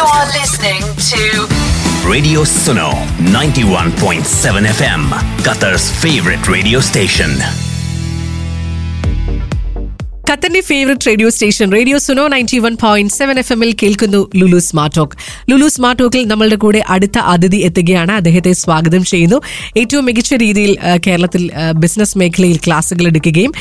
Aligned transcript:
You 0.00 0.06
are 0.06 0.26
listening 0.28 0.80
to 1.12 2.08
Radio 2.08 2.40
Suno 2.40 2.90
91.7 3.18 4.64
FM, 4.64 5.10
Qatar's 5.44 5.90
favorite 5.90 6.48
radio 6.48 6.80
station. 6.80 7.28
ഖത്തറിന്റെ 10.30 10.60
favourite 10.68 11.06
radio 11.08 11.28
station 11.34 11.68
radio 11.76 11.96
Suno 12.04 12.24
ninety 12.32 12.58
one 12.64 12.74
point 12.82 13.12
seven 13.16 13.36
F 13.40 13.52
എമ്മിൽ 13.54 13.70
കേൾക്കുന്നു 13.80 14.20
Lulu 14.40 14.58
smart 14.66 14.94
talk 14.96 15.16
Lulu 15.50 15.68
smart 15.76 15.98
ടോക്കിൽ 16.00 16.22
നമ്മളുടെ 16.32 16.58
കൂടെ 16.64 16.80
അടുത്ത 16.94 17.18
അതിഥി 17.32 17.58
എത്തുകയാണ്. 17.68 18.12
അദ്ദേഹത്തെ 18.20 18.52
സ്വാഗതം 18.60 19.02
ചെയ്യുന്നു. 19.12 19.38
ഏറ്റവും 19.80 20.04
മികച്ച 20.08 20.34
രീതിയിൽ 20.42 20.72
കേരളത്തിൽ 21.06 21.42
ബിസിനസ് 21.84 22.14
മേഖലയിൽ 22.22 22.58
ക്ലാസുകൾ 22.66 23.06
എടുക്കുകയും 23.10 23.54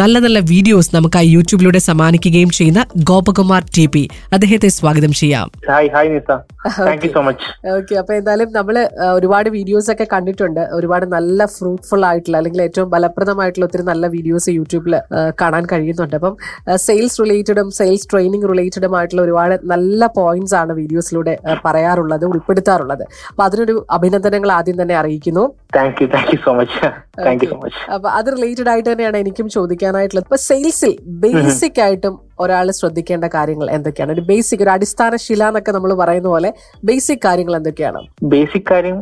നല്ല 0.00 0.14
നല്ല 0.26 0.40
വീഡിയോസ് 0.52 0.90
നമുക്ക് 0.96 1.18
ആ 1.22 1.24
യൂട്യൂബിലൂടെ 1.34 1.82
സമ്മാനിക്കുകയും 1.88 2.52
ചെയ്യുന്ന 2.58 2.84
ഗോപകുമാർ 3.10 3.64
ടി 3.76 3.84
പി 3.96 4.04
അദ്ദേഹത്തെ 4.38 4.70
സ്വാഗതം 4.78 5.12
ചെയ്യാം. 5.20 5.50
ഹായ് 5.72 5.90
ഹായ് 5.96 6.10
നിസ 6.14 6.30
ഓക്കെ 7.76 7.94
അപ്പൊ 8.02 8.12
എന്തായാലും 8.20 8.48
നമ്മൾ 8.58 8.76
ഒരുപാട് 9.18 9.50
വീഡിയോസ് 9.58 9.88
ഒക്കെ 9.96 10.08
കണ്ടിട്ടുണ്ട്. 10.14 10.62
ഒരുപാട് 10.78 11.06
നല്ല 11.16 11.50
ഫ്രൂട്ട്ഫുൾ 11.58 12.02
ആയിട്ടുള്ള 12.12 12.36
അല്ലെങ്കിൽ 12.40 12.62
ഏറ്റവും 12.68 12.90
ഫലപ്രദമായിട്ടുള്ള 12.96 13.68
ഒത്തിരി 13.70 13.86
നല്ല 13.92 14.06
വീഡിയോസ് 14.16 14.48
യൂട്യൂബിൽ 14.58 14.96
കാണാൻ 15.42 15.64
കഴിയുന്നുണ്ട്. 15.72 16.04
അപ്പം 16.14 16.36
സെയിൽസ് 16.86 17.20
റിലേറ്റഡും 17.22 17.70
സെയിൽസ് 17.70 18.08
ട്രെയിനിങ് 18.12 18.48
റിലേറ്റഡും 18.52 18.96
ആയിട്ടുള്ള 18.96 19.22
ഒരുപാട് 19.22 19.54
നല്ല 19.72 20.10
പോയിന്റ്സ് 20.18 20.54
ആണ് 20.54 20.72
വീഡിയോസിലൂടെ 20.72 21.38
പറയാറുള്ളത് 21.64 22.24
ഉൾപ്പെടുത്താറുള്ളത്. 22.24 23.04
അപ്പൊ 23.30 23.44
അതിനൊരു 23.44 23.86
അഭിനന്ദനങ്ങൾ 23.90 24.52
ആദ്യം 24.52 24.82
തന്നെ 24.82 24.96
അറിയിക്കുന്നു. 25.02 25.46
Thank 25.76 26.02
you 26.02 26.08
thank 26.14 26.30
you 26.34 26.38
so 26.46 26.54
much 26.60 26.86
thank 27.26 27.44
you 27.44 27.50
so 27.50 27.58
much 27.64 27.82
അപ്പൊ 27.96 28.08
അത് 28.18 28.28
റിലേറ്റഡ് 28.36 28.70
ആയിട്ട് 28.74 28.88
തന്നെയാണ് 28.92 29.16
എനിക്കും 29.24 29.48
ചോദിക്കാനായിട്ടുള്ളത്. 29.56 30.26
ഇപ്പൊ 30.28 30.40
സെയിൽസിൽ 30.48 30.94
ബേസിക് 31.24 31.80
ആയിട്ടും 31.86 32.14
ഒരാൾ 32.44 32.66
ശ്രദ്ധിക്കേണ്ട 32.78 33.26
കാര്യങ്ങൾ 33.34 33.66
എന്തൊക്കെയാണ്? 33.76 34.12
ഒരു 34.12 34.22
ബേസിക് 34.30 34.62
ഒരു 34.64 34.70
അടിസ്ഥാന 34.70 35.16
ശില 35.26 35.44
എന്നൊക്കെ 35.50 35.72
നമ്മൾ 35.76 35.94
പറയുന്ന 36.00 36.28
പോലെ 36.32 36.50
ബേസിക് 36.88 37.22
കാര്യങ്ങൾ 37.26 37.56
എന്തൊക്കെയാണ്? 37.56 38.00
ബേസിക് 38.32 38.66
കാര്യം 38.72 38.98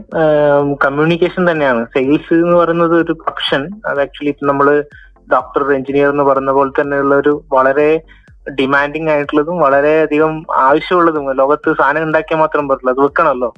കമ്മ്യൂണിക്കേഷൻ 0.84 1.42
തന്നെയാണ്. 1.50 1.82
സെയിൽസ് 1.94 2.34
എന്ന് 2.44 2.56
പറയുന്നത് 2.60 2.94
ഒരു 3.04 3.16
ഫംഗ്ഷൻ 3.24 3.64
അത് 3.90 4.00
ആക്ച്വലി 4.04 4.34
നമ്മൾ 4.50 4.68
ഡോക്ടർ 5.28 5.62
എഞ്ചിനീയർ 5.72 6.10
എന്ന് 6.10 6.22
പറയുന്ന 6.22 6.52
പോലെ 6.52 6.72
തന്നെയുള്ള 6.80 7.14
ഒരു 7.14 7.32
വളരെ 7.56 7.88
ഡിമാൻഡിങ് 8.58 9.10
ആയിട്ടുള്ളതും 9.12 9.58
വളരെയധികം 9.58 10.32
ആവശ്യമുള്ളതും 10.64 11.28
ലോകത്ത് 11.38 11.68
സാധനം 11.78 12.06
ഉണ്ടാക്കിയാൽ 12.06 12.40
മാത്രം 12.40 12.68
പറ്റില്ല 12.68 12.90
അത് 12.90 13.00
വെക്കണമല്ലോ. 13.04 13.48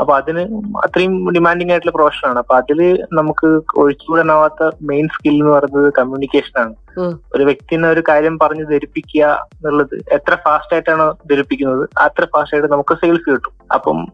അപ്പൊ 0.00 0.12
അതിന് 0.14 0.42
അത്രയും 0.84 1.14
ഡിമാൻഡിങ് 1.36 1.72
ആയിട്ടുള്ള 1.72 1.94
പ്രൊഫഷനാണ് 1.98 2.38
അപ്പൊ 2.38 2.54
അതിൽ 2.54 2.80
നമുക്ക് 3.12 3.48
ഒഴിച്ചുകൂടാനാവാത്ത 3.82 4.70
മെയിൻ 4.90 5.08
സ്കിൽ 5.16 5.34
എന്ന് 5.34 5.52
പറയുന്നത് 5.56 5.90
കമ്മ്യൂണിക്കേഷൻ 5.98 6.54
ആണ്. 6.62 6.74
ഒരു 7.00 7.44
വ്യക്തിനെ 7.44 7.88
ഒരു 7.88 8.02
കാര്യം 8.08 8.38
പറഞ്ഞ് 8.38 8.66
ധരിപ്പിക്കുക 8.66 9.48
എന്നുള്ളത് 9.52 9.94
എത്ര 10.12 10.34
ഫാസ്റ്റ് 10.34 10.74
ആയിട്ടാണോ 10.74 11.18
ധരിപ്പിക്കുന്നത് 11.30 11.88
അത്ര 11.98 12.24
ഫാസ്റ്റ് 12.24 12.56
ആയിട്ട് 12.56 12.72
നമുക്ക് 12.72 12.94
സെയിൽസ് 12.94 13.30
കിട്ടും. 13.30 13.52
അപ്പം 13.74 14.12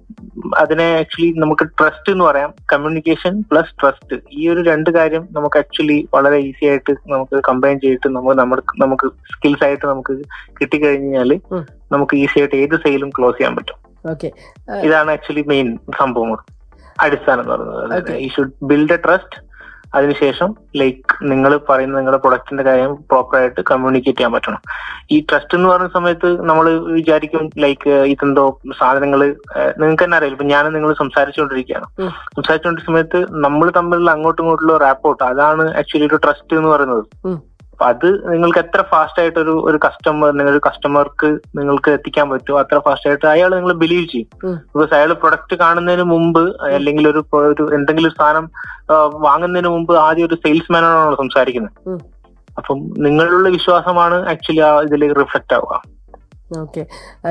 അതിനെ 0.57 0.99
ആക്ച്വലി 0.99 1.33
നമുക്ക് 1.37 1.65
ട്രസ്റ്റ് 1.65 2.13
എന്ന് 2.13 2.25
പറയാം. 2.25 2.55
കമ്മ്യൂണിക്കേഷൻ 2.73 3.41
പ്ലസ് 3.41 3.81
ട്രസ്റ്റ് 3.81 4.21
ഈ 4.33 4.49
ഒരു 4.49 4.63
രണ്ട് 4.63 4.91
കാര്യം 4.91 5.29
നമുക്ക് 5.33 5.59
ആക്ച്വലി 5.59 6.09
വളരെ 6.15 6.39
ഈസി 6.39 6.67
ആയിട്ട് 6.67 6.93
നമുക്ക് 6.93 7.43
കമ്പൈൻ 7.49 7.81
ചെയ്തിട്ട് 7.81 8.09
നമുക്ക് 8.09 8.37
നമ്മൾ 8.39 8.63
നമുക്ക് 8.81 9.09
സ്കിൽസ് 9.09 9.65
ആയിട്ട് 9.65 9.87
നമുക്ക് 9.87 10.17
കിട്ടിക്കഴിഞ്ഞാൽ. 10.61 11.41
നമുക്ക് 11.93 12.17
ഈസി 12.17 12.39
ആയിട്ട് 12.39 12.57
ഏത് 12.57 12.77
സെയിലും 12.77 13.11
ക്ലോസ് 13.11 13.39
ചെയ്യാൻ 13.39 13.57
പറ്റും. 13.57 13.77
ഇതാണ് 14.85 15.11
ആക്ച്വലി 15.11 15.45
മെയിൻ 15.47 15.79
സംഭവം 15.99 16.39
അടിസ്ഥാനം 17.01 17.41
എന്ന് 17.41 17.55
പറയുന്നത്. 17.55 18.13
ഈ 18.17 18.29
ഷുഡ് 18.29 18.53
ബിൽഡ് 18.63 18.93
എ 18.93 18.97
ട്രസ്റ്റ് 18.97 19.48
അതിനുശേഷം 19.95 20.55
ലൈക്ക് 20.77 21.31
നിങ്ങൾ 21.31 21.61
പറയുന്ന 21.69 21.97
നിങ്ങളുടെ 21.97 22.21
പ്രൊഡക്റ്റിന്റെ 22.21 22.63
കാര്യം 22.63 22.95
പ്രോപ്പറായിട്ട് 22.95 23.61
കമ്മ്യൂണിക്കേറ്റ് 23.71 24.19
ചെയ്യാൻ 24.19 24.33
പറ്റണം. 24.33 24.61
ഈ 25.11 25.21
ട്രസ്റ്റ് 25.21 25.55
എന്ന് 25.55 25.69
പറയുന്ന 25.69 25.89
സമയത്ത് 25.89 26.41
നമ്മൾ 26.41 26.67
വിചാരിക്കും 26.71 27.51
ലൈക്ക് 27.59 27.91
ഇതെന്തോ 27.91 28.61
സാധനങ്ങൾ 28.81 29.21
നിങ്ങൾക്ക് 29.79 30.05
തന്നെ 30.05 30.17
അറിയില്ല. 30.17 30.37
ഇപ്പൊ 30.37 30.45
ഞാൻ 30.45 30.73
നിങ്ങൾ 30.73 30.93
സംസാരിച്ചുകൊണ്ടിരിക്കുകയാണ്. 30.93 31.87
സംസാരിച്ചുകൊണ്ടിരിക്കുന്ന 32.37 32.99
സമയത്ത് 32.99 33.43
നമ്മൾ 33.45 33.71
തമ്മിലുള്ള 33.71 34.11
അങ്ങോട്ടും 34.11 34.43
ഇങ്ങോട്ടുള്ള 34.43 34.79
റാപ്പോട്ട് 34.79 35.25
അതാണ് 35.25 35.75
ആക്ച്വലി 35.75 36.07
ഒരു 36.07 36.17
ട്രസ്റ്റ് 36.17 36.57
എന്ന് 36.57 36.69
പറയുന്നത്. 36.69 37.05
അത് 37.87 38.07
നിങ്ങൾക്ക് 38.31 38.61
എത്ര 38.65 38.81
ഫാസ്റ്റ് 38.93 39.21
ആയിട്ട് 39.23 39.39
ഒരു 39.43 39.53
ഒരു 39.69 39.79
കസ്റ്റമർ 39.85 40.29
നിങ്ങളൊരു 40.39 40.63
കസ്റ്റമർക്ക് 40.67 41.29
നിങ്ങൾക്ക് 41.59 41.91
എത്തിക്കാൻ 41.97 42.27
പറ്റുമോ 42.31 42.59
അത്ര 42.63 42.79
ഫാസ്റ്റ് 42.87 43.09
ആയിട്ട് 43.11 43.27
അയാൾ 43.33 43.51
നിങ്ങൾ 43.57 43.73
ബിലീവ് 43.83 44.07
ചെയ്യും. 44.13 44.29
ബിക്കോസ് 44.73 44.95
അയാൾ 44.99 45.13
പ്രൊഡക്റ്റ് 45.23 45.57
കാണുന്നതിന് 45.63 46.07
മുമ്പ് 46.13 46.43
അല്ലെങ്കിൽ 46.77 47.09
ഒരു 47.13 47.23
ഒരു 47.51 47.67
എന്തെങ്കിലും 47.79 48.15
സാധനം 48.21 48.47
വാങ്ങുന്നതിന് 49.27 49.71
മുമ്പ് 49.77 49.93
ആദ്യം 50.07 50.27
ഒരു 50.31 50.39
സെയിൽസ്മാനാണോ 50.45 51.15
സംസാരിക്കുന്നത്. 51.23 52.01
അപ്പം 52.61 52.79
നിങ്ങളുള്ള 53.07 53.49
വിശ്വാസമാണ് 53.57 54.17
ആക്ച്വലി 54.33 54.63
ആ 54.69 54.73
ഇതിലേക്ക് 54.89 55.17
റിഫ്ലക്ട് 55.23 55.55
ആവുക. 55.59 55.75
ഓക്കെ 56.63 56.83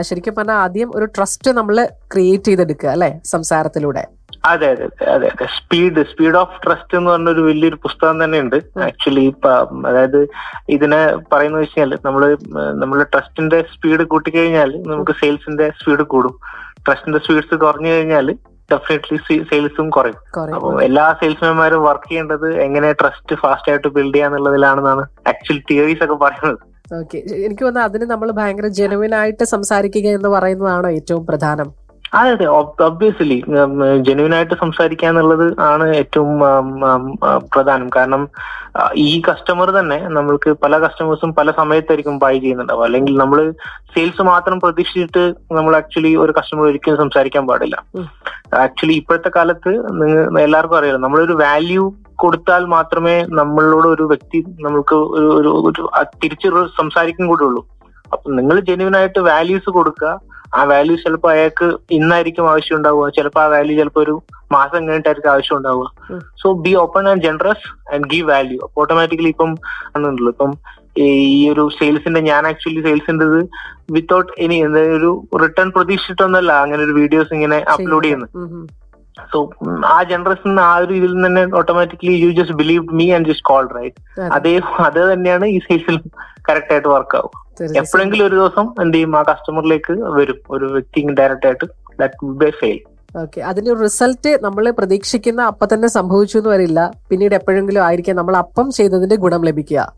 ശരിക്കും 0.08 0.34
പറഞ്ഞാൽ 0.38 0.60
ആദ്യം 0.64 0.90
ഒരു 0.98 1.06
ട്രസ്റ്റ് 1.16 1.52
നമ്മൾ 1.60 1.78
ക്രിയേറ്റ് 2.14 2.50
ചെയ്തെടുക്കുക 2.50 2.90
അല്ലെ? 2.96 3.12
സംസാരത്തിലൂടെ. 3.34 4.04
അതെ 4.50 4.68
അതെ 4.74 4.86
അതെ 5.14 5.28
അതെ 5.30 5.46
സ്പീഡ് 5.56 6.02
സ്പീഡ് 6.10 6.38
ഓഫ് 6.42 6.58
ട്രസ്റ്റ് 6.64 6.98
എന്ന് 6.98 7.10
പറഞ്ഞ 7.12 7.30
ഒരു 7.30 7.44
വലിയൊരു 7.48 7.78
പുസ്തകം 7.86 8.18
തന്നെ 8.24 8.38
ഉണ്ട് 8.44 8.58
ആക്ച്വലി 8.88 9.26
അതായത് 9.90 10.20
ഇതിനെ 10.76 11.00
പറയുന്നത് 11.32 11.64
വെച്ചാൽ 11.64 11.94
നമ്മൾ 12.06 12.24
നമ്മൾ 12.82 13.00
ട്രസ്റ്റിന്റെ 13.14 13.60
സ്പീഡ് 13.74 14.06
കൂട്ടിക്കഴിഞ്ഞാൽ 14.14 14.72
നമുക്ക് 14.92 15.16
സെയിൽസിന്റെ 15.22 15.68
സ്പീഡ് 15.80 16.06
കൂടും. 16.14 16.36
ട്രസ്റ്റിന്റെ 16.86 17.20
സ്പീഡ്സ് 17.26 17.58
കുറഞ്ഞു 17.64 17.92
കഴിഞ്ഞാൽ 17.94 18.28
ഡെഫിനറ്റ്ലി 18.70 19.18
സെയിൽസും 19.50 19.88
കുറയും. 19.96 20.18
കുറെ 20.36 20.52
അപ്പൊ 20.56 20.70
എല്ലാ 20.88 21.06
സെയിൽസ്മാൻമാരും 21.20 21.84
വർക്ക് 21.88 22.08
ചെയ്യേണ്ടത് 22.10 22.48
എങ്ങനെ 22.66 22.90
ട്രസ്റ്റ് 23.02 23.36
ഫാസ്റ്റ് 23.44 23.70
ആയിട്ട് 23.72 23.90
ബിൽഡ് 23.98 24.16
ചെയ്യാന്നുള്ളതിലാണെന്നാണ് 24.16 25.04
ആക്ച്വൽ 25.32 25.60
തിയറീസ് 25.70 26.04
ഒക്കെ 26.06 26.18
പറയുന്നത്. 26.26 26.60
ഓക്കെ 27.00 27.18
എനിക്ക് 27.46 27.64
തോന്നുന്നത് 27.64 27.88
അതിന് 27.90 28.06
നമ്മൾ 28.12 28.30
ഭയങ്കര 28.40 28.68
ജെനുവിൻ 28.80 29.14
ആയിട്ട് 29.22 29.46
സംസാരിക്കുക 29.56 30.10
എന്ന് 30.20 30.30
പറയുന്നതാണോ 30.36 30.90
ഏറ്റവും 31.00 31.24
പ്രധാനം. 31.32 31.70
അതെ 32.14 32.30
അതെ. 32.32 32.46
ഒബ്വിയസ്ലി 32.46 33.44
ജെന്യൂൻ 34.00 34.36
ആയിട്ട് 34.36 34.54
സംസാരിക്കുക 34.60 35.08
എന്നുള്ളത് 35.08 35.60
ആണ് 35.60 35.96
ഏറ്റവും 35.96 36.40
പ്രധാനം. 37.56 37.90
കാരണം 37.96 38.30
ഈ 38.96 39.22
കസ്റ്റമർ 39.22 39.72
തന്നെ 39.72 39.98
നമ്മൾക്ക് 40.08 40.52
പല 40.64 40.78
കസ്റ്റമേഴ്സും 40.78 41.34
പല 41.34 41.52
സമയത്തായിരിക്കും 41.52 42.20
ബൈ 42.20 42.40
ചെയ്യുന്നുണ്ടാവും 42.40 42.84
അല്ലെങ്കിൽ 42.84 43.18
നമ്മൾ 43.18 43.52
സെയിൽസ് 43.94 44.22
മാത്രം 44.22 44.60
പ്രതീക്ഷിച്ചിട്ട് 44.60 45.34
നമ്മൾ 45.52 45.76
ആക്ച്വലി 45.76 46.16
ഒരു 46.16 46.34
കസ്റ്റമർ 46.38 46.64
ഒരിക്കലും 46.64 46.98
സംസാരിക്കാൻ 46.98 47.48
പാടില്ല. 47.48 47.86
ആക്ച്വലി 48.56 48.94
ഇപ്പോഴത്തെ 48.94 49.32
കാലത്ത് 49.36 49.70
നിങ്ങൾ 49.70 50.42
എല്ലാവർക്കും 50.42 50.78
അറിയാം 50.78 51.02
നമ്മളൊരു 51.02 51.34
വാല്യൂ 51.34 51.94
കൊടുത്താൽ 52.16 52.66
മാത്രമേ 52.66 53.26
നമ്മളോട് 53.30 53.88
ഒരു 53.88 54.04
വ്യക്തി 54.04 54.46
നമ്മൾക്ക് 54.62 54.96
ഒരു 54.96 55.28
ഒരു 55.28 55.64
തിരിച്ചു 55.68 55.90
അ- 55.96 56.04
തിരിച്ച് 56.04 56.78
സംസാരിക്കും 56.78 57.28
കൂടെ 57.28 57.44
ഉള്ളൂ. 57.44 57.68
അപ്പൊ 58.14 58.32
നിങ്ങൾ 58.32 58.60
ജെന്യൂൻ 58.60 58.96
ആയിട്ട് 58.96 59.20
വാല്യൂസ് 59.20 59.70
കൊടുക്കുക. 59.70 60.20
ആ 60.58 60.64
വാല്യൂ 60.72 60.96
ചിലപ്പോൾ 61.04 61.32
അയാൾക്ക് 61.34 61.68
ഇന്നായിരിക്കും 61.98 62.46
ആവശ്യം 62.52 62.78
ഉണ്ടാവുക 62.78 63.08
ചിലപ്പോൾ 63.18 63.42
ആ 63.44 63.48
വാല്യൂ 63.54 63.76
ചിലപ്പോൾ 63.80 64.04
ഒരു 64.06 64.16
മാസം 64.56 64.80
കഴിഞ്ഞിട്ടായിരിക്കും 64.88 65.32
ആവശ്യം 65.34 65.58
ഉണ്ടാവുക 65.58 65.88
so 66.42 66.50
be 66.66 66.74
open 66.86 67.06
and 67.12 67.26
generous 67.28 67.68
and 67.94 68.10
give 68.14 68.28
value 68.34 68.60
അപ്പൊ 68.66 68.82
ഓട്ടോമാറ്റിക്കലി 68.84 69.32
ഇപ്പം 69.36 69.52
അന്നുണ്ടല്ലോ 69.96 70.34
ഇപ്പം 70.36 70.54
ഈ 71.08 71.40
ഒരു 71.52 71.64
സെയിൽസിന്റെ 71.80 72.22
ഞാൻ 72.30 72.44
ആക്ച്വലി 72.52 72.82
സെയിൽസിന്റെ 72.86 73.26
ഇത് 73.32 73.42
വിത്തൗട്ട് 73.96 74.32
എനി 74.44 74.56
ഒരു 74.98 75.10
റിട്ടേൺ 75.44 75.68
പ്രതീക്ഷിച്ചിട്ടൊന്നല്ല. 75.76 76.52
അങ്ങനെ 76.64 76.82
ഒരു 76.88 76.94
വീഡിയോസ് 77.00 77.32
ഇങ്ങനെ 77.38 77.58
അപ്ലോഡ് 77.74 78.06
ചെയ്യുന്നത്. 78.06 78.32
സോ 79.32 79.38
ആ 79.94 79.98
ജനറേഷൻ 80.12 80.60
ആ 80.68 80.72
ഒരു 80.84 80.94
ഇതിൽ 81.00 81.12
നിന്ന് 81.14 81.28
തന്നെ 81.28 81.44
automatically 81.60 82.16
you 82.24 82.30
just 82.40 82.58
believe 82.62 82.96
me 83.00 83.06
and 83.18 83.30
just 83.30 83.48
call 83.52 83.68
right 83.78 83.98
അതേ. 84.38 84.56
അത് 84.88 85.00
തന്നെയാണ് 85.12 85.46
ഈ 85.56 85.60
സെയിൽസിൽ 85.68 85.98
കറക്റ്റ് 86.50 86.74
ആയിട്ട് 86.76 86.90
വർക്ക് 86.96 87.18
ആവും 87.20 87.32
തീർച്ചയായും. 87.32 87.47
എപ്പോഴെങ്കിലും 87.64 88.26
ഒരു 88.26 88.36
ദിവസം 88.36 88.74
എന്ത് 88.82 88.98
ചെയ്യും? 88.98 89.18
ആ 89.18 89.22
കസ്റ്റമറിലേക്ക് 89.22 89.94
വരും. 89.94 90.40
ഒരു 90.50 90.66
വ്യക്തി 90.66 91.02
ഡയറക്റ്റ് 91.14 91.46
ആയിട്ട് 91.46 91.66
ദാറ്റ് 92.00 92.26
ബൈ 92.26 92.50
ഫെയിൽ 92.50 92.80
ഓക്കെ 93.18 93.42
അതിന്റെ 93.42 93.74
റിസൾട്ട് 93.74 94.40
നമ്മൾ 94.44 94.72
പ്രതീക്ഷിക്കുന്ന 94.72 95.42
അപ്പൊ 95.42 95.68
തന്നെ 95.74 95.88
സംഭവിച്ചു 95.88 96.38
എന്ന് 96.38 96.50
വരില്ല. 96.50 96.94
പിന്നീട് 97.10 97.36
എപ്പോഴെങ്കിലും 97.36 97.84
ആയിരിക്കാം 97.84 98.16
നമ്മൾ 98.16 98.38
അപ്പം 98.38 98.72
ചെയ്തതിന്റെ 98.72 99.16
ഗുണം 99.16 99.44
ലഭിക്കുക. 99.44 99.94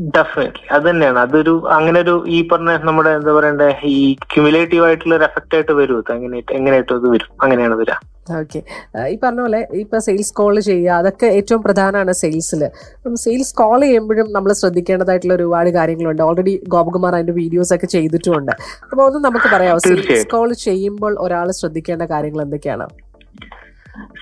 ഡെഫിനറ്റ്ലി 0.00 0.66
അത് 0.70 0.90
തന്നെയാണ്. 0.90 1.18
അതൊരു 1.18 1.64
അങ്ങനെ 1.70 2.00
ഒരു 2.00 2.24
ഈ 2.28 2.48
പറഞ്ഞ 2.48 2.70
നമ്മുടെ 2.70 3.10
എന്താ 3.10 3.32
പറയണ്ടേ? 3.32 3.76
ഈ 3.84 4.14
ക്യുമുലേറ്റീവ് 4.14 4.84
ആയിട്ടുള്ള 4.84 5.14
ഒരു 5.14 5.24
എഫക്റ്റ് 5.24 5.54
ആയിട്ട് 5.54 5.72
വരും. 5.72 6.04
അങ്ങനെ 6.10 6.42
എങ്ങനെയായിട്ട് 6.52 6.92
അത് 6.92 7.08
വരും. 7.08 7.28
അങ്ങനെയാണ് 7.42 7.74
വരിക. 7.74 8.13
ഓക്കെ 8.32 8.62
ഈ 9.08 9.18
പറഞ്ഞ 9.22 9.40
പോലെ 9.40 9.68
ഇപ്പൊ 9.72 9.98
സെയിൽസ് 9.98 10.34
കോൾ 10.34 10.60
ചെയ്യുക 10.60 10.92
അതൊക്കെ 10.92 11.26
ഏറ്റവും 11.26 11.62
പ്രധാനമാണ് 11.62 12.12
സെയിൽസിൽ 12.12 12.70
സെയിൽസ് 13.14 13.54
കോൾ 13.54 13.80
ചെയ്യുമ്പോഴും 13.80 14.32
നമ്മൾ 14.32 14.52
ശ്രദ്ധിക്കേണ്ടതായിട്ടുള്ള 14.52 15.34
ഒരുപാട് 15.34 15.70
കാര്യങ്ങളുണ്ട്. 15.70 16.22
ഓൾറെഡി 16.22 16.64
ഗോപകുമാർ 16.68 17.14
അതിന്റെ 17.14 17.32
വീഡിയോസ് 17.32 17.74
ഒക്കെ 17.74 17.86
ചെയ്തിട്ടുമുണ്ട്. 17.86 18.52
അപ്പൊ 18.82 19.06
ഒന്ന് 19.06 19.18
നമുക്ക് 19.18 19.56
പറയാം. 19.56 19.78
സെയിൽസ്. 19.78 20.28
കോൾ 20.28 20.52
ചെയ്യുമ്പോൾ 20.52 21.16
ഒരാൾ 21.20 21.50
ശ്രദ്ധിക്കേണ്ട 21.50 22.02
കാര്യങ്ങൾ 22.02 22.42
എന്തൊക്കെയാണ്? 22.42 22.86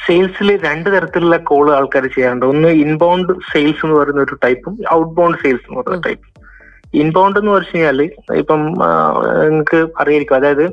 സെയിൽസിൽ 0.06 0.56
രണ്ട് 0.56 0.90
തരത്തിലുള്ള 0.96 1.36
കോൾ 1.36 1.74
ആൾക്കാർ 1.74 2.06
ചെയ്യാറുണ്ട്. 2.06 2.46
ഒന്ന് 2.46 2.68
ഇൻബൗണ്ട് 2.68 3.32
സെയിൽസ് 3.32 3.86
എന്ന് 3.86 4.00
പറയുന്ന 4.00 4.22
ഒരു 4.22 4.34
ടൈപ്പും 4.34 4.78
ഔട്ട് 4.92 5.14
ബൗണ്ട് 5.14 5.38
സെയിൽസ് 5.38 5.64
എന്ന് 5.68 5.80
പറയുന്ന 5.80 6.02
ടൈപ്പ് 6.08 6.31
ഇൻബൗണ്ട് 7.00 7.38
എന്ന് 7.40 7.52
പറഞ്ഞു 7.52 7.74
കഴിഞ്ഞാൽ 7.74 8.00
ഇപ്പം 8.40 8.60
നിങ്ങൾക്ക് 9.50 9.80
അറിയായിരിക്കും. 10.00 10.36
അതായത് 10.40 10.64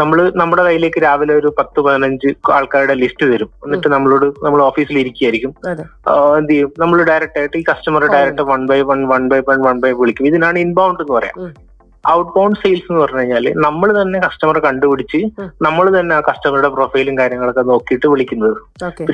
നമ്മൾ 0.00 0.18
നമ്മുടെ 0.40 0.62
കയ്യിലേക്ക് 0.66 1.00
രാവിലെ 1.06 1.34
ഒരു 1.40 1.48
പത്ത് 1.58 1.80
പതിനഞ്ച് 1.86 2.28
ആൾക്കാരുടെ 2.56 2.94
ലിസ്റ്റ് 3.02 3.26
തരും. 3.32 3.50
എന്നിട്ട് 3.64 3.88
നമ്മളോട് 3.94 4.26
നമ്മൾ 4.44 4.60
ഓഫീസിൽ 4.68 4.98
ഇരിക്കുകയായിരിക്കും. 5.02 5.52
എന്ത് 6.38 6.52
ചെയ്യും? 6.52 6.72
നമ്മൾ 6.82 7.04
ഡയറക്റ്റ് 7.10 7.40
ആയിട്ട് 7.40 7.56
ഈ 7.62 7.64
customer 7.70 8.04
direct 8.14 8.46
one 8.52 8.62
by 8.70 8.80
one 8.90 9.02
one 9.12 9.28
by 9.32 9.40
one 9.50 9.60
one 9.68 9.78
by 9.84 9.92
വിളിക്കും. 10.00 10.28
ഇതിനാണ് 10.32 10.58
ഇൻബൗണ്ട് 10.66 11.02
എന്ന് 11.04 11.16
പറയാം. 11.18 11.38
ഔട്ട് 12.14 12.30
ബൗണ്ട് 12.36 12.58
സെയിൽസ് 12.62 12.88
എന്ന് 12.90 13.00
പറഞ്ഞു 13.02 13.20
കഴിഞ്ഞാൽ 13.20 13.46
നമ്മൾ 13.66 13.88
തന്നെ 14.00 14.18
കസ്റ്റമറെ 14.24 14.60
കണ്ടുപിടിച്ച്. 14.64 15.20
നമ്മൾ 15.66 15.84
തന്നെ 15.98 16.14
ആ 16.16 16.22
കസ്റ്റമറുടെ 16.26 16.70
പ്രൊഫൈലും 16.74 17.14
കാര്യങ്ങളൊക്കെ 17.20 17.62
നോക്കിയിട്ട് 17.70 18.06
വിളിക്കുന്നത്. 18.14 18.56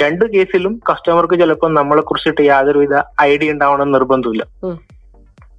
രണ്ട് 0.04 0.24
കേസിലും 0.32 0.72
കസ്റ്റമർക്ക് 0.90 1.38
ചിലപ്പോൾ 1.42 1.70
നമ്മളെ 1.80 2.02
കുറിച്ചിട്ട് 2.08 2.44
യാതൊരുവിധ 2.52 2.96
ഐഡിയ 3.30 3.54
ഉണ്ടാവണം 3.56 3.92
നിർബന്ധമില്ല. 3.96 4.46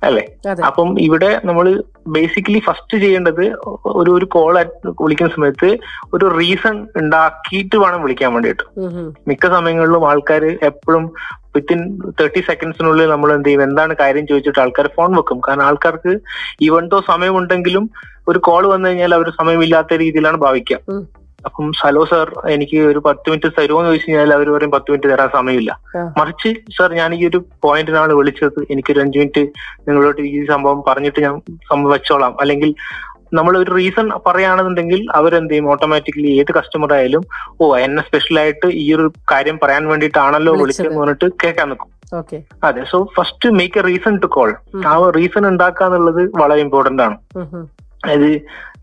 അല്ലേ? 0.04 0.28
അപ്പം 0.66 1.02
ഇവിടെ 1.02 1.42
നമ്മൾ 1.46 1.84
ബേസിക്കലി 2.08 2.60
ഫസ്റ്റ് 2.60 2.98
ചെയ്യേണ്ടത് 2.98 3.54
ഒരു 3.86 4.12
ഒരു 4.12 4.26
കോൾ 4.26 4.64
വിളിക്കുന്ന 5.02 5.32
സമയത്ത് 5.36 5.78
ഒരു 6.14 6.38
റീസൺ 6.40 6.88
ഉണ്ടാക്കിയിട്ട് 6.96 7.76
വേണം 7.76 8.02
വിളിക്കാൻ 8.02 8.34
വേണ്ടിയിട്ട്. 8.34 8.80
ഉം. 8.80 9.16
മിക്ക 9.28 9.48
സമയങ്ങളിലും 9.48 10.10
ആൾക്കാർ 10.10 10.46
എപ്പോഴും 10.64 11.12
വിത്തിൻ 11.56 12.00
തേർട്ടി 12.20 12.42
സെക്കൻഡ്സിനുള്ളിൽ 12.42 13.06
നമ്മൾ 13.06 13.34
എന്ത് 13.34 13.48
ചെയ്യും? 13.48 13.64
എന്താണ് 13.64 13.96
കാര്യം 14.00 14.28
ചോദിച്ചിട്ട് 14.28 14.60
ആൾക്കാർ 14.60 14.90
ഫോൺ 14.96 15.16
വെക്കും. 15.16 15.42
കാരണം 15.48 15.64
ആൾക്കാർക്ക് 15.64 16.20
ഈവൻ 16.62 16.88
തോ 16.88 17.04
സമയമുണ്ടെങ്കിലും 17.08 17.90
ഒരു 18.28 18.40
കോൾ 18.40 18.68
വന്നു 18.68 18.90
കഴിഞ്ഞാൽ 18.90 19.16
അവർ 19.16 19.30
സമയമില്ലാത്ത 19.30 19.94
രീതിയിലാണ് 19.94 20.38
ഭാവിക്കുക. 20.38 20.78
അപ്പം 21.48 21.68
ഹലോ 21.82 22.02
സർ 22.12 22.28
എനിക്ക് 22.54 22.80
ഒരു 22.92 23.00
പത്ത് 23.06 23.30
മിനിറ്റ് 23.30 23.50
തരുമോ 23.58 23.80
എന്ന് 23.80 23.92
ചോദിച്ചു 23.92 24.08
കഴിഞ്ഞാൽ 24.10 24.34
അവർ 24.38 24.48
പറയും 24.56 24.72
പത്ത് 24.74 24.92
മിനിറ്റ് 24.92 25.10
തരാൻ 25.14 25.30
സമയമില്ല. 25.38 25.72
മറിച്ച് 26.20 26.50
സർ 26.78 26.90
ഞാൻ 27.00 27.10
ഈ 27.20 27.22
ഒരു 27.30 27.40
പോയിന്റിനാണ് 27.66 28.14
വിളിച്ചത്. 28.20 28.60
എനിക്കൊരു 28.74 29.02
അഞ്ചു 29.04 29.20
മിനിറ്റ് 29.22 29.44
നിങ്ങളോട് 29.88 30.22
ഈ 30.34 30.46
സംഭവം 30.52 30.82
പറഞ്ഞിട്ട് 30.90 31.22
ഞാൻ 31.26 31.34
സംഭവം 31.72 31.92
വെച്ചോളാം. 31.96 32.36
അല്ലെങ്കിൽ 32.44 32.72
നമ്മൾ 33.38 33.54
ഒരു 33.62 33.72
റീസൺ 33.80 34.08
പറയുകയാണെന്നുണ്ടെങ്കിൽ 34.28 35.02
അവരെന്ത് 35.18 35.52
ചെയ്യും 35.52 35.68
ഓട്ടോമാറ്റിക്കലി 35.74 36.32
ഏത് 36.40 36.52
കസ്റ്റമർ 36.58 36.94
ആയാലും 36.98 37.24
ഓ 37.62 37.68
എന്നെ 37.86 38.02
സ്പെഷ്യൽ 38.08 38.38
ആയിട്ട് 38.40 38.68
ഈ 38.84 38.86
ഒരു 38.96 39.06
കാര്യം 39.32 39.58
പറയാൻ 39.64 39.84
വേണ്ടിയിട്ടാണല്ലോ 39.92 40.54
വിളിച്ചത്. 40.54 40.64
വിളിച്ചതെന്ന് 40.64 41.02
പറഞ്ഞിട്ട് 41.04 41.30
കേൾക്കാൻ 41.44 41.70
നിൽക്കും. 41.72 41.92
അതെ 42.68 42.82
so 42.92 42.98
first 43.18 43.50
make 43.60 43.80
a 43.80 43.84
reason 43.90 44.16
to 44.24 44.30
call. 44.38 44.50
ആ 44.92 44.96
റീസൺ 45.20 45.44
ഉണ്ടാക്കുക 45.52 45.86
എന്നുള്ളത് 45.90 46.22
വളരെ 46.42 46.62
ഇമ്പോർട്ടന്റ് 46.66 47.04
ആണ്. 47.08 47.18
അതായത് 48.04 48.30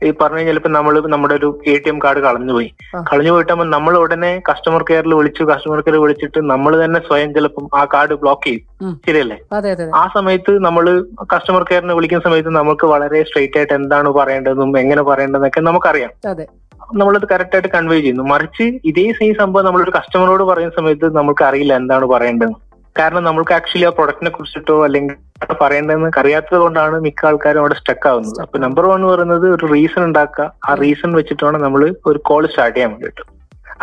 ഈ 0.06 0.10
പറഞ്ഞു 0.18 0.38
കഴിഞ്ഞാൽ 0.38 0.56
ഇപ്പൊ 0.56 0.70
നമ്മൾ 0.70 0.94
നമ്മുടെ 1.06 1.34
ഒരു 1.34 1.48
എ 1.66 1.74
ടി 1.76 1.88
എം 1.88 1.98
കാർഡ് 1.98 2.20
കളഞ്ഞു 2.24 2.52
പോയി 2.52 2.68
കളഞ്ഞു 3.08 3.30
പോയിട്ടാകുമ്പോൾ 3.30 3.68
നമ്മൾ 3.68 3.94
ഉടനെ 3.98 4.30
കസ്റ്റമർ 4.48 4.82
കെയറിൽ 4.82 5.14
വിളിച്ചു 5.14 5.42
കസ്റ്റമർ 5.44 5.80
കെയർ 5.80 5.96
വിളിച്ചിട്ട് 5.96 6.40
നമ്മൾ 6.50 6.72
തന്നെ 6.82 7.00
സ്വയം 7.00 7.30
ചിലപ്പം 7.34 7.64
ആ 7.74 7.82
കാർഡ് 7.84 8.14
ബ്ലോക്ക് 8.14 8.44
ചെയ്യും. 8.44 8.62
ശരിയല്ലേ? 9.06 9.38
അതെ 9.52 9.70
അതെ 9.70 9.82
അതെ. 9.82 9.92
ആ 9.94 10.04
സമയത്ത് 10.16 10.52
നമ്മൾ 10.66 10.84
കസ്റ്റമർ 11.32 11.64
കെയറിനെ 11.64 11.94
വിളിക്കുന്ന 11.94 12.24
സമയത്ത് 12.24 12.52
നമുക്ക് 12.60 12.86
വളരെ 12.86 13.22
സ്ട്രെയിറ്റ് 13.22 13.58
ആയിട്ട് 13.58 13.74
എന്താണ് 13.74 14.10
പറയേണ്ടതെന്നും 14.12 14.78
എങ്ങനെ 14.78 15.02
പറയേണ്ടതെന്നൊക്കെ 15.02 15.60
നമുക്കറിയാം. 15.60 16.12
അതെ. 16.26 16.46
നമ്മളത് 16.94 17.26
കറക്റ്റ് 17.32 17.56
ആയിട്ട് 17.56 17.68
കൺവേ 17.68 17.96
ചെയ്യുന്നു. 18.00 18.24
മറിച്ച് 18.24 18.66
ഇതേ 18.90 19.06
സെയിം 19.12 19.34
സംഭവം 19.34 19.64
നമ്മളൊരു 19.64 19.92
കസ്റ്റമറോട് 19.96 20.44
പറയുന്ന 20.44 20.74
സമയത്ത് 20.76 21.16
നമുക്ക് 21.16 21.42
അറിയില്ല 21.44 21.74
എന്താണ് 21.74 22.06
പറയേണ്ടതെന്ന്. 22.06 22.58
കാരണം 22.98 23.22
നമ്മൾക്ക് 23.28 23.54
ആക്ച്വലി 23.56 23.86
ആ 23.88 23.92
പ്രൊഡക്റ്റിനെ 23.96 24.30
കുറിച്ചിട്ടോ 24.36 24.76
അല്ലെങ്കിൽ 24.86 25.16
പറയേണ്ടതെന്ന് 25.62 26.10
അറിയാത്തത് 26.20 26.58
കൊണ്ടാണ് 26.62 26.96
മിക്ക 27.06 27.26
ആൾക്കാരും 27.28 27.60
അവിടെ 27.62 27.76
സ്റ്റക്ക് 27.80 28.08
ആവുന്നത്. 28.10 28.38
അപ്പൊ 28.44 28.56
നമ്പർ 28.64 28.84
വൺ 28.90 28.96
എന്ന് 28.98 29.08
പറയുന്നത് 29.12 29.46
ഒരു 29.56 29.66
റീസൺ 29.74 30.02
ഉണ്ടാക്കുക. 30.08 30.46
ആ 30.68 30.74
റീസൺ 30.84 31.10
വെച്ചിട്ടാണ് 31.18 31.58
നമ്മൾ 31.66 31.82
ഒരു 32.10 32.20
കോൾ 32.30 32.42
സ്റ്റാർട്ട് 32.52 32.76
ചെയ്യാൻ 32.76 32.90
വേണ്ടിയിട്ട്. 32.94 33.24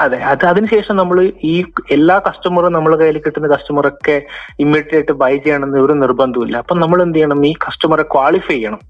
അതെ 0.04 0.18
അത് 0.32 0.44
അതിനുശേഷം 0.52 0.96
നമ്മൾ 1.00 1.18
ഈ 1.52 1.56
എല്ലാ 1.96 2.16
കസ്റ്റമറും 2.26 2.74
നമ്മളെ 2.78 2.96
കയ്യിൽ 3.02 3.18
കിട്ടുന്ന 3.26 3.50
കസ്റ്റമറൊക്കെ 3.54 4.16
ഇമ്മീഡിയറ്റ് 4.64 4.98
ആയിട്ട് 4.98 5.14
ബൈ 5.22 5.34
ചെയ്യണമെന്ന് 5.46 5.80
ഒരു 5.86 5.94
നിർബന്ധമില്ല 6.04 6.56
അപ്പൊ 6.64 6.76
നമ്മൾ 6.84 7.02
എന്ത് 7.06 7.18
ചെയ്യണം? 7.18 7.46
ഈ 7.52 7.54
കസ്റ്റമറെ 7.66 8.06
ക്വാളിഫൈ 8.14 8.56
ചെയ്യണം. 8.58 8.82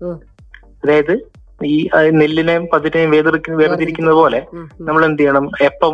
അതായത് 0.84 1.14
ഈ 1.62 1.76
നെല്ലിനെയും 2.20 2.64
പതിനെയും 2.72 3.12
വേർതിരിക്കുന്ന 3.12 3.58
വേർതിരിക്കുന്നത് 3.62 4.16
പോലെ. 4.16 4.40
നമ്മൾ 4.88 5.06
എന്ത് 5.06 5.22
ചെയ്യണം? 5.22 5.46
എപ്പം 5.62 5.94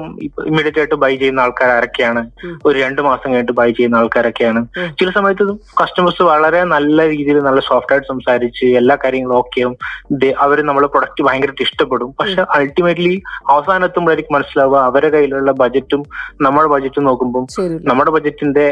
ഇമ്മീഡിയറ്റ് 0.50 0.80
ആയിട്ട് 0.80 0.96
ബൈ 1.04 1.12
ചെയ്യുന്ന 1.16 1.42
ആൾക്കാർ 1.42 1.70
ആരൊക്കെയാണ്? 1.70 2.22
ഒരു 2.66 2.80
രണ്ട് 2.80 3.02
മാസം 3.02 3.28
കഴിഞ്ഞിട്ട് 3.30 3.56
ബൈ 3.60 3.72
ചെയ്യുന്ന 3.72 4.00
ആൾക്കാരൊക്കെയാണ്. 4.02 4.62
ചില 5.00 5.10
സമയത്ത് 5.18 5.46
കസ്റ്റമേഴ്സ് 5.82 6.24
വളരെ 6.32 6.64
നല്ല 6.76 7.08
രീതിയിൽ 7.10 7.40
നല്ല 7.40 7.60
സോഫ്റ്റ് 7.70 7.94
ആയിട്ട് 7.96 8.08
സംസാരിച്ച് 8.08 8.66
എല്ലാ 8.66 8.98
കാര്യങ്ങളും 9.04 9.38
ഓക്കെയും 9.38 9.76
അവർ 10.46 10.62
നമ്മളെ 10.70 10.88
പ്രൊഡക്റ്റ് 10.88 11.24
ഭയങ്കരമായിട്ട് 11.28 11.68
ഇഷ്ടപ്പെടും. 11.68 12.12
പക്ഷെ 12.20 12.42
അൾട്ടിമേറ്റ്ലി 12.58 13.22
അവസാനം 13.50 13.86
എത്തുമ്പോഴായിരിക്കും 13.86 14.36
മനസ്സിലാവുക 14.38 14.80
അവരുടെ 14.90 15.18
കയ്യിലുള്ള 15.18 15.52
ബജറ്റും 15.52 16.04
നമ്മുടെ 16.42 16.70
ബജറ്റും 16.76 17.04
നോക്കുമ്പോൾ 17.04 17.46
നമ്മുടെ 17.92 18.12
ബജറ്റിന്റെ 18.12 18.66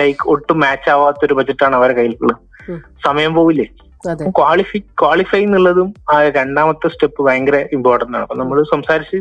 ലൈക്ക് 0.00 0.24
ഒട്ടും 0.32 0.60
മാച്ച് 0.60 0.90
ആവാത്ത 0.90 1.24
ഒരു 1.24 1.34
ബജറ്റാണ് 1.34 1.76
അവരുടെ 1.76 1.98
കയ്യിലുള്ളത്. 1.98 2.36
സമയം 3.06 3.34
പോവില്ലേ? 3.34 3.68
ക്വാളിഫൈ 4.38 4.78
ക്വാളിഫൈ 5.02 5.42
എന്നുള്ളതും 5.42 5.88
ആ 6.12 6.16
രണ്ടാമത്തെ 6.38 6.88
സ്റ്റെപ്പ് 6.94 7.26
ഭയങ്കര 7.26 7.56
ഇമ്പോർട്ടന്റ് 7.76 8.16
ആണ്. 8.16 8.24
അപ്പൊ 8.26 8.36
നമ്മൾ 8.42 8.58
സംസാരിച്ച് 8.74 9.18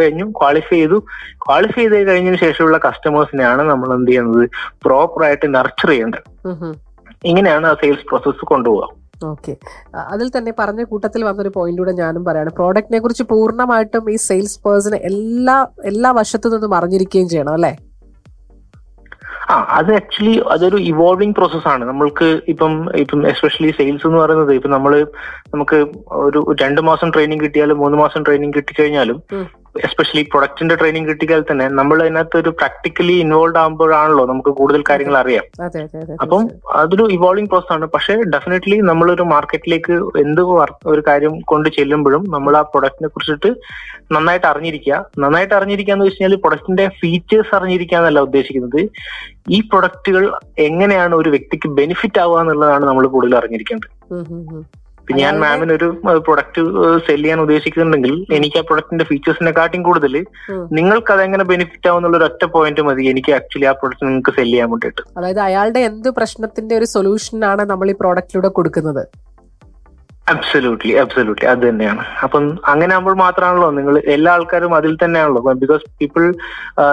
കഴിഞ്ഞു. 0.00 0.24
ക്വാളിഫൈ 0.38 0.76
ചെയ്തു. 0.76 0.98
ക്വാളിഫൈ 1.44 1.82
ചെയ്ത് 1.82 2.08
കഴിഞ്ഞതിന് 2.08 2.40
ശേഷമുള്ള 2.42 2.78
കസ്റ്റമേഴ്സിനെയാണ് 2.78 3.62
നമ്മൾ 3.70 3.88
എന്ത് 3.94 4.10
ചെയ്യുന്നത്? 4.10 4.44
പ്രോപ്പർ 4.84 5.22
ആയിട്ട് 5.28 5.54
നർച്ചർ 5.54 5.90
ചെയ്യേണ്ടത്. 5.92 6.26
ഇങ്ങനെയാണ് 7.30 7.66
ആ 7.70 7.74
സെയിൽസ് 7.80 8.06
പ്രോസസ്സ് 8.10 8.44
കൊണ്ടുപോകുക 8.52 8.88
ഓക്കെ. 9.30 9.52
അതിൽ 10.12 10.28
തന്നെ 10.36 10.52
പറഞ്ഞ 10.60 10.82
കൂട്ടത്തിൽ 10.92 11.24
വന്നൊരു 11.24 11.50
പോയിന്റ് 11.56 11.80
കൂടെ 11.80 11.92
ഞാനും 11.92 12.22
പറയാണ്. 12.28 12.50
പ്രോഡക്റ്റിനെ 12.50 12.98
കുറിച്ച് 12.98 13.24
പൂർണമായിട്ടും 13.32 14.10
ഈ 14.14 14.16
സെയിൽസ് 14.28 14.58
പേഴ്സൺ 14.64 14.94
എല്ലാ 15.10 15.56
എല്ലാ 15.90 16.10
വശത്തു 16.18 16.48
നിന്നും 16.48 16.74
അറിഞ്ഞിരിക്കുകയും 16.78 17.28
ചെയ്യണം 17.28 17.52
അല്ലെ? 17.52 17.72
ആ 19.50 19.54
അത് 19.68 19.94
ആക്ച്വലി 19.94 20.42
അതൊരു 20.50 20.76
ഇവോൾവിംഗ് 20.76 21.34
പ്രോസസ്സാണ് 21.34 21.84
നമ്മൾക്ക് 21.84 22.40
ഇപ്പം 22.48 22.88
ഇപ്പം 22.94 23.26
എസ്പെഷ്യലി 23.26 23.72
സെയിൽസ് 23.72 24.06
എന്ന് 24.06 24.18
പറയുന്നത് 24.18 24.52
ഇപ്പം 24.52 24.70
നമ്മൾ 24.70 25.04
നമുക്ക് 25.54 25.78
ഒരു 26.10 26.46
രണ്ട് 26.62 26.80
മാസം 26.80 27.10
ട്രെയിനിങ് 27.10 27.40
കിട്ടിയാലും 27.40 27.78
മൂന്ന് 27.78 27.98
മാസം 27.98 28.24
ട്രെയിനിങ് 28.24 28.52
കിട്ടിക്കഴിഞ്ഞാലും. 28.52 29.18
എസ്പെഷ്യലി 29.78 30.22
പ്രൊഡക്റ്റിന്റെ 30.22 30.74
ട്രെയിനിങ് 30.74 31.08
കിട്ടിയാൽ 31.08 31.44
തന്നെ 31.50 31.68
നമ്മൾ 31.68 32.02
അതിനകത്ത് 32.02 32.36
ഒരു 32.36 32.50
പ്രാക്ടിക്കലി 32.50 33.12
ഇൻവോൾവ് 33.12 33.58
ആകുമ്പോഴാണല്ലോ 33.58 34.26
നമുക്ക് 34.26 34.48
കൂടുതൽ 34.48 34.84
കാര്യങ്ങൾ 34.90 35.16
അറിയാം. 35.16 35.44
അപ്പം 36.22 36.50
അതൊരു 36.72 37.04
ഇവോൾവിംഗ് 37.10 37.50
പ്രോസസ് 37.50 37.72
ആണ്. 37.72 37.86
പക്ഷേ 37.86 38.14
ഡെഫിനറ്റ്ലി 38.14 38.76
നമ്മളൊരു 38.76 39.22
മാർക്കറ്റിലേക്ക് 39.22 39.92
എന്ത് 39.92 40.42
ഒരു 40.86 41.02
കാര്യം 41.06 41.40
കൊണ്ട് 41.40 41.68
ചെല്ലുമ്പോഴും 41.68 42.24
നമ്മൾ 42.30 42.56
ആ 42.56 42.62
പ്രൊഡക്റ്റിനെ 42.62 43.08
കുറിച്ചിട്ട് 43.08 43.56
നന്നായിട്ട് 44.12 44.46
അറിഞ്ഞിരിക്കുക. 44.46 45.06
നന്നായിട്ട് 45.18 45.54
അറിഞ്ഞിരിക്കുക 45.54 45.94
എന്ന് 45.94 46.06
വെച്ച് 46.06 46.22
കഴിഞ്ഞാൽ 46.22 46.40
പ്രൊഡക്റ്റിന്റെ 46.40 46.88
ഫീച്ചേഴ്സ് 47.00 47.54
അറിഞ്ഞിരിക്കുക 47.54 47.98
എന്നല്ല 47.98 48.20
ഉദ്ദേശിക്കുന്നത്. 48.20 48.88
ഈ 49.50 49.60
പ്രൊഡക്റ്റുകൾ 49.60 50.32
എങ്ങനെയാണ് 50.58 51.14
ഒരു 51.14 51.30
വ്യക്തിക്ക് 51.30 51.68
ബെനിഫിറ്റ് 51.68 52.20
ആവുക 52.20 52.40
എന്നുള്ളതാണ് 52.40 52.84
നമ്മൾ 52.84 53.06
കൂടുതൽ 53.06 53.36
അറിഞ്ഞിരിക്കേണ്ടത്. 53.36 53.90
ഇപ്പൊ 55.02 55.14
ഞാൻ 55.18 55.34
മാമിന് 55.42 55.72
ഒരു 55.76 55.86
പ്രൊഡക്റ്റ് 56.26 56.62
സെൽ 57.06 57.22
ചെയ്യാൻ 57.22 57.38
ഉദ്ദേശിക്കുന്നുണ്ടെങ്കിൽ 57.42 58.12
എനിക്ക് 58.36 58.58
ആ 58.58 58.64
പ്രൊഡക്റ്റിന്റെ 58.68 59.04
ഫീച്ചേഴ്സിനെക്കാട്ടിയും 59.08 59.82
കൂടുതൽ. 59.82 60.14
നിങ്ങൾക്ക് 60.70 61.10
അതെങ്ങനെ 61.14 61.44
ബെനിഫിറ്റ് 61.50 61.88
ആവുന്നുള്ള 61.90 62.16
ഒരു 62.18 62.26
ഒറ്റ 62.28 62.44
പോയിന്റ് 62.54 62.82
മതി 62.82 63.04
എനിക്ക് 63.10 63.32
ആക്ച്വലി 63.32 63.66
ആ 63.66 63.74
പ്രൊഡക്റ്റ് 63.80 64.06
നിങ്ങൾക്ക് 64.08 64.34
സെൽ 64.36 64.50
ചെയ്യാൻ 64.52 64.70
വേണ്ടിയിട്ട് 64.72 65.02
അതായത് 65.18 65.42
അയാളുടെ 65.46 65.82
എന്ത് 65.88 66.08
പ്രശ്നത്തിന്റെ 66.18 66.76
ഒരു 66.78 66.88
സൊല്യൂഷൻ 66.92 67.44
ആണ് 67.50 67.64
നമ്മൾ 67.70 67.90
ഈ 67.90 67.96
പ്രോഡക്റ്റിലൂടെ 68.00 68.50
കൊടുക്കുന്നത് 68.58 69.02
അബ്സല്യൂട്ട്ലി 70.30 70.92
അബ്സല്യൂട്ട്ലി 71.02 71.46
അത് 71.52 71.62
തന്നെയാണ്. 71.68 72.02
അപ്പം 72.24 72.44
അങ്ങനെ 72.72 72.92
ആകുമ്പോൾ 72.96 73.14
മാത്രമാണല്ലോ 73.22 73.68
നിങ്ങൾ 73.78 73.94
എല്ലാ 74.14 74.32
ആൾക്കാരും 74.36 74.72
അതിൽ 74.78 74.92
തന്നെയാണല്ലോ. 75.02 75.40
ബിക്കോസ് 75.62 75.84
പീപ്പിൾ 76.00 76.24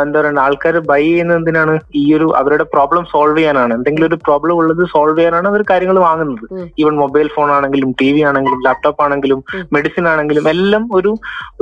എന്താ 0.04 0.18
പറയുക 0.20 0.42
ആൾക്കാർ 0.46 0.76
ബൈ 0.92 1.02
ചെയ്യുന്നത് 1.04 1.38
എന്തിനാണ്? 1.40 1.74
ഈ 2.02 2.04
ഒരു 2.18 2.28
അവരുടെ 2.40 2.66
പ്രോബ്ലം 2.74 3.04
സോൾവ് 3.12 3.38
ചെയ്യാനാണ്. 3.40 3.72
എന്തെങ്കിലും 3.78 4.08
ഒരു 4.10 4.18
പ്രോബ്ലം 4.26 4.56
ഉള്ളത് 4.62 4.84
സോൾവ് 4.94 5.18
ചെയ്യാനാണ് 5.20 5.48
അവർ 5.52 5.64
കാര്യങ്ങൾ 5.72 6.00
വാങ്ങുന്നത്. 6.08 6.46
ഈവൻ 6.84 6.96
മൊബൈൽ 7.04 7.28
ഫോൺ 7.36 7.52
ആണെങ്കിലും 7.58 7.92
ടി 8.00 8.10
വി 8.16 8.24
ആണെങ്കിലും 8.30 8.62
ലാപ്ടോപ്പ് 8.68 9.04
ആണെങ്കിലും. 9.06 9.42
മെഡിസിൻ 9.78 10.08
ആണെങ്കിലും 10.14 10.48
എല്ലാം 10.54 10.86
ഒരു 11.00 11.14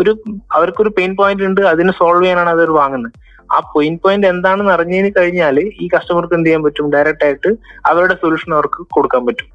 ഒരു 0.02 0.14
അവർക്കൊരു 0.58 0.94
പെയിൻ 1.00 1.14
പോയിന്റ് 1.22 1.48
ഉണ്ട്. 1.50 1.62
അതിനെ 1.74 1.96
സോൾവ് 2.00 2.24
ചെയ്യാനാണ് 2.26 2.54
അവർ 2.58 2.72
വാങ്ങുന്നത്. 2.82 3.18
ആ 3.56 3.60
പെയിൻ 3.74 3.94
പോയിന്റ് 4.06 4.28
എന്താണെന്ന് 4.34 4.74
അറിഞ്ഞതിന് 4.78 5.12
കഴിഞ്ഞാൽ 5.18 5.58
ഈ 5.84 5.88
കസ്റ്റമർക്ക് 5.96 6.36
എന്ത് 6.38 6.48
ചെയ്യാൻ 6.48 6.64
പറ്റും? 6.68 6.88
ഡയറക്റ്റ് 6.96 7.26
ആയിട്ട് 7.28 7.52
അവരുടെ 7.92 8.18
സൊല്യൂഷൻ 8.24 8.52
അവർക്ക് 8.60 8.82
കൊടുക്കാൻ 8.98 9.24
പറ്റും. 9.28 9.50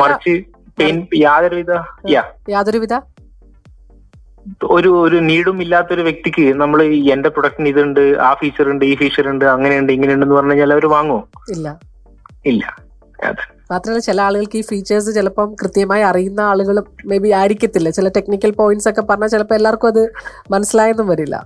മറിച്ച് 0.00 0.34
യാതൊരുവിധ 2.50 2.94
ഒരു 4.70 4.90
ഒരു 4.98 5.18
നീഡും 5.20 5.62
ഇല്ലാത്ത 5.62 5.92
ഒരു 5.92 6.02
വ്യക്തിക്ക് 6.02 6.54
നമ്മൾ 6.54 6.78
എന്റെ 7.12 7.28
പ്രൊഡക്റ്റിന് 7.28 7.68
ഇതുണ്ട് 7.68 8.00
ആ 8.20 8.34
ഫീച്ചർ 8.34 8.70
ഉണ്ട് 8.70 8.84
ഈ 8.84 8.94
ഫീച്ചർ 8.94 9.28
ഉണ്ട് 9.28 9.44
അങ്ങനെയുണ്ട് 9.44 9.92
ഇങ്ങനെയുണ്ട് 9.92 10.24
എന്ന് 10.24 10.36
പറഞ്ഞു 10.36 10.52
കഴിഞ്ഞാൽ 10.52 10.72
അവർ 10.72 10.86
വാങ്ങുമോ 10.86 11.20
ഇല്ല. 11.52 11.68
ഇല്ല. 12.46 12.64
മാത്രമല്ല 13.70 13.98
ചില 13.98 14.20
ആളുകൾക്ക് 14.20 14.56
ഈ 14.56 14.62
ഫീച്ചേഴ്സ് 14.62 15.10
ചിലപ്പം 15.14 15.54
കൃത്യമായി 15.54 16.02
അറിയുന്ന 16.02 16.40
ആളുകളും 16.40 16.86
മേ 17.04 17.18
ബി 17.18 17.28
ആയിരിക്കത്തില്ല. 17.30 17.90
ചില 17.90 18.08
ടെക്നിക്കൽ 18.08 18.50
പോയിന്റ്സ് 18.50 18.88
ഒക്കെ 18.88 19.02
പറഞ്ഞാൽ 19.02 19.28
ചിലപ്പോൾ 19.28 19.54
എല്ലാവർക്കും 19.54 19.88
അത് 19.88 20.02
മനസ്സിലായെന്നും 20.50 21.08
വരില്ല. 21.08 21.36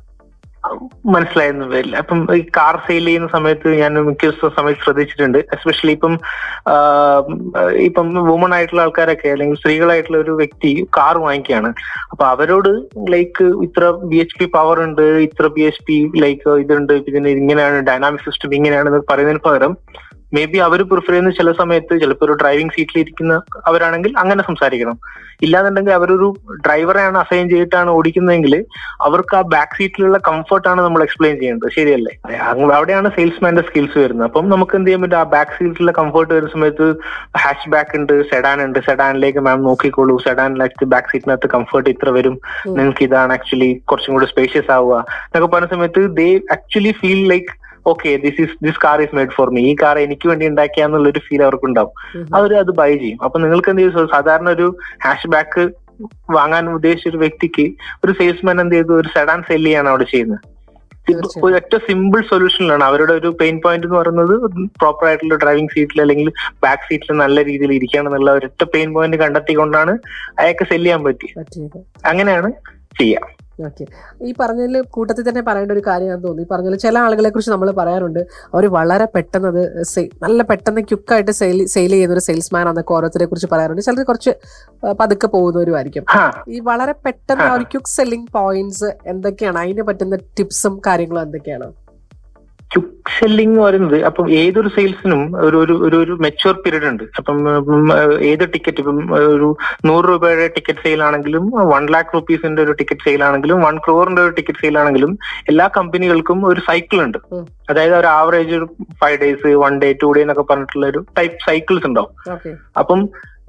മനസ്സിലായെന്ന് 1.14 1.66
വരില്ല. 1.74 1.96
അപ്പം 2.02 2.18
ഈ 2.36 2.42
കാർ 2.58 2.76
സെയിൽ 2.86 3.04
ചെയ്യുന്ന 3.08 3.28
സമയത്ത് 3.36 3.68
ഞാൻ 3.82 3.92
മിക്ക 4.08 4.30
സമയത്ത് 4.58 4.84
ശ്രദ്ധിച്ചിട്ടുണ്ട്. 4.86 5.38
എസ്പെഷ്യലി 5.56 5.94
ഇപ്പം 5.98 6.14
ഇപ്പം 7.88 8.08
വുമൺ 8.30 8.52
ആയിട്ടുള്ള 8.56 8.82
ആൾക്കാരൊക്കെ 8.86 9.28
അല്ലെങ്കിൽ 9.34 9.58
സ്ത്രീകളായിട്ടുള്ള 9.60 10.18
ഒരു 10.24 10.34
വ്യക്തി 10.42 10.72
കാർ 10.98 11.16
വാങ്ങിക്കുകയാണ്. 11.26 11.70
അപ്പൊ 12.12 12.24
അവരോട് 12.34 12.70
ലൈക്ക് 13.14 13.46
ഇത്ര 13.68 13.90
ബി 14.12 14.18
എച്ച് 14.24 14.38
പി 14.40 14.48
പവർ 14.56 14.78
ഉണ്ട് 14.86 15.06
ഇത്ര 15.28 15.46
ബി 15.56 15.64
എച്ച് 15.68 15.84
പി 15.88 15.96
ലൈക്ക് 16.24 16.56
ഇതുണ്ട് 16.64 16.94
ഇതിന് 17.10 17.30
ഇങ്ങനെയാണ് 17.42 17.80
ഡൈനാമിക് 17.90 18.26
സിസ്റ്റം 18.28 18.54
ഇങ്ങനെയാണ് 18.58 18.88
എന്ന് 18.92 19.02
പറയുന്നതിന് 19.12 19.44
പകരം 19.48 19.74
മേ 20.34 20.44
ബി 20.44 20.58
അവർ 20.58 20.82
പ്രിഫർ 20.82 21.10
ചെയ്യുന്ന 21.10 21.30
ചില 21.30 21.52
സമയത്ത് 21.52 22.00
ചിലപ്പോൾ 22.00 22.24
ഒരു 22.24 22.32
ഡ്രൈവിംഗ് 22.32 22.72
സീറ്റിൽ 22.72 23.00
ഇരിക്കുന്ന 23.00 23.40
അവരാണെങ്കിൽ 23.66 24.12
അങ്ങനെ 24.18 24.42
സംസാരിക്കണം. 24.42 24.96
ഇല്ലാന്നുണ്ടെങ്കിൽ 25.42 25.92
അവരൊരു 25.92 26.36
ഡ്രൈവറെയാണ് 26.66 27.18
അസൈൻ 27.18 27.48
ചെയ്തിട്ടാണ് 27.48 27.90
ഓടിക്കുന്നതെങ്കിൽ 27.90 28.64
അവർക്ക് 29.00 29.36
ആ 29.36 29.40
ബാക്ക് 29.40 29.76
സീറ്റിലുള്ള 29.78 30.18
കംഫർട്ടാണ് 30.28 30.80
നമ്മൾ 30.80 31.02
എക്സ്പ്ലെയിൻ 31.02 31.36
ചെയ്യേണ്ടത് 31.38 31.70
ശരിയല്ലേ? 31.74 32.14
അവിടെയാണ് 32.74 33.10
സെയിൽസ്മാന്റെ 33.10 33.62
സ്കിൽസ് 33.62 33.98
വരുന്നത്. 33.98 34.26
അപ്പം 34.26 34.48
നമുക്ക് 34.48 34.76
എന്ത് 34.76 34.88
ചെയ്യാൻ 34.88 35.02
പറ്റും? 35.02 35.18
ആ 35.18 35.22
ബാക്ക് 35.22 35.50
സീറ്റിലുള്ള 35.58 35.92
കംഫർട്ട് 35.98 36.34
വരുന്ന 36.34 36.52
സമയത്ത് 36.52 36.88
ഹാഷ് 37.38 37.70
ബാക്ക് 37.70 37.96
ഉണ്ട് 37.96 38.14
സെഡാൻ 38.30 38.64
ഉണ്ട്. 38.64 38.78
സെഡാനിലേക്ക് 38.78 39.38
മാം 39.38 39.62
നോക്കിക്കോളൂ. 39.62 40.18
സെഡാനിലേക്ക് 40.26 40.84
ബാക്ക് 40.84 41.08
സീറ്റിനകത്ത് 41.12 41.50
കംഫർട്ട് 41.54 41.90
ഇത്ര 41.90 42.10
വരും. 42.18 42.40
നിങ്ങൾക്ക് 42.66 43.04
ഇതാണ് 43.04 43.32
ആക്ച്വലി 43.32 43.70
കുറച്ചും 43.74 44.14
കൂടി 44.14 44.26
സ്പേഷ്യസ് 44.26 44.70
ആവുക. 44.70 44.98
എന്നൊക്കെ 45.24 45.56
പറഞ്ഞ 45.56 45.70
സമയത്ത് 45.70 46.02
they 46.16 46.28
actually 46.52 46.92
feel 47.00 47.28
like 47.28 47.67
okay 47.92 48.10
this 48.24 48.40
is 48.44 48.54
this 48.66 48.80
car 48.84 49.00
is 49.04 49.14
made 49.18 49.34
for 49.36 49.48
me 49.56 49.62
ഈ 49.70 49.74
കാർ 49.82 49.98
എനിക്ക് 50.06 50.28
വേണ്ടി 50.30 50.46
ഉണ്ടാക്കിയാന്നുള്ള 50.52 51.08
ഒരു 51.12 51.20
ഫീൽ 51.26 51.42
അവർക്ക് 51.48 51.66
ഉണ്ടാവും 51.70 51.94
അവർ 52.38 52.50
അത് 52.62 52.72
ബൈ 52.80 52.90
ചെയ്യും. 53.02 53.18
അപ്പൊ 53.26 53.36
നിങ്ങൾക്ക് 53.44 53.70
എന്ത് 53.72 53.82
ചെയ്യും? 53.82 54.12
സാധാരണ 54.16 54.48
ഒരു 54.56 54.68
ഹാഷ് 55.06 55.30
ബാക്ക് 55.34 55.64
വാങ്ങാൻ 56.36 56.64
ഉദ്ദേശിച്ച 56.76 57.08
ഒരു 57.12 57.18
വ്യക്തിക്ക് 57.24 57.64
ഒരു 58.04 58.12
സെയിൽസ്മാൻ 58.18 58.56
എന്ത് 58.64 58.76
ചെയ്തു? 58.76 58.92
ഒരു 59.02 59.08
സെഡാൻ 59.16 59.40
സെൽ 59.48 59.64
ചെയ്യാണ് 59.68 59.88
അവിടെ 59.92 60.06
ചെയ്യുന്നത്. 60.12 60.44
ഒറ്റ 61.58 61.74
സിമ്പിൾ 61.86 62.20
സൊല്യൂഷനിലാണ് 62.30 62.84
അവരുടെ 62.88 63.12
ഒരു 63.20 63.28
പെയിൻ 63.40 63.56
പോയിന്റ് 63.64 63.86
എന്ന് 63.86 63.96
പറയുന്നത് 63.98 64.34
പ്രോപ്പർ 64.80 65.04
ആയിട്ടുള്ള 65.08 65.36
ഡ്രൈവിംഗ് 65.44 65.72
സീറ്റിൽ 65.74 66.02
അല്ലെങ്കിൽ 66.04 66.28
ബാക്ക് 66.64 66.86
സീറ്റിൽ 66.88 67.16
നല്ല 67.22 67.44
രീതിയിൽ 67.48 67.72
ഇരിക്കണം 67.76 68.08
എന്നുള്ള 68.08 68.32
ഒരൊറ്റ 68.38 68.62
പെയിൻ 68.74 68.90
പോയിന്റ് 68.96 69.18
കണ്ടെത്തിക്കൊണ്ടാണ് 69.22 69.94
അയാൾക്ക് 70.40 70.66
സെൽ 70.72 70.84
ചെയ്യാൻ 70.84 71.02
പറ്റിയത്. 71.06 71.40
അങ്ങനെയാണ് 72.10 72.50
ചെയ്യാം. 73.00 73.26
ഓക്കെ 73.66 73.84
ഈ 74.26 74.32
പറഞ്ഞതിൽ 74.40 74.76
കൂട്ടത്തിൽ 74.94 75.24
തന്നെ 75.28 75.42
പറയേണ്ട 75.48 75.72
ഒരു 75.76 75.82
കാര്യമാണെന്ന് 75.86 76.26
തോന്നി 76.26 76.42
ഈ 76.44 76.48
പറഞ്ഞതിൽ 76.50 76.80
ചില 76.84 76.98
ആളുകളെ 77.06 77.30
കുറിച്ച് 77.34 77.52
നമ്മൾ 77.54 77.68
പറയാറുണ്ട്. 77.78 78.20
അവർ 78.54 78.64
വളരെ 78.76 79.06
പെട്ടെന്ന് 79.14 79.48
അത് 79.52 79.62
സെയിൽ 79.92 80.10
നല്ല 80.24 80.42
പെട്ടെന്ന് 80.50 80.82
ക്യുക്കായിട്ട് 80.90 81.34
സെയിൽ 81.40 81.58
സെയിൽ 81.74 81.92
ചെയ്യുന്ന 81.94 82.16
ഒരു 82.16 82.24
സെയിൽസ്മാൻ 82.28 82.68
എന്നൊക്കെ 82.70 82.94
ഓരോരുത്തരെ 82.98 83.26
കുറിച്ച് 83.30 83.50
പറയാറുണ്ട്. 83.54 83.82
ചിലർ 83.88 84.06
കുറച്ച് 84.10 84.34
പതുക്കെ 85.00 85.30
പോകുന്നവരുമായിരിക്കും. 85.34 86.06
ഈ 86.54 86.60
വളരെ 86.70 86.94
പെട്ടെന്ന് 87.06 87.46
ആ 87.48 87.52
ഒരു 87.58 87.66
ക്യുക്ക് 87.74 87.94
സെല്ലിംഗ് 87.96 88.30
പോയിന്റ്സ് 88.38 88.90
എന്തൊക്കെയാണ്? 89.14 89.58
അതിന് 89.64 89.86
പറ്റുന്ന 89.90 90.18
ടിപ്സും 90.38 90.76
കാര്യങ്ങളും 90.88 91.22
എന്തൊക്കെയാണ്? 91.26 91.68
ക്യുക്ക് 92.72 93.26
എന്ന് 93.44 93.60
പറയുന്നത് 93.66 93.98
അപ്പം 94.08 94.26
ഏതൊരു 94.40 94.70
സെയിൽസിനും 94.74 95.20
ഒരു 95.46 95.56
ഒരു 95.64 95.74
ഒരു 95.86 95.96
ഒരു 96.04 96.14
മെച്ചുവർ 96.24 96.56
പീരീഡ് 96.64 96.88
ഉണ്ട്. 96.90 97.04
അപ്പം 97.18 97.38
ഏത് 98.30 98.44
ടിക്കറ്റ് 98.54 98.80
ഇപ്പം 98.82 98.98
ഒരു 99.34 99.48
നൂറ് 99.88 100.04
രൂപയുടെ 100.10 100.46
ടിക്കറ്റ് 100.56 100.82
സെയിൽ 100.84 101.00
ആണെങ്കിലും 101.08 101.44
വൺ 101.72 101.84
ലാക്ക് 101.94 102.14
റുപ്പീസിന്റെ 102.16 102.62
ഒരു 102.62 102.72
ടിക്കറ്റ് 102.80 103.06
സെയിൽ 103.06 103.24
ആണെങ്കിലും 103.28 103.58
വൺ 103.66 103.78
ക്രോറിന്റെ 103.86 104.22
ഒരു 104.22 104.34
ടിക്കറ്റ് 104.38 104.62
സെയിൽ 104.64 104.78
ആണെങ്കിലും 104.82 105.12
എല്ലാ 105.52 105.66
കമ്പനികൾക്കും 105.78 106.46
ഒരു 106.50 106.60
സൈക്കിൾ 106.68 107.00
ഉണ്ട്. 107.06 107.18
അതായത് 107.70 107.96
ഒരു 108.00 108.06
ആവറേജ് 108.06 108.54
ഒരു 108.58 108.68
five 109.02 109.18
days 109.24 109.54
one 109.64 109.74
day 109.84 109.90
two 110.02 110.10
day 110.16 110.22
എന്നൊക്കെ 110.26 110.46
പറഞ്ഞിട്ടുള്ള 110.52 110.86
ഒരു 110.86 111.02
ടൈപ്പ് 111.18 111.38
സൈക്കിൾസ് 111.48 111.86
ഉണ്ടാവും. 111.86 112.12
അപ്പം 112.82 113.00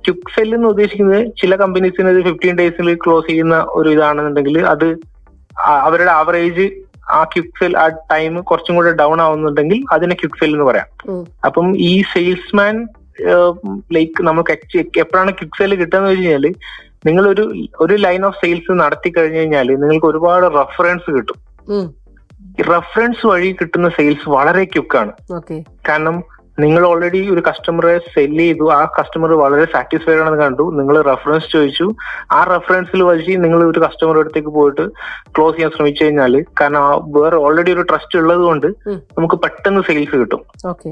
ക്യുക്ക് 0.05 0.33
സെൽ 0.35 0.49
എന്ന് 0.55 0.67
ഉദ്ദേശിക്കുന്നത് 0.67 1.23
ചില 1.41 1.55
കമ്പനീസിന് 1.55 2.11
ഫിഫ്റ്റീൻ 2.27 2.55
ഡേയ്സിൽ 2.59 2.89
ക്ലോസ് 3.05 3.27
ചെയ്യുന്ന 3.27 3.55
ഒരു 3.79 3.89
ഇതാണെന്നുണ്ടെങ്കിൽ 3.89 4.57
അത് 4.73 4.85
അവരുടെ 5.87 6.11
ആവറേജ് 6.11 6.65
ആ 7.09 7.23
ക്വിക്ക് 7.23 7.59
സെൽ 7.59 7.77
ആ 7.77 7.87
ടൈം 8.13 8.33
കുറച്ചും 8.41 8.75
കൂടെ 8.75 8.91
ഡൗൺ 8.91 9.21
ആവുന്നുണ്ടെങ്കിൽ 9.21 9.79
അതിനെ 9.91 10.15
ക്വിക്ക് 10.15 10.39
സെൽ 10.39 10.53
എന്ന് 10.53 10.65
പറയാം. 10.65 10.87
അപ്പം 11.45 11.67
ഈ 11.89 11.91
സെയിൽസ്മാൻ 12.13 12.75
ലൈക്ക് 13.91 14.23
നമുക്ക് 14.23 14.51
എപ്പോഴാണ് 15.03 15.31
ക്യുക് 15.31 15.57
സെൽ 15.57 15.75
കിട്ടുക 15.75 15.97
എന്ന് 15.97 16.11
വെച്ച് 16.11 16.51
നിങ്ങൾ 17.07 17.27
ഒരു 17.27 17.43
ഒരു 17.79 17.95
ലൈൻ 17.95 18.25
ഓഫ് 18.25 18.39
സെയിൽസ് 18.41 18.71
നടത്തി 18.71 19.09
കഴിഞ്ഞു 19.17 19.39
കഴിഞ്ഞാൽ 19.39 19.67
നിങ്ങൾക്ക് 19.81 20.05
ഒരുപാട് 20.05 20.45
റഫറൻസ് 20.59 21.11
കിട്ടും. 21.17 21.39
റഫറൻസ് 22.71 23.27
വഴി 23.27 23.49
കിട്ടുന്ന 23.61 23.89
സെയിൽസ് 23.89 24.29
വളരെ 24.29 24.63
ക്യുക്കാണ് 24.65 25.11
കാരണം 25.89 26.17
നിങ്ങൾ 26.63 26.83
ഓൾറെഡി 26.89 27.19
ഒരു 27.33 27.41
കസ്റ്റമറെ 27.47 27.93
സെൽ 28.13 28.31
ചെയ്തു. 28.41 28.65
ആ 28.77 28.79
കസ്റ്റമർ 28.97 29.31
വളരെ 29.41 29.65
സാറ്റിസ്ഫൈഡ് 29.73 30.21
ആണെന്ന് 30.23 30.39
കണ്ടു. 30.43 30.65
നിങ്ങൾ 30.79 30.95
റെഫറൻസ് 31.09 31.51
ചോദിച്ചു. 31.55 31.87
ആ 32.37 32.39
റെഫറൻസിൽ 32.53 33.01
വഴി 33.09 33.35
നിങ്ങൾ 33.43 33.59
ഒരു 33.71 33.81
കസ്റ്റമറുടെ 33.85 34.23
അടുത്തേക്ക് 34.23 34.53
പോയിട്ട് 34.57 34.85
ക്ലോസ് 35.35 35.55
ചെയ്യാൻ 35.55 35.71
ശ്രമിച്ചു 35.75 36.01
കഴിഞ്ഞാൽ 36.03 36.35
കാരണം 36.61 36.87
വേറെ 37.17 37.39
ഓൾറെഡി 37.45 37.73
ഒരു 37.77 37.85
ട്രസ്റ്റ് 37.91 38.19
ഉള്ളത് 38.21 38.43
കൊണ്ട് 38.49 38.67
നമുക്ക് 39.19 39.39
പെട്ടെന്ന് 39.45 39.83
സെയിൽസ് 39.89 40.17
കിട്ടും. 40.23 40.43
ഓക്കെ 40.73 40.91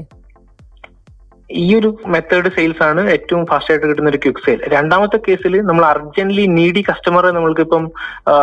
ഈ 1.50 1.66
ഒരു 1.74 1.90
മെത്തേഡ് 2.06 2.48
സെയിൽസ് 2.48 2.82
ആണ് 2.82 3.02
ഏറ്റവും 3.10 3.42
ഫാസ്റ്റ് 3.46 3.70
ആയിട്ട് 3.72 3.86
കിട്ടുന്ന 3.86 4.10
ഒരു 4.10 4.18
ക്വിക്ക് 4.18 4.42
സെയിൽ 4.44 4.60
രണ്ടാമത്തെ 4.68 5.18
കേസിൽ 5.18 5.54
നമ്മൾ 5.60 5.84
അർജന്റ്ലി 5.84 6.44
നീഡി 6.48 6.80
കസ്റ്റമറെ 6.82 7.30
നമ്മൾക്ക് 7.32 7.62
ഇപ്പം 7.62 7.84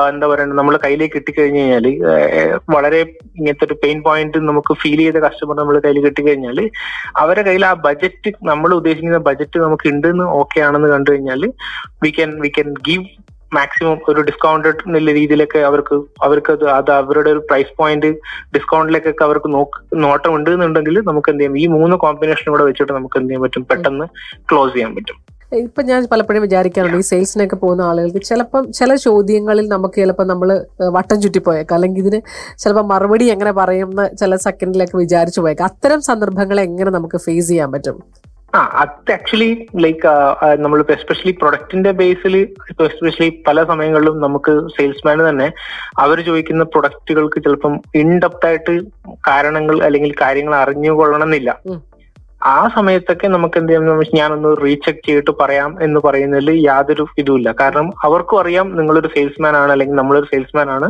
എന്താ 0.09 0.27
പറയുക 0.27 0.57
നമ്മൾ 0.59 0.75
കയ്യിലേക്ക് 0.77 1.15
കിട്ടിക്കഴിഞ്ഞു 1.15 1.61
കഴിഞ്ഞാൽ 1.61 1.85
വളരെ 2.69 3.01
ഇങ്ങനത്തെ 3.37 3.65
ഒരു 3.65 3.77
പെയിൻ 3.83 3.99
പോയിന്റ് 4.01 4.41
നമുക്ക് 4.47 4.75
ഫീൽ 4.75 4.97
ചെയ്ത 4.97 5.21
കസ്റ്റമർ 5.23 5.57
നമ്മൾ 5.57 5.77
കയ്യിൽ 5.79 6.01
കിട്ടിക്കഴിഞ്ഞാൽ 6.03 6.59
അവരെ 7.15 7.43
കയ്യിൽ 7.43 7.65
ആ 7.65 7.73
ബജറ്റ് 7.85 8.31
നമ്മൾ 8.43 8.73
ഉദ്ദേശിക്കുന്ന 8.73 9.21
ബജറ്റ് 9.29 9.59
നമുക്ക് 9.59 9.87
ഉണ്ടെന്ന് 9.89 10.27
ഓക്കെ 10.39 10.59
ആണെന്ന് 10.59 10.89
കണ്ടു 10.89 11.11
കഴിഞ്ഞാൽ 11.11 11.43
we 12.03 12.11
can 12.11 12.33
we 12.41 12.51
can 12.57 12.71
give 12.81 13.05
maximum 13.53 13.97
ഒരു 14.09 14.21
ഡിസ്കൗണ്ട് 14.21 14.67
എന്നുള്ള 14.67 15.11
രീതിയിലൊക്കെ 15.11 15.59
അവർക്ക് 15.59 15.95
അവർക്ക് 16.23 16.51
അത് 16.51 16.63
അത് 16.63 16.91
അവരുടെ 16.91 17.29
ഒരു 17.29 17.39
പ്രൈസ് 17.39 17.77
പോയിന്റ് 17.77 18.07
ഡിസ്കൗണ്ടിലേക്കൊക്കെ 18.55 19.23
അവർക്ക് 19.23 19.53
നോക്ക് 19.53 20.03
നോട്ടം 20.03 20.35
ഉണ്ട് 20.35 20.49
എന്നുണ്ടെങ്കിൽ 20.49 20.99
നമുക്ക് 20.99 21.29
എന്ത് 21.29 21.43
ചെയ്യാം? 21.43 21.59
ഈ 21.59 21.67
മൂന്ന് 21.67 21.97
കോമ്പിനേഷൻ 21.97 22.51
കൂടെ 22.51 22.63
വെച്ചിട്ട് 22.63 22.93
നമുക്ക് 22.93 23.17
എന്ത് 23.17 23.29
ചെയ്യാൻ 23.29 23.41
പറ്റും? 23.41 23.65
പെട്ടെന്ന് 23.71 24.05
ക്ലോസ് 24.51 24.73
ചെയ്യാൻ 24.73 24.95
പറ്റും. 24.95 25.35
ഇപ്പൊ 25.53 25.81
ഞാൻ 25.81 26.07
പലപ്പോഴും 26.11 26.41
വിചാരിക്കാറുണ്ട് 26.41 26.97
ഈ 26.97 27.01
സെയിൽസിനൊക്കെ 27.01 27.55
പോകുന്ന 27.55 27.81
ആളുകൾക്ക് 27.81 28.21
ചിലപ്പം 28.25 28.71
ചില 28.73 28.95
ചോദ്യങ്ങളിൽ 28.95 29.67
നമുക്ക് 29.67 29.95
ചിലപ്പോൾ 29.95 30.23
നമ്മൾ 30.23 30.65
വട്ടം 30.81 31.21
ചുറ്റിപ്പോയേക്കാം. 31.21 31.75
അല്ലെങ്കിൽ 31.75 32.01
ഇതിന് 32.01 32.21
ചിലപ്പോൾ 32.57 32.81
മറുപടി 32.81 33.25
എങ്ങനെ 33.25 33.51
പറയുമെന്ന് 33.51 34.17
ചില 34.17 34.35
സെക്കൻഡിലൊക്കെ 34.35 34.97
വിചാരിച്ചു 34.97 35.41
പോയേക്കാം. 35.41 35.65
അത്തരം 35.65 36.01
സന്ദർഭങ്ങളെ 36.01 36.63
എങ്ങനെ 36.63 36.91
നമുക്ക് 36.91 37.17
ഫേസ് 37.17 37.47
ചെയ്യാൻ 37.47 37.71
പറ്റും? 37.71 38.03
ആ 38.55 38.59
അത് 38.81 39.11
ആക്ച്വലി 39.11 39.49
ലൈക്ക് 39.75 40.11
നമ്മൾ 40.55 40.79
എസ്പെഷ്യലി 40.95 41.33
പ്രൊഡക്റ്റിന്റെ 41.41 41.91
ബേസിൽ 41.91 42.35
ഇപ്പൊ 42.71 42.83
എസ്പെഷ്യലി 42.85 43.29
പല 43.47 43.63
സമയങ്ങളിലും 43.63 44.19
നമുക്ക് 44.19 44.53
സെയിൽസ്മാൻ 44.67 45.29
തന്നെ 45.29 45.47
അവർ 45.99 46.21
ചോദിക്കുന്ന 46.21 46.63
പ്രൊഡക്റ്റുകൾക്ക് 46.63 47.43
ചിലപ്പം 47.43 47.73
ഇൻഡെപ്തായിട്ട് 47.95 48.75
കാരണങ്ങൾ 49.27 49.83
അല്ലെങ്കിൽ 49.83 50.13
കാര്യങ്ങൾ 50.21 50.55
അറിഞ്ഞുകൊള്ളണമെന്നില്ല. 50.55 51.51
കൊള്ളണമെന്നില്ല 51.63 51.81
ആ 52.41 52.67
സമയത്തൊക്കെ 52.67 53.27
നമുക്ക് 53.27 53.57
എന്ത് 53.57 53.71
ചെയ്യാം? 53.73 54.01
ഞാനൊന്ന് 54.15 54.49
റീചെക്ക് 54.63 55.05
ചെയ്തിട്ട് 55.05 55.31
പറയാം 55.41 55.71
എന്ന് 55.83 55.99
പറയുന്നതിൽ 55.99 56.49
യാതൊരു 56.65 57.05
ഇതുമില്ല. 57.17 57.55
കാരണം 57.61 57.93
അവർക്കും 58.03 58.39
അറിയാം 58.39 58.77
നിങ്ങളൊരു 58.77 59.07
സെയിൽസ്മാൻ 59.07 59.55
ആണ് 59.57 59.71
അല്ലെങ്കിൽ 59.71 59.95
നമ്മളൊരു 59.95 60.25
സെയിൽസ്മാൻ 60.25 60.69
ആണ്. 60.69 60.89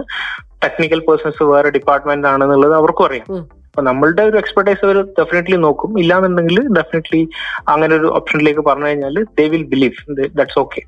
ടെക്നിക്കൽ 0.63 0.99
പേഴ്സൺസ് 0.99 1.43
വേറെ 1.43 1.69
ഡിപ്പാർട്ട്മെന്റ് 1.69 2.27
ആണെന്നുള്ളത് 2.27 2.75
അവർക്കും 2.75 3.05
അറിയാം. 3.05 3.27
അപ്പൊ 3.75 3.83
നമ്മളുടെ 3.87 4.23
ഒരു 4.29 4.37
എക്സ്പെർട്ടൈസ് 4.41 4.83
അവർ 4.85 4.97
ഡെഫിനറ്റ്ലി 5.17 5.55
നോക്കും. 5.63 5.89
ഇല്ലാന്നുണ്ടെങ്കിൽ 6.01 6.57
ഡെഫിനറ്റ്ലി 6.77 7.19
അങ്ങനെ 7.71 7.93
ഒരു 7.97 8.07
ഓപ്ഷനിലേക്ക് 8.17 8.63
പറഞ്ഞു 8.67 8.87
കഴിഞ്ഞാൽ 8.89 9.15
they 9.37 9.45
will 9.53 9.65
believe 9.73 10.27
that's 10.37 10.59
okay 10.61 10.81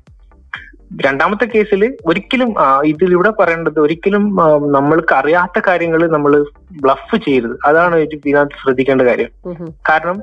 രണ്ടാമത്തെ 1.04 1.46
കേസിൽ 1.54 1.82
ഒരിക്കലും 2.10 2.50
ഇതിലിവിടെ 2.92 3.32
പറയേണ്ടത് 3.40 3.78
ഒരിക്കലും 3.84 4.24
നമ്മൾക്ക് 4.76 5.14
അറിയാത്ത 5.18 5.58
കാര്യങ്ങൾ 5.68 6.02
നമ്മൾ 6.14 6.32
ബ്ലഫ് 6.84 7.16
ചെയ്യരുത്. 7.26 7.56
അതാണ് 7.70 7.96
ഇതിനകത്ത് 8.06 8.60
ശ്രദ്ധിക്കേണ്ട 8.62 9.02
കാര്യം. 9.10 9.30
കാരണം 9.90 10.16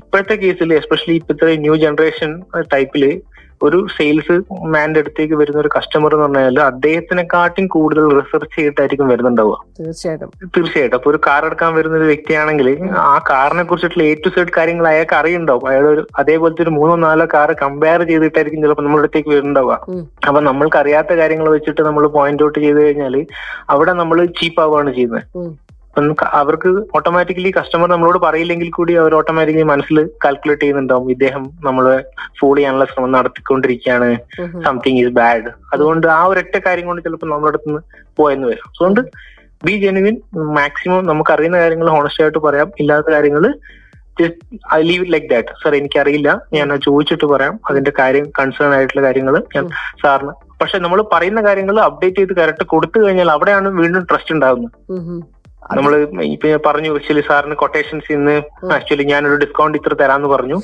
ഇപ്പോഴത്തെ 0.00 0.36
കേസിൽ 0.44 0.74
എസ്പെഷ്യലി 0.80 1.16
ഇപ്പോഴത്തെ 1.20 1.54
ന്യൂ 1.66 1.76
ജനറേഷൻ 1.84 2.32
ടൈപ്പിൽ 2.74 3.04
ഒരു 3.62 3.78
സെയിൽസ് 3.96 4.34
മാന്റെ 4.74 5.00
അടുത്തേക്ക് 5.02 5.36
വരുന്ന 5.40 5.58
ഒരു 5.60 5.70
കസ്റ്റമർ 5.76 6.14
എന്ന് 6.14 6.26
പറഞ്ഞാൽ 6.26 6.58
അദ്ദേഹത്തിനെക്കാട്ടും 6.70 7.66
കൂടുതൽ 7.74 8.04
റിസർച്ച് 8.18 8.54
ചെയ്തിട്ടായിരിക്കും 8.56 9.08
വരുന്നുണ്ടാവുക. 9.12 9.56
തീർച്ചയായിട്ടും. 9.80 10.30
തീർച്ചയായിട്ടും. 10.56 10.96
അപ്പൊ 10.98 11.10
ഒരു 11.10 11.20
കാർ 11.26 11.42
എടുക്കാൻ 11.48 11.72
വരുന്ന 11.78 11.96
ഒരു 12.00 12.08
വ്യക്തിയാണെങ്കിൽ 12.12 12.68
ആ 13.06 13.14
കാറിനെ 13.30 13.64
കുറിച്ചിട്ടുള്ള 13.64 14.06
എ 14.10 14.14
ടു 14.24 14.32
സെഡ് 14.36 14.56
കാര്യങ്ങൾ 14.58 14.86
അയാൾക്ക് 14.92 15.16
അറിയുണ്ടാവും 15.20 15.66
അയാൾ 15.72 15.86
ഒരു 15.94 16.04
അതേപോലത്തെ 16.22 16.64
ഒരു 16.66 16.74
മൂന്നോ 16.78 16.96
നാലോ 17.06 17.26
കാർ 17.36 17.52
കമ്പയർ 17.64 18.02
ചെയ്തിട്ടായിരിക്കും 18.12 18.62
ചിലപ്പോൾ 18.66 18.86
നമ്മുടെ 18.88 19.04
അടുത്തേക്ക് 19.04 19.30
വരുന്നുണ്ടാവുക. 19.34 19.78
അപ്പൊ 20.28 20.40
നമ്മൾക്ക് 20.50 20.78
അറിയാത്ത 20.82 21.12
കാര്യങ്ങൾ 21.22 21.48
വെച്ചിട്ട് 21.56 21.82
നമ്മൾ 21.88 22.06
പോയിന്റ് 22.18 22.44
ഔട്ട് 22.46 22.58
ചെയ്ത് 22.66 22.80
കഴിഞ്ഞാൽ 22.84 23.16
അവിടെ 23.74 23.92
നമ്മൾ 24.02 24.18
ചീപ്പ് 24.40 24.60
ആവുകയാണ് 24.64 24.92
ചെയ്യുന്നത്. 24.98 25.22
അവർക്ക് 26.40 26.70
ഓട്ടോമാറ്റിക്കലി 26.96 27.50
കസ്റ്റമർ 27.56 27.88
നമ്മളോട് 27.88 28.18
പറയില്ലെങ്കിൽ 28.18 28.68
കൂടി 28.70 28.92
അവർ 28.92 29.14
ഓട്ടോമാറ്റിക്കലി 29.14 29.66
മനസ്സിൽ 29.72 29.98
കാൽക്കുലേറ്റ് 30.24 30.62
ചെയ്യുന്നുണ്ടാവും 30.62 31.10
ഇദ്ദേഹം 31.10 31.44
നമ്മളെ 31.64 31.96
ഫോൾ 32.40 32.54
ചെയ്യാനുള്ള 32.56 32.84
ശ്രമം 32.84 33.12
നടത്തിക്കൊണ്ടിരിക്കുകയാണ്. 33.12 34.08
സംതിങ് 34.66 35.00
ഈസ് 35.02 35.12
ബാഡ് 35.20 35.50
അതുകൊണ്ട് 35.72 36.06
ആ 36.06 36.20
ഒരൊറ്റ 36.32 36.56
കാര്യം 36.66 36.86
കൊണ്ട് 36.86 37.02
ചിലപ്പോൾ 37.06 37.30
നമ്മുടെ 37.32 37.52
അടുത്ത് 37.52 37.68
നിന്ന് 37.68 37.82
പോയെന്ന് 38.20 38.48
വരും. 38.48 38.66
അതുകൊണ്ട് 38.72 39.00
ബി 39.66 39.74
ജെനുവിൻ 39.82 40.16
മാക്സിമം 40.58 41.06
നമുക്ക് 41.06 41.32
അറിയുന്ന 41.32 41.58
കാര്യങ്ങൾ 41.64 41.90
ഹോണസ്റ്റ് 41.96 42.22
ആയിട്ട് 42.24 42.38
പറയാം. 42.46 42.70
ഇല്ലാത്ത 42.82 43.08
കാര്യങ്ങൾ 43.16 43.46
I 44.74 44.80
leave 44.88 45.12
like 45.12 45.28
that 45.34 45.52
sir 45.62 45.74
എനിക്കറിയില്ല. 45.74 46.30
ഞാൻ 46.56 46.68
ചോദിച്ചിട്ട് 46.86 47.26
പറയാം. 47.34 47.54
അതിന്റെ 47.70 47.92
കാര്യം 48.00 48.26
കൺസേൺ 48.38 48.72
ആയിട്ടുള്ള 48.78 49.02
കാര്യങ്ങൾ 49.06 49.36
ഞാൻ 49.54 49.66
സാറിന്. 50.02 50.34
പക്ഷെ 50.62 50.78
നമ്മൾ 50.78 50.98
പറയുന്ന 51.12 51.40
കാര്യങ്ങൾ 51.46 51.76
അപ്ഡേറ്റ് 51.80 52.16
ചെയ്ത് 52.16 52.34
കറക്റ്റ് 52.40 52.64
കൊടുത്തു 52.72 52.98
കഴിഞ്ഞാൽ 53.04 53.30
അവിടെയാണ് 53.36 53.68
വീണ്ടും 53.80 54.02
ട്രസ്റ്റ് 54.10 54.34
ഉണ്ടാകുന്നത് 54.34 54.74
നമ്മൾ 55.70 55.92
ഇപ്പൊ 56.26 56.48
പറഞ്ഞു 56.66 56.88
ആക്ച്വലി 56.94 57.22
സാറിന് 57.28 57.54
കൊട്ടേഷൻസ് 57.54 58.10
ഇന്ന് 58.12 58.34
ആക്ച്വലി 58.76 59.04
ഞാനൊരു 59.10 59.36
ഡിസ്കൗണ്ട് 59.42 59.76
ഇത്ര 59.78 59.94
തരാന്ന് 60.00 60.28
പറഞ്ഞു. 60.28 60.58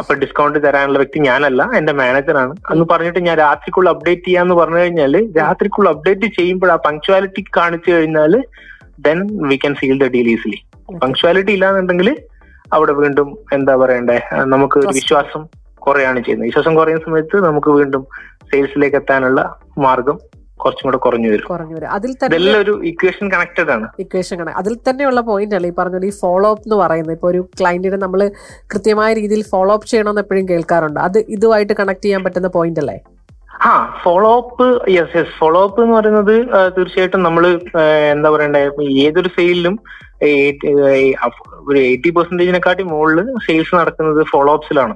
അപ്പൊ 0.00 0.14
ഡിസ്കൗണ്ട് 0.22 0.58
തരാനുള്ള 0.64 0.98
വ്യക്തി 0.98 1.20
ഞാനല്ല 1.28 1.62
എന്റെ 1.78 1.92
മാനേജറാണ് 1.92 2.54
അന്ന് 2.72 2.86
പറഞ്ഞിട്ട് 2.92 3.20
ഞാൻ 3.28 3.36
രാത്രിക്കുള്ള 3.38 3.90
അപ്ഡേറ്റ് 3.90 4.26
ചെയ്യാന്ന് 4.26 4.54
പറഞ്ഞു 4.54 4.80
കഴിഞ്ഞാൽ 4.82 5.14
രാത്രിക്കുള്ള 5.38 5.90
അപ്ഡേറ്റ് 5.90 6.28
ചെയ്യുമ്പോൾ 6.38 6.72
ആ 6.72 6.78
പങ്ക്ച്വാലിറ്റി 6.88 7.44
കാണിച്ചു 7.58 7.90
കഴിഞ്ഞാൽ 7.92 8.34
then 9.06 9.20
we 9.50 9.56
can 9.56 9.74
seal 9.74 9.96
the 9.98 10.08
deal 10.16 10.28
easily 10.34 10.58
punctuality 11.04 11.52
ഇല്ലാന്നുണ്ടെങ്കിൽ 11.52 12.10
അവിടെ 12.72 12.92
വീണ്ടും 12.92 13.28
എന്താ 13.52 13.74
പറയണ്ടേ 13.76 14.18
നമുക്ക് 14.54 14.78
ഒരു 14.80 14.94
വിശ്വാസം. 14.98 15.42
കുറയാണ് 15.82 16.18
ചെയ്യുന്നത്. 16.24 16.48
വിശ്വാസം 16.48 16.74
കുറയുന്ന 16.74 17.04
സമയത്ത് 17.04 17.36
നമുക്ക് 17.46 17.70
വീണ്ടും 17.70 18.02
സെയിൽസിലേക്ക് 18.50 18.96
എത്താനുള്ള 18.96 19.40
മാർഗം 19.78 20.16
കുറച്ചും 20.64 20.86
കൂടെ 20.88 20.98
കുറഞ്ഞു 21.06 21.28
വരും. 21.32 21.46
കുറഞ്ഞു 21.52 21.74
വരും. 21.76 21.88
അതിൽ 21.96 22.10
തന്നെ 22.22 22.56
ഒരു 22.64 22.74
ഇക്വേഷൻ 22.90 23.26
കണക്റ്റഡ് 23.34 23.72
ആണ്. 23.76 23.86
ഇക്വേഷൻ 24.04 24.34
കണക്ട് 24.40 24.58
അതിൽ 24.62 24.74
തന്നെയുള്ള 24.88 25.22
പോയിന്റ് 25.30 25.56
അല്ലേ? 25.58 25.70
ഈ 25.72 25.76
പറഞ്ഞ 25.80 26.04
ഈ 26.10 26.12
ഫോളോ 26.22 26.50
അപ്പ് 26.54 26.66
എന്ന് 26.68 26.78
പറയുന്നത്. 26.82 27.14
ഇപ്പൊ 27.18 27.28
ഒരു 27.32 27.40
ക്ലയന്റിനെ 27.60 28.00
നമ്മൾ 28.06 28.22
കൃത്യമായ 28.74 29.10
രീതിയിൽ 29.20 29.42
ഫോളോ 29.52 29.72
അപ്പ് 29.76 29.88
ചെയ്യണമെന്ന് 29.92 30.24
എപ്പോഴും 30.26 30.46
കേൾക്കാറുണ്ട്. 30.52 31.00
അത് 31.08 31.18
ഇതുമായിട്ട് 31.36 31.74
കണക്ട് 31.80 32.04
ചെയ്യാൻ 32.06 32.22
പറ്റുന്ന 32.26 32.50
പോയിന്റ് 32.58 32.82
അല്ലേ? 32.84 32.98
ആ 33.68 33.72
follow 34.02 34.28
up 34.42 34.66
yes 34.96 35.16
yes 35.18 35.34
follow 35.40 35.62
up 35.66 35.80
എന്ന് 35.84 35.94
പറയുന്നത് 35.96 36.36
തീർച്ചയായിട്ടും 36.76 37.26
നമ്മൾ 37.26 37.44
എന്താ 38.14 38.28
പറയണ്ടേ? 38.34 38.62
ഏതൊരു 39.06 39.30
സെയിലിലും 39.38 39.74
ഒരു 41.68 41.78
എയ്റ്റി 41.90 42.10
പെർസെന്റേജിനെക്കാട്ടി 42.16 42.82
മുകളിൽ 42.92 43.28
സെയിൽസ് 43.46 43.74
നടക്കുന്നത് 43.80 44.20
ഫോളോ 44.32 44.52
അപ്സിലാണ്. 44.58 44.94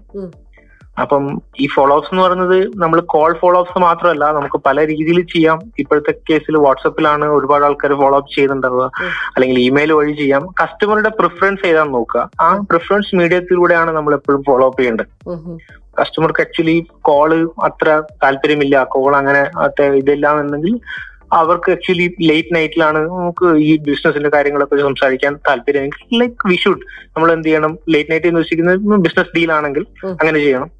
അപ്പം 1.02 1.24
ഈ 1.62 1.64
ഫോളോ 1.74 1.94
അപ്സ് 1.98 2.10
എന്ന് 2.12 2.22
പറയുന്നത് 2.24 2.58
നമ്മൾ 2.82 2.98
കോൾ 3.12 3.30
ഫോളോ 3.40 3.60
അപ്സ് 3.62 3.78
മാത്രമല്ല 3.84 4.24
നമുക്ക് 4.36 4.58
പല 4.66 4.84
രീതിയിൽ 4.90 5.18
ചെയ്യാം. 5.32 5.58
ഇപ്പോഴത്തെ 5.82 6.12
കേസിൽ 6.28 6.56
വാട്സപ്പിലാണ് 6.64 7.26
ഒരുപാട് 7.36 7.64
ആൾക്കാർ 7.68 7.92
ഫോളോ 8.02 8.18
അപ്പ് 8.18 8.32
ചെയ്യുന്നുണ്ടാവുക 8.34 8.84
അല്ലെങ്കിൽ 9.34 9.58
ഇമെയിൽ 9.68 9.92
വഴി 10.00 10.12
ചെയ്യാം. 10.20 10.44
കസ്റ്റമറുടെ 10.60 11.10
പ്രിഫറൻസ് 11.20 11.66
ഏതാന്ന് 11.70 11.94
നോക്കുക. 11.94 12.22
ആ 12.46 12.48
പ്രിഫറൻസ് 12.70 13.16
മീഡിയത്തിലൂടെയാണ് 13.20 13.92
നമ്മൾ 13.96 14.14
എപ്പോഴും 14.18 14.44
ഫോളോ 14.50 14.66
അപ്പ് 14.68 14.80
ചെയ്യേണ്ടത്. 14.80 15.10
കസ്റ്റമർക്ക് 16.00 16.42
ആക്ച്വലി 16.44 16.76
കോൾ 17.08 17.32
അത്ര 17.68 17.88
താല്പര്യമില്ല. 18.22 18.76
കോൾ 18.94 19.12
അങ്ങനെ 19.20 19.42
ഇതെല്ലാം 20.02 20.38
എന്നുണ്ടെങ്കിൽ 20.42 20.76
അവർക്ക് 21.40 21.70
ആക്ച്വലി 21.74 22.06
ലേറ്റ് 22.28 22.54
നൈറ്റിലാണ് 22.54 23.00
നമുക്ക് 23.18 23.46
ഈ 23.68 23.70
ബിസിനസിന്റെ 23.86 24.30
കാര്യങ്ങളൊക്കെ 24.34 24.76
സംസാരിക്കാൻ 24.88 25.32
താല്പര്യമെങ്കിൽ 25.48 26.18
ലൈക്ക് 26.20 26.48
വി 26.50 26.56
ഷുഡ് 26.64 26.84
നമ്മൾ 27.14 27.28
എന്ത് 27.36 27.48
ചെയ്യണം? 27.48 27.72
ലേറ്റ് 27.94 28.12
നൈറ്റ് 28.12 28.28
എന്ന് 28.30 28.40
വെച്ചിരിക്കുന്നത് 28.40 29.04
ബിസിനസ് 29.06 29.34
ഡീൽ 29.36 29.52
ആണെങ്കിൽ 29.58 29.84
അങ്ങനെ 30.20 30.38
ചെയ്യണം. 30.44 30.70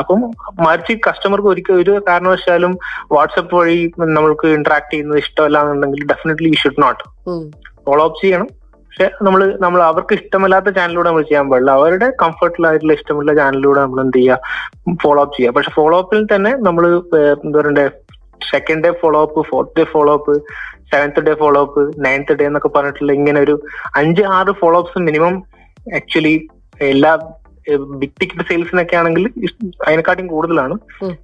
അപ്പം 0.00 0.20
മറിച്ച് 0.66 0.94
കസ്റ്റമർക്ക് 1.06 1.48
ഒരിക്കൽ 1.52 1.76
ഒരു 1.82 1.94
കാരണവശാലും 2.08 2.72
വാട്സപ്പ് 3.14 3.54
വഴി 3.60 3.78
നമ്മൾക്ക് 4.16 4.46
ഇന്ററാക്ട് 4.58 4.90
ചെയ്യുന്നത് 4.92 5.18
ഇഷ്ടമല്ല 5.24 5.62
എന്നുണ്ടെങ്കിൽ 5.64 6.02
definitely 6.12 6.50
we 6.52 6.58
should 6.62 6.82
not. 6.84 7.02
Follow 7.86 8.04
up 8.08 8.20
ചെയ്യണം. 8.22 8.48
പക്ഷെ 8.90 9.06
നമ്മൾ 9.26 9.40
നമ്മൾ 9.64 9.80
അവർക്ക് 9.90 10.14
ഇഷ്ടമല്ലാത്ത 10.18 10.68
ചാനലിലൂടെ 10.76 11.08
നമ്മൾ 11.10 11.24
ചെയ്യാൻ 11.30 11.46
പാടില്ല. 11.50 11.70
അവരുടെ 11.80 12.08
കംഫർട്ടിലായിട്ടുള്ള 12.22 12.94
ഇഷ്ടമുള്ള 12.98 13.30
ചാനലിലൂടെ 13.40 13.80
നമ്മൾ 13.84 14.00
എന്ത് 14.04 14.18
ചെയ്യുക 14.18 14.94
ഫോളോ 15.04 15.20
അപ്പ് 15.24 15.36
ചെയ്യുക 15.36 15.54
പക്ഷെ 15.56 15.72
ഫോളോ 15.78 15.96
അപ്പിൽ 16.02 16.20
തന്നെ 16.34 16.52
നമ്മൾ 16.66 16.84
എന്താ 17.44 17.56
പറയണ്ടേ? 17.58 17.86
Second 18.52 18.84
day 18.84 18.90
follow 19.02 19.20
up 19.26 19.42
fourth 19.50 19.74
day 19.78 19.84
follow 19.94 20.12
up 20.18 20.34
seventh 20.92 21.20
day 21.28 21.32
follow 21.42 21.60
up 21.66 21.82
ninth 22.04 22.34
day 22.38 22.44
എന്നൊക്കെ 22.48 22.70
പറഞ്ഞിട്ടുള്ള 22.76 23.12
ഇങ്ങനെ 23.18 23.38
ഒരു 23.40 23.54
അഞ്ച് 24.00 24.24
ആറ് 24.36 24.52
ഫോളോ 24.60 24.78
അപ്സ് 24.82 25.02
മിനിമം 25.08 25.34
ആക്ച്വലി 25.98 26.34
എല്ലാ 26.88 27.12
ബിഗ് 27.72 28.20
ടിക്കറ്റ് 28.20 28.48
സെയിൽസിനൊക്കെ 28.48 28.96
ആണെങ്കിൽ 28.96 29.30
അതിനെക്കാട്ടിയും 29.86 30.28
കൂടുതലാണ്. 30.28 30.74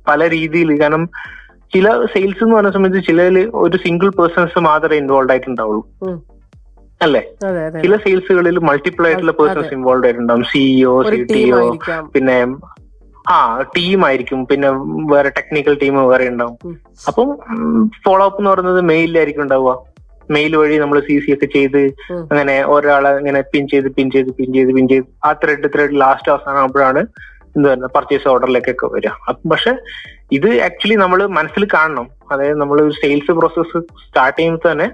പല 0.09 0.31
രീതിയിൽ 0.31 0.81
കാരണം 0.81 1.09
ചില 1.75 2.07
സെയിൽസ് 2.07 2.45
എന്ന് 2.45 2.57
പറഞ്ഞ 2.57 2.71
സമയത്ത് 2.71 3.07
ചിലതിൽ 3.07 3.51
ഒരു 3.55 3.77
സിംഗിൾ 3.77 4.09
പേഴ്സൺസ് 4.09 4.59
മാത്രമേ 4.59 4.97
ഇൻവോൾവ് 4.97 5.31
ആയിട്ടുണ്ടാവുള്ളൂ. 5.31 5.87
അല്ലേ? 7.03 7.21
ചില 7.83 7.97
സെയിൽസുകളിൽ 7.97 8.59
മൾട്ടിപ്പിൾ 8.59 9.07
ആയിട്ടുള്ള 9.07 9.33
പേഴ്സൺസ് 9.33 9.75
ഇൻവോൾവ് 9.75 10.05
ആയിട്ടുണ്ടാവും. 10.05 10.45
സിഇഒ 10.45 11.03
സി 11.03 11.25
ടി 11.35 11.51
ഒ 11.51 11.79
പിന്നെ 12.15 12.57
ആ 13.29 13.63
ടീം 13.63 14.07
ആയിരിക്കും. 14.07 14.47
പിന്നെ 14.47 14.69
വേറെ 15.15 15.29
ടെക്നിക്കൽ 15.29 15.79
ടീം 15.83 16.09
വേറെ 16.09 16.29
ഉണ്ടാവും. 16.29 16.59
അപ്പം 17.07 17.39
ഫോളോ 18.07 18.25
അപ്പ് 18.25 18.39
എന്ന് 18.39 18.51
പറയുന്നത് 18.51 18.81
മെയിലായിരിക്കും 18.81 19.43
ഉണ്ടാവുക. 19.43 19.91
മെയിൽ 20.37 20.53
വഴി 20.61 20.77
നമ്മൾ 20.83 21.01
സി 21.09 21.17
സി 21.25 21.35
ഒക്കെ 21.37 21.49
ചെയ്ത് 21.57 21.83
അങ്ങനെ 22.31 22.57
ഒരാളെ 22.75 23.11
ഇങ്ങനെ 23.21 23.43
പിൻ 23.53 23.67
ചെയ്ത് 23.73 23.89
പിൻ 23.99 24.09
ചെയ്ത് 24.15 24.31
പിൻ 24.39 24.49
ചെയ്ത് 24.57 24.73
പിൻ 24.79 24.87
ചെയ്ത്. 24.93 25.09
ആ 25.27 25.33
ത്രെഡ് 25.43 25.73
ത്രെഡ് 25.75 26.01
ലാസ്റ്റ് 26.05 26.33
അവസാനം 26.35 26.61
ആകുമ്പോഴാണ് 26.63 27.03
എന്താ 27.57 27.69
പറയുക 27.69 27.89
പർച്ചേസ് 27.95 28.29
ഓർഡറിലേക്കൊക്കെ 28.33 28.89
വരിക. 28.95 29.13
പക്ഷെ 29.53 29.71
ഇത് 30.37 30.47
ആക്ച്വലി 30.67 30.97
നമ്മൾ 31.03 31.21
മനസ്സിൽ 31.37 31.65
കാണണം. 31.73 32.07
അതായത് 32.33 32.59
നമ്മൾ 32.61 32.79
സെയിൽസ് 32.99 33.33
പ്രോസസ്സ് 33.39 33.79
സ്റ്റാർട്ട് 34.03 34.37
ചെയ്യുമ്പോൾ 34.39 34.63
തന്നെ. 34.67 34.87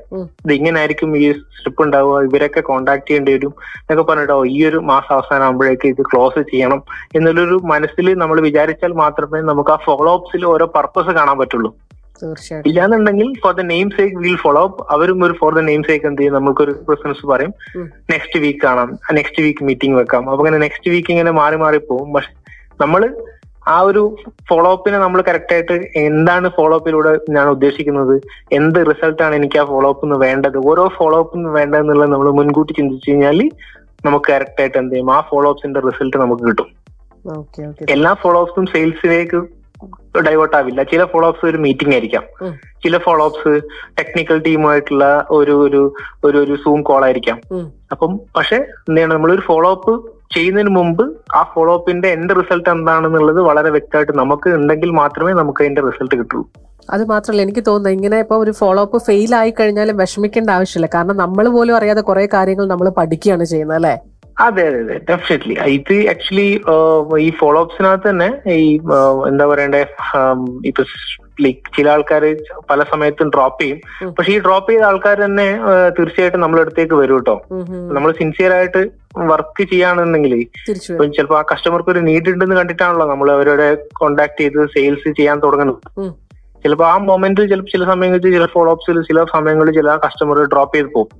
ഇത് 0.44 0.52
ഇങ്ങനെ 0.58 0.78
ആയിരിക്കും 0.82 1.10
ഈ 1.18 1.24
സ്ട്രിപ്പ് 1.56 1.82
ഉണ്ടാവുക 1.84 2.22
ഇവരൊക്കെ 2.28 2.60
കോണ്ടാക്ട് 2.68 3.06
ചെയ്യേണ്ടി 3.08 3.32
വരും 3.34 3.52
എന്നൊക്കെ 3.80 4.04
പറഞ്ഞിട്ടോ 4.10 4.36
ഈ 4.54 4.58
ഒരു 4.68 4.78
മാസം 4.92 5.12
അവസാനം 5.16 5.44
ആകുമ്പോഴേക്ക് 5.46 5.88
ഇത് 5.94 6.02
ക്ലോസ് 6.12 6.42
ചെയ്യണം 6.52 6.80
എന്നുള്ളൊരു 7.18 7.58
മനസ്സിൽ 7.72 8.06
നമ്മൾ 8.22 8.40
വിചാരിച്ചാൽ 8.48 8.94
മാത്രമേ 9.02 9.40
നമുക്ക് 9.50 9.74
ആ 9.74 9.78
ഫോളോ 9.88 10.14
അപ്സിൽ 10.20 10.46
ഓരോ 10.54 10.68
പർപ്പസ് 10.78 11.12
കാണാൻ 11.18 11.38
പറ്റുള്ളൂ. 11.42 11.70
തീർച്ചയായിട്ടും. 12.22 12.68
ഇല്ലാന്നുണ്ടെങ്കിൽ 12.70 13.28
for 13.42 13.52
the 13.54 13.60
name 13.60 13.90
sake 13.90 14.16
will 14.16 14.36
follow 14.36 14.62
up 14.68 14.86
അവരും 14.94 15.24
ഒരു 15.24 15.32
ഫോർ 15.32 15.54
ദ 15.54 15.58
നെയിം 15.58 15.82
സേക്ക് 15.82 16.06
എന്ത് 16.06 16.20
ചെയ്യും? 16.20 16.34
നമുക്കൊരു 16.34 16.72
പ്രിഫറൻസ് 16.88 17.26
പറയും. 17.26 17.54
നെക്സ്റ്റ് 18.12 18.38
വീക്ക് 18.38 18.60
കാണാം. 18.66 18.98
നെക്സ്റ്റ് 19.12 19.42
വീക്ക് 19.42 19.64
മീറ്റിംഗ് 19.64 19.96
വെക്കാം. 19.98 20.30
അപ്പൊ 20.30 20.42
അങ്ങനെ 20.44 20.58
നെക്സ്റ്റ് 20.64 20.90
വീക്ക് 20.90 21.10
ഇങ്ങനെ 21.10 21.30
മാറി 21.30 21.56
മാറി 21.56 21.78
പോകും. 21.78 22.12
പക്ഷെ 22.12 22.32
നമ്മൾ 22.80 23.16
ആ 23.68 23.80
ഒരു 23.80 24.16
ഫോളോ 24.48 24.72
അപ്പിനെ 24.72 24.98
നമ്മൾ 24.98 25.20
കറക്റ്റ് 25.28 25.54
ആയിട്ട് 25.54 25.76
എന്താണ് 25.96 26.48
ഫോളോ 26.56 26.76
അപ്പിലൂടെ 26.78 27.12
ഞാൻ 27.36 27.48
ഉദ്ദേശിക്കുന്നത്? 27.48 28.20
എന്ത് 28.52 28.78
റിസൾട്ട് 28.90 29.22
ആണ് 29.22 29.34
എനിക്ക് 29.34 29.58
ആ 29.58 29.64
ഫോളോ 29.64 29.88
അപ്പ് 29.88 30.20
വേണ്ടത്? 30.24 30.58
ഓരോ 30.70 30.84
ഫോളോ 30.98 31.18
അപ്പ് 31.18 31.38
വേണ്ടതെന്നുള്ളത് 31.38 32.12
നമ്മൾ 32.12 32.30
മുൻകൂട്ടി 32.30 32.72
ചിന്തിച്ചു 32.72 33.10
കഴിഞ്ഞാൽ 33.10 33.50
നമുക്ക് 34.06 34.32
കറക്റ്റ് 34.32 34.60
ആയിട്ട് 34.60 34.78
എന്ത് 34.78 34.94
ചെയ്യും? 34.94 35.10
ആ 35.10 35.20
ഫോളോ 35.20 35.50
അപ്സിന്റെ 35.52 35.80
റിസൾട്ട് 35.80 36.16
നമുക്ക് 36.16 36.42
കിട്ടും. 36.42 36.68
എല്ലാ 37.94 38.14
ഫോളോ 38.14 38.40
അപ്സും 38.44 38.66
സെയിൽസിലേക്ക് 38.66 39.38
ഡൈവേർട്ട് 40.26 40.56
ആവില്ല. 40.56 40.82
ചില 40.82 41.04
ഫോളോ 41.04 41.28
അപ്സ് 41.28 41.46
ഒരു 41.46 41.58
മീറ്റിംഗ് 41.58 41.94
ആയിരിക്കാം. 41.94 42.24
ചില 42.84 42.98
ഫോളോ 42.98 43.24
അപ്സ് 43.28 43.52
ടെക്നിക്കൽ 43.98 44.38
ടീമുമായിട്ടുള്ള 44.38 45.26
ഒരു 45.30 45.54
ഒരു 45.66 45.80
ഒരു 46.24 46.38
ഒരു 46.38 46.56
സൂം 46.56 46.82
കോൾ 46.82 47.04
ആയിരിക്കാം. 47.04 47.38
അപ്പം 47.92 48.20
പക്ഷെ 48.36 48.56
എന്താണ് 48.88 49.12
നമ്മളൊരു 49.14 49.40
ഫോളോ 49.40 49.70
അപ്പ് 49.70 49.94
ചെയ്യുന്നതിന് 50.34 50.70
മുമ്പ് 50.76 51.02
ആ 51.36 51.42
ഫോളോ 51.54 51.74
അപ്പിന്റെ 51.78 52.08
എന്റെ 52.08 52.34
റിസൾട്ട് 52.34 52.70
എന്താണെന്നുള്ളത് 52.70 53.40
വളരെ 53.40 53.70
വ്യക്തമായിട്ട് 53.70 54.12
നമുക്ക് 54.12 54.48
ഉണ്ടെങ്കിൽ 54.50 54.90
മാത്രമേ 54.90 55.32
നമുക്ക് 55.32 55.62
അതിന്റെ 55.64 55.80
റിസൾട്ട് 55.80 56.14
കിട്ടുള്ളൂ. 56.20 56.44
അത് 56.94 57.04
മാത്രമല്ല 57.10 57.42
എനിക്ക് 57.42 57.62
തോന്നുന്നത് 57.66 57.92
ഇങ്ങനെ 57.92 58.18
ഇപ്പൊ 58.20 58.36
ഒരു 58.36 58.50
ഫോളോ 58.50 58.82
അപ്പ് 58.82 58.98
ഫെയിൽ 59.06 59.34
ആയി 59.34 59.50
കഴിഞ്ഞാലും 59.50 59.96
വിഷമിക്കേണ്ട 59.96 60.50
ആവശ്യമില്ല. 60.50 60.88
കാരണം 60.94 61.16
നമ്മൾ 61.16 61.48
പോലും 61.48 61.76
അറിയാതെ 61.76 62.00
കുറെ 62.00 62.28
കാര്യങ്ങൾ 62.34 62.66
നമ്മൾ 62.66 62.88
പഠിക്കുകയാണ് 62.98 63.44
ചെയ്യുന്നത് 63.44 63.76
അല്ലെ? 63.76 63.94
അതെ 64.36 64.62
അതെ 64.68 64.80
അതെ. 64.84 64.96
ഡെഫിനറ്റ്ലി 65.10 65.54
ഇത് 65.76 65.94
ആക്ച്വലി 66.12 66.48
ഈ 67.26 67.28
ഫോളോ 67.40 67.60
അപ്സിനകത്ത് 67.66 68.08
തന്നെ 68.10 68.28
ഈ 68.64 68.66
എന്താ 69.30 69.44
പറയണ്ടേ 69.52 69.80
ഇപ്പൊ 70.70 70.82
ലൈക്ക് 71.44 71.72
ചില 71.76 71.86
ആൾക്കാർ 71.94 72.22
പല 72.70 72.80
സമയത്തും 72.90 73.30
ഡ്രോപ്പ് 73.34 73.58
ചെയ്യും. 73.62 73.78
പക്ഷെ 74.16 74.30
ഈ 74.34 74.38
ഡ്രോപ്പ് 74.46 74.68
ചെയ്ത 74.72 74.84
ആൾക്കാർ 74.90 75.16
തന്നെ 75.24 75.48
തീർച്ചയായിട്ടും 75.96 76.44
നമ്മളടുത്തേക്ക് 76.44 76.96
വരും 77.00 77.18
കേട്ടോ 77.18 77.34
നമ്മൾ 77.96 78.10
സിൻസിയർ 78.20 78.52
ആയിട്ട് 78.58 78.82
വർക്ക് 79.32 79.64
ചെയ്യാണെന്നുണ്ടെങ്കിൽ 79.72 80.34
ഇപ്പം 80.92 81.08
ചിലപ്പോൾ 81.16 81.38
ആ 81.40 81.42
കസ്റ്റമർക്ക് 81.52 81.92
ഒരു 81.94 82.02
നീഡ് 82.08 82.30
ഉണ്ടെന്ന് 82.34 82.56
കണ്ടിട്ടാണല്ലോ 82.60 83.08
നമ്മൾ 83.12 83.30
അവരുടെ 83.36 83.68
കോണ്ടാക്ട് 84.00 84.40
ചെയ്ത് 84.42 84.60
സെയിൽസ് 84.76 85.16
ചെയ്യാൻ 85.18 85.36
തുടങ്ങുന്നത്. 85.46 85.80
ചിലപ്പോൾ 86.64 86.88
ആ 86.92 86.94
മൊമെന്റിൽ 87.10 87.48
ചിലപ്പോൾ 87.52 87.72
ചില 87.74 87.84
സമയങ്ങളിൽ 87.92 88.34
ചില 88.36 88.46
ഫോളോ 88.54 88.70
അപ്സിൽ 88.76 88.96
ചില 89.10 89.20
സമയങ്ങളിൽ 89.36 89.74
ചില 89.80 89.90
കസ്റ്റമർ 90.06 90.38
ഡ്രോപ്പ് 90.54 90.76
ചെയ്ത് 90.76 90.90
പോകും. 90.96 91.10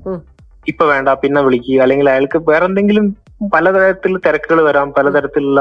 ഇപ്പൊ 0.69 0.85
വേണ്ട 0.87 1.09
പിന്നെ 1.23 1.41
വിളിക്കുക. 1.41 1.81
അല്ലെങ്കിൽ 1.81 2.11
അയാൾക്ക് 2.11 2.39
വേറെ 2.51 2.65
എന്തെങ്കിലും 2.65 3.07
പലതരത്തിൽ 3.55 4.13
തിരക്കുകൾ 4.17 4.63
വരാം 4.63 4.93
പലതരത്തിലുള്ള 4.93 5.61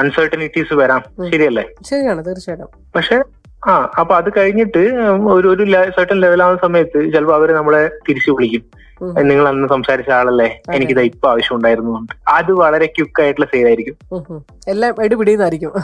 അൺസർട്ടനിറ്റീസ് 0.00 0.74
വരാം. 0.74 1.02
ശരിയല്ലേ? 1.30 1.64
ശരിയാണ് 1.90 2.26
തീർച്ചയായിട്ടും. 2.26 2.70
പക്ഷെ 2.96 3.18
ആ 3.68 3.72
അപ്പൊ 4.00 4.12
അത് 4.16 4.28
കഴിഞ്ഞിട്ട് 4.36 4.80
ഒരു 5.32 5.48
ഒരു 5.48 5.64
സർട്ടൻ 5.96 6.20
ലെവലാവുന്ന 6.20 6.60
സമയത്ത് 6.60 7.00
ചിലപ്പോൾ 7.12 7.34
അവർ 7.34 7.50
നമ്മളെ 7.50 7.82
തിരിച്ചു 8.08 8.30
വിളിക്കും. 8.30 8.62
നിങ്ങൾ 9.28 9.48
അന്ന് 9.48 9.68
സംസാരിച്ച 9.68 10.10
ആളല്ലേ? 10.10 10.46
എനിക്ക് 10.46 10.76
എനിക്കിത് 10.76 11.00
ഇപ്പൊ 11.00 11.28
ആവശ്യം 11.30 11.56
ഉണ്ടായിരുന്നു 11.56 11.92
അത് 12.28 12.52
വളരെ 12.52 12.86
ക്വിക്ക് 12.86 13.22
ആയിട്ടുള്ള 13.22 13.46
സെയിൽ 13.46 13.66
ആയിരിക്കും 13.66 13.96
എല്ലാം 14.68 14.94
ഉം. 14.98 15.80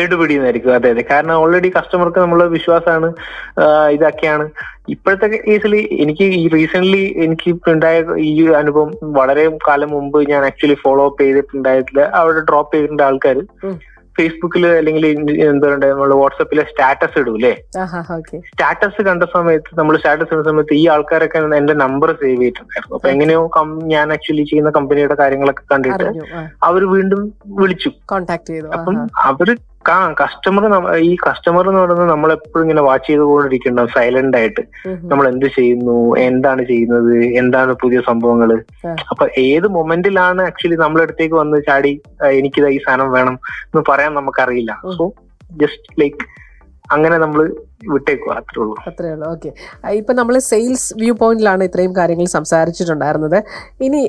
എടുപിടിയെന്നായിരിക്കും 0.00 0.72
ഏടുപിടിയെന്നായിരിക്കും. 0.72 0.74
അതെ 0.78 0.88
അതെ. 0.94 1.02
കാരണം 1.10 1.34
ഓൾറെഡി 1.42 1.70
കസ്റ്റമർക്ക് 1.76 2.20
നമ്മളെ 2.24 2.46
വിശ്വാസമാണ് 2.56 3.08
ഇതൊക്കെയാണ്. 3.96 4.46
ഇപ്പോഴത്തെ 4.94 5.26
കേസിൽ 5.34 5.74
എനിക്ക് 6.04 6.26
ഈ 6.40 6.42
റീസെന്റ് 6.56 7.00
എനിക്ക് 7.26 7.50
ഉണ്ടായ 7.74 7.98
ഈ 8.30 8.32
അനുഭവം 8.62 8.90
വളരെ 9.20 9.46
കാലം 9.68 9.90
മുമ്പ് 9.96 10.18
ഞാൻ 10.32 10.42
ആക്ച്വലി 10.50 10.78
ഫോളോ 10.84 11.06
അപ്പ് 11.10 11.22
ചെയ്തിട്ടുണ്ടായിട്ടില്ല. 11.24 12.04
അവിടെ 12.20 12.42
ഡ്രോപ്പ് 12.50 12.74
ചെയ്തിട്ടുണ്ട് 12.74 13.06
ആൾക്കാർ. 13.08 13.38
ഫേസ്ബുക്കിൽ 14.16 14.64
അല്ലെങ്കിൽ 14.78 15.04
എന്താ 15.44 15.66
പറയുക 15.66 15.86
നമ്മൾ 15.90 16.10
വാട്സപ്പിലെ 16.20 16.62
സ്റ്റാറ്റസ് 16.70 17.20
ഇടൂലേ 17.20 17.52
സ്റ്റാറ്റസ് 18.48 19.02
കണ്ട 19.06 19.24
സമയത്ത് 19.36 19.70
നമ്മൾ 19.78 19.94
സ്റ്റാറ്റസ് 20.00 20.32
ഇടുന്ന 20.32 20.48
സമയത്ത് 20.50 20.74
ഈ 20.80 20.82
ആൾക്കാരൊക്കെ 20.94 21.38
എന്റെ 21.60 21.74
നമ്പർ 21.82 22.10
സേവ് 22.20 22.36
ചെയ്തിട്ടുണ്ടായിരുന്നു. 22.42 22.96
അപ്പൊ 22.96 23.08
എങ്ങനെയോ 23.14 23.42
ഞാൻ 23.94 24.06
ആക്ച്വലി 24.16 24.44
ചെയ്യുന്ന 24.50 24.72
കമ്പനിയുടെ 24.78 25.16
കാര്യങ്ങളൊക്കെ 25.22 25.64
കണ്ടിട്ട് 25.72 26.24
അവർ 26.68 26.84
വീണ്ടും 26.94 27.22
വിളിച്ചു. 27.60 27.92
കോൺടാക്ട് 28.12 28.50
ചെയ്തു 28.52 28.68
അപ്പം 28.78 28.98
അവർ 29.30 29.50
കസ്റ്റമർ 30.20 30.64
ഈ 31.08 31.16
കസ്റ്റമർ 31.16 31.64
എന്ന് 31.68 31.80
പറയുന്നത് 31.80 32.10
നമ്മൾ 32.10 32.32
എപ്പോഴും 32.32 32.64
ഇങ്ങനെ 32.64 32.82
വാച്ച് 32.82 33.06
ചെയ്തുകൊണ്ടിരിക്കണം 33.06 33.86
സൈലന്റ് 33.86 34.36
ആയിട്ട്. 34.36 34.62
നമ്മൾ 35.10 35.28
എന്ത് 35.28 35.46
ചെയ്യുന്നു 35.46 35.96
എന്താണ് 36.26 36.64
ചെയ്യുന്നത് 36.64 37.12
എന്താണ് 37.40 37.72
പുതിയ 37.72 38.00
സംഭവങ്ങൾ. 38.00 38.52
അപ്പൊ 39.12 39.26
ഏത് 39.46 39.66
മൊമെന്റിലാണ് 39.68 40.42
ആക്ച്വലി 40.42 40.74
നമ്മളടുത്തേക്ക് 40.74 41.34
വന്ന് 41.34 41.60
ചാടി 41.62 41.92
എനിക്കിത് 42.40 42.68
ഈ 42.68 42.78
സാധനം 42.78 43.10
വേണം 43.12 43.36
എന്ന് 43.64 43.84
പറയാൻ 43.90 44.14
നമുക്കറിയില്ല 44.14 44.74
സോ 44.98 45.06
ജസ്റ്റ് 45.62 46.00
ലൈക്ക് 46.00 46.26
അങ്ങനെ 46.84 47.18
നമ്മൾ 47.18 47.40
വിട്ടേക്കുക 47.92 48.32
അത്രേ 48.38 48.58
ഉള്ളൂ. 48.62 48.74
അത്രേ 48.88 49.10
ഉള്ളൂ. 49.12 49.26
ഓക്കെ 49.34 49.50
ഇപ്പൊ 50.00 50.12
നമ്മൾ 50.12 50.38
സെയിൽസ് 50.38 50.94
വ്യൂ 51.00 51.14
പോയിന്റിലാണ് 51.14 51.64
ഇത്രയും 51.64 51.96
കാര്യങ്ങൾ 51.96 52.24
സംസാരിച്ചിട്ടുണ്ടായിരുന്നത്. 52.24 53.38
ഇനി. 53.80 54.02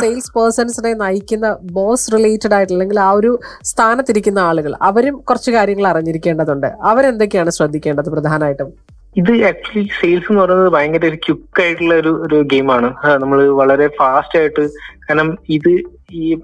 സെയിൽസ് 0.00 0.32
പേഴ്സൺസിനെ 0.36 0.92
നയിക്കുന്ന 1.04 1.56
ബോസ് 1.78 2.12
റിലേറ്റഡ് 2.14 2.54
ആയിട്ട് 2.54 2.72
അല്ലെങ്കിൽ 2.72 3.00
ആ 3.00 3.10
ഒരു 3.10 3.32
സ്ഥാനത്തിരിക്കുന്ന 3.62 4.38
ആളുകൾ 4.38 4.74
അവരും 4.82 5.16
കുറച്ച് 5.30 5.50
കാര്യങ്ങൾ 5.50 5.86
അറിഞ്ഞിരിക്കേണ്ടതുണ്ട്. 5.86 6.68
അവരെന്തൊക്കെയാണ് 6.82 7.50
ശ്രദ്ധിക്കേണ്ടത് 7.50 8.10
പ്രധാനമായിട്ടും? 8.16 8.70
ഇത് 9.16 9.30
ആക്ച്വലി 9.50 9.88
സെയിൽസ് 10.00 10.28
എന്ന് 10.30 10.42
പറയുന്നത് 10.42 10.68
ഭയങ്കര 10.68 11.04
ഒരു 11.06 11.16
ക്യുക്ക് 11.16 11.60
ആയിട്ടുള്ള 11.62 11.94
ഒരു 11.94 12.10
ഒരു 12.26 12.38
ഗെയിമാണ് 12.42 12.88
നമ്മൾ 13.18 13.38
വളരെ 13.60 13.86
ഫാസ്റ്റ് 14.00 14.38
ആയിട്ട് 14.38 14.64
കാരണം 15.06 15.36
ഇത് 15.48 15.70
ഈ 16.12 16.34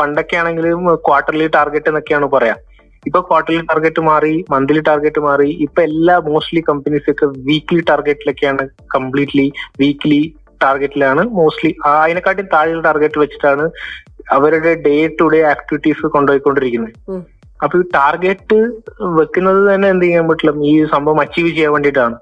പണ്ടൊക്കെ 0.00 0.36
ആണെങ്കിലും 0.36 0.80
ക്വാർട്ടർലി 1.08 1.46
ടാർഗറ്റ് 1.48 1.88
എന്നൊക്കെയാണ് 1.88 2.26
പറയാ. 2.26 2.56
ഇപ്പൊ 3.06 3.20
ക്വാർട്ടർലി 3.28 3.60
ടാർഗറ്റ് 3.70 4.02
മാറി 4.08 4.34
മന്ത്ലി 4.54 4.80
ടാർഗറ്റ് 4.88 5.20
മാറി. 5.26 5.50
ഇപ്പൊ 5.66 5.80
എല്ലാ 5.90 6.16
മോസ്റ്റ്ലി 6.30 6.62
കമ്പനീസ് 6.70 7.08
ഒക്കെ 7.12 7.26
വീക്ക്ലി 7.48 7.82
ടാർഗറ്റിലൊക്കെയാണ് 7.90 8.64
കംപ്ലീറ്റ്ലി 8.94 9.46
വീക്ക്ലി 9.82 10.20
ടാർഗറ്റിലാണ് 10.64 11.22
മോസ്റ്റ്ലി 11.38 11.70
അതിനെക്കാട്ടിയും 11.92 12.50
താഴെയുള്ള 12.54 12.84
ടാർഗറ്റ് 12.88 13.18
വെച്ചിട്ടാണ് 13.22 13.64
അവരുടെ 14.36 14.72
ഡേ 14.86 14.96
ടു 15.18 15.26
ഡേ 15.34 15.40
ആക്ടിവിറ്റീസ് 15.54 16.06
കൊണ്ടുപോയിക്കൊണ്ടിരിക്കുന്നത്. 16.14 16.94
അപ്പൊ 17.64 17.74
ഈ 17.82 17.84
ടാർഗറ്റ് 17.98 18.58
വെക്കുന്നത് 19.18 19.60
തന്നെ 19.68 19.86
എന്ത് 19.94 20.04
ചെയ്യാൻ 20.06 20.24
പറ്റില്ല? 20.30 20.52
ഈ 20.70 20.72
സംഭവം 20.94 21.20
അച്ചീവ് 21.24 21.52
ചെയ്യാൻ 21.56 21.72
വേണ്ടിയിട്ടാണ്. 21.74 22.16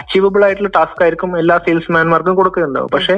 അച്ചീവബിൾ 0.00 0.42
ആയിട്ടുള്ള 0.46 0.70
ടാസ്ക് 0.76 1.02
ആയിരിക്കും 1.04 1.30
എല്ലാ 1.40 1.56
സെയിൽസ്മാൻമാർക്കും 1.66 2.36
കൊടുക്കുന്നുണ്ടാവും. 2.40 2.90
പക്ഷെ 2.94 3.16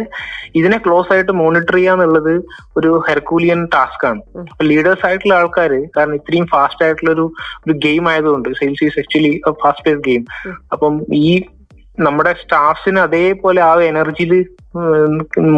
ഇതിനെ 0.61 0.79
ക്ലോസ് 0.87 1.11
ആയിട്ട് 1.15 1.33
മോണിറ്റർ 1.43 1.77
ചെയ്യാന്നുള്ളത് 1.79 2.33
ഒരു 2.79 2.91
ഹെർക്കൂലിയൻ 3.09 3.61
ടാസ്ക് 3.75 4.05
ആണ്. 4.11 4.21
ലീഡേഴ്സ് 4.71 5.07
ആയിട്ടുള്ള 5.09 5.35
ആൾക്കാർ 5.41 5.75
കാരണം 5.97 6.17
ഇത്രയും 6.21 6.47
ഫാസ്റ്റ് 6.55 6.85
ആയിട്ടുള്ള 6.87 7.13
ഒരു 7.17 7.27
ഒരു 7.67 7.77
ഗെയിം 7.87 8.05
ആയതുകൊണ്ട് 8.13 8.51
sales 8.61 8.85
is 8.89 9.01
actually 9.05 9.33
fast 9.63 9.87
pace 9.89 10.03
game 10.09 10.25
അപ്പം 10.75 10.95
ഈ 11.23 11.33
നമ്മുടെ 11.99 12.33
സ്റ്റാഫ്സിന് 12.43 13.01
അതേപോലെ 13.07 13.61
ആ 13.69 13.73
എനർജിയിൽ 13.93 14.33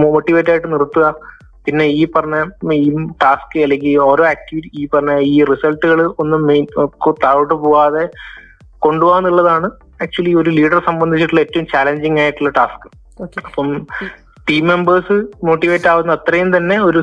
മോട്ടിവേറ്റ് 0.04 0.50
ആയിട്ട് 0.52 0.68
നിർത്തുക. 0.74 1.06
പിന്നെ 1.64 1.84
ഈ 2.00 2.02
പറഞ്ഞ 2.14 2.36
ഈ 2.84 2.86
ടാസ്ക് 3.22 3.56
അല്ലെങ്കിൽ 3.64 3.98
ഓരോ 4.10 4.22
ആക്ടിവിറ്റി 4.34 4.70
ഈ 4.80 4.84
പറഞ്ഞ 4.94 5.14
ഈ 5.32 5.34
റിസൾട്ടുകൾ 5.50 6.00
ഒന്നും 6.22 6.40
മെയിൻ 6.50 6.64
താഴോട്ട് 7.24 7.54
പോവാതെ 7.64 8.04
കൊണ്ടുപോകാന്നുള്ളതാണ് 8.82 9.68
ആക്ച്വലി 10.04 10.32
ഒരു 10.40 10.50
ലീഡർ 10.58 10.78
സംബന്ധിച്ചിട്ടുള്ള 10.88 11.42
ഏറ്റവും 11.46 11.66
ചാലഞ്ചിങ് 11.74 12.20
ആയിട്ടുള്ള 12.22 12.52
ടാസ്ക് 12.58 12.86
അപ്പം 13.48 13.68
ടീം 14.48 14.64
മെമ്പേഴ്സ് 14.70 15.16
മോട്ടിവേറ്റ് 15.46 15.88
ആവുന്ന 15.90 16.12
അത്രയും 16.18 16.48
തന്നെ 16.56 16.76
ഒരു 16.88 17.00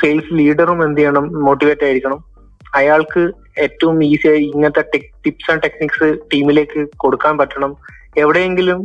സെയിൽസ് 0.00 0.30
ലീഡറും 0.38 0.78
എന്ത് 0.86 1.00
ചെയ്യണം 1.00 1.26
മോട്ടിവേറ്റ് 1.46 1.84
ആയിരിക്കണം. 1.88 2.20
അയാൾക്ക് 2.78 3.22
ഏറ്റവും 3.64 3.96
ഈസി 4.08 4.26
ആയി 4.32 4.42
ഇങ്ങനത്തെ 4.54 4.82
ടിപ്സ് 5.24 5.50
ആൻഡ് 5.52 5.62
ടെക്നിക്സ് 5.66 6.08
ടീമിലേക്ക് 6.32 6.80
കൊടുക്കാൻ 7.04 7.34
പറ്റണം. 7.40 7.72
എവിടെയെങ്കിലും 8.22 8.80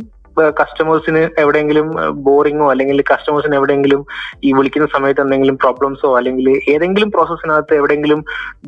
കസ്റ്റമേഴ്സിന് 0.58 1.20
എവിടെയെങ്കിലും 1.42 1.88
ബോറിങ്ങോ 2.26 2.66
അല്ലെങ്കിൽ 2.70 3.00
കസ്റ്റമേഴ്സിന് 3.10 3.56
എവിടെയെങ്കിലും 3.58 4.00
ഈ 4.46 4.52
വിളിക്കുന്ന 4.56 4.86
സമയത്ത് 4.94 5.22
എന്തെങ്കിലും 5.24 5.56
പ്രോബ്ലംസോ 5.64 6.08
അല്ലെങ്കിൽ 6.18 6.48
ഏതെങ്കിലും 6.72 7.10
പ്രോസസ്സിനകത്ത് 7.16 7.74
എവിടെയെങ്കിലും 7.80 8.20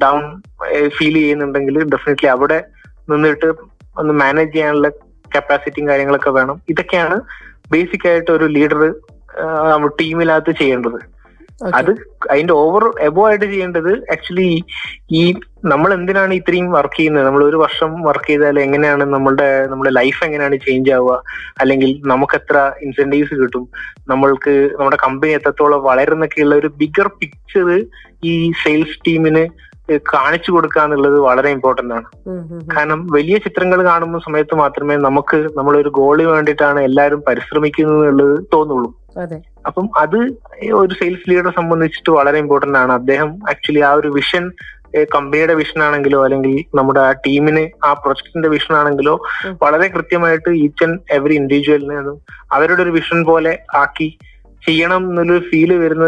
ഡൗൺ 0.04 0.20
ഫീൽ 0.96 1.16
ചെയ്യുന്നുണ്ടെങ്കിൽ 1.22 1.78
ഡെഫിനറ്റ്ലി 1.94 2.30
അവിടെ 2.34 2.58
നിന്നിട്ട് 3.10 3.48
ഒന്ന് 4.00 4.14
മാനേജ് 4.22 4.54
ചെയ്യാനുള്ള 4.54 4.88
കപ്പാസിറ്റിയും 5.34 5.88
കാര്യങ്ങളൊക്കെ 5.90 6.30
വേണം. 6.38 6.56
ഇതൊക്കെയാണ് 6.72 7.16
ബേസിക് 7.72 8.08
ആയിട്ട് 8.12 8.30
ഒരു 8.38 8.46
ലീഡർ 8.56 8.82
ടീമിനകത്ത് 10.00 10.52
ചെയ്യേണ്ടത്. 10.60 10.98
അത് 11.78 11.90
അതിന്റെ 12.32 12.54
ഓവർ 12.62 12.84
എബോ 13.06 13.20
ആയിട്ട് 13.26 13.44
ചെയ്യേണ്ടത് 13.52 13.90
ആക്ച്വലി 14.14 14.48
ഈ 15.18 15.20
നമ്മൾ 15.72 15.90
എന്തിനാണ് 15.96 16.32
ഇത്രയും 16.40 16.66
വർക്ക് 16.74 16.96
ചെയ്യുന്നത്? 16.96 17.24
നമ്മൾ 17.26 17.42
ഒരു 17.50 17.58
വർഷം 17.62 17.90
വർക്ക് 18.08 18.28
ചെയ്താൽ 18.30 18.56
എങ്ങനെയാണ് 18.64 19.04
നമ്മളുടെ 19.14 19.48
നമ്മുടെ 19.70 19.92
ലൈഫ് 19.98 20.20
എങ്ങനെയാണ് 20.26 20.56
ചേഞ്ച് 20.66 20.90
ആവുക? 20.96 21.14
അല്ലെങ്കിൽ 21.62 21.90
നമുക്ക് 22.12 22.36
എത്ര 22.40 22.56
ഇൻസെന്റീവ്സ് 22.86 23.38
കിട്ടും? 23.40 23.64
നമ്മൾക്ക് 24.12 24.54
നമ്മുടെ 24.78 24.98
കമ്പനി 25.06 25.32
എത്രത്തോളം 25.38 25.82
വളരുന്നൊക്കെയുള്ള 25.90 26.56
ഒരു 26.62 26.70
ബിഗർ 26.82 27.08
പിക്ചർ 27.22 27.70
ഈ 28.30 28.34
സെയിൽസ് 28.64 29.00
ടീമിന് 29.08 29.44
കാണിച്ചു 30.12 30.50
കൊടുക്കുക 30.52 30.82
എന്നുള്ളത് 30.86 31.18
വളരെ 31.26 31.48
ഇമ്പോർട്ടന്റ് 31.56 31.94
ആണ്. 31.98 32.08
കാരണം 32.74 33.00
വലിയ 33.16 33.36
ചിത്രങ്ങൾ 33.46 33.80
കാണുന്ന 33.88 34.18
സമയത്ത് 34.26 34.54
മാത്രമേ 34.62 34.96
നമുക്ക് 35.08 35.38
നമ്മളൊരു 35.58 35.90
ഗോളിന് 35.98 36.30
വേണ്ടിയിട്ടാണ് 36.34 36.80
എല്ലാവരും 36.88 37.20
പരിശ്രമിക്കുന്നത് 37.28 38.06
എന്നുള്ളത് 38.10 38.38
തോന്നുള്ളൂ. 38.54 38.90
അപ്പം 39.68 39.86
അത് 40.02 40.18
ഒരു 40.80 40.92
സെയിൽസ് 41.00 41.28
ലീഡറെ 41.30 41.52
സംബന്ധിച്ചിട്ട് 41.58 42.10
വളരെ 42.18 42.38
ഇമ്പോർട്ടന്റ് 42.44 42.78
ആണ്. 42.82 42.92
അദ്ദേഹം 43.00 43.30
ആക്ച്വലി 43.52 43.84
ആ 43.90 43.92
ഒരു 44.00 44.10
വിഷൻ 44.18 44.46
കമ്പനിയുടെ 45.12 45.54
വിഷൻ 45.58 45.80
ആണെങ്കിലോ 45.86 46.18
അല്ലെങ്കിൽ 46.24 46.52
നമ്മുടെ 46.78 47.00
ആ 47.06 47.08
ടീമിന് 47.24 47.64
ആ 47.86 47.88
പ്രൊജക്ടിന്റെ 48.02 48.48
വിഷൻ 48.48 48.74
ആണെങ്കിലോ 48.80 49.14
വളരെ 49.62 49.86
കൃത്യമായിട്ട് 49.94 50.50
ഈച്ച് 50.64 50.84
ആൻഡ് 50.84 51.00
എവറി 51.16 51.34
ഇൻഡിവിജ്വലിനെ 51.40 51.96
അവരുടെ 52.56 52.82
ഒരു 52.82 52.90
വിഷൻ 52.90 53.18
പോലെ 53.30 53.52
ആക്കി 53.82 54.08
ചെയ്യണം 54.62 55.02
എന്നൊരു 55.10 55.44
ഫീൽ 55.48 55.72
വരുന്ന 55.82 56.06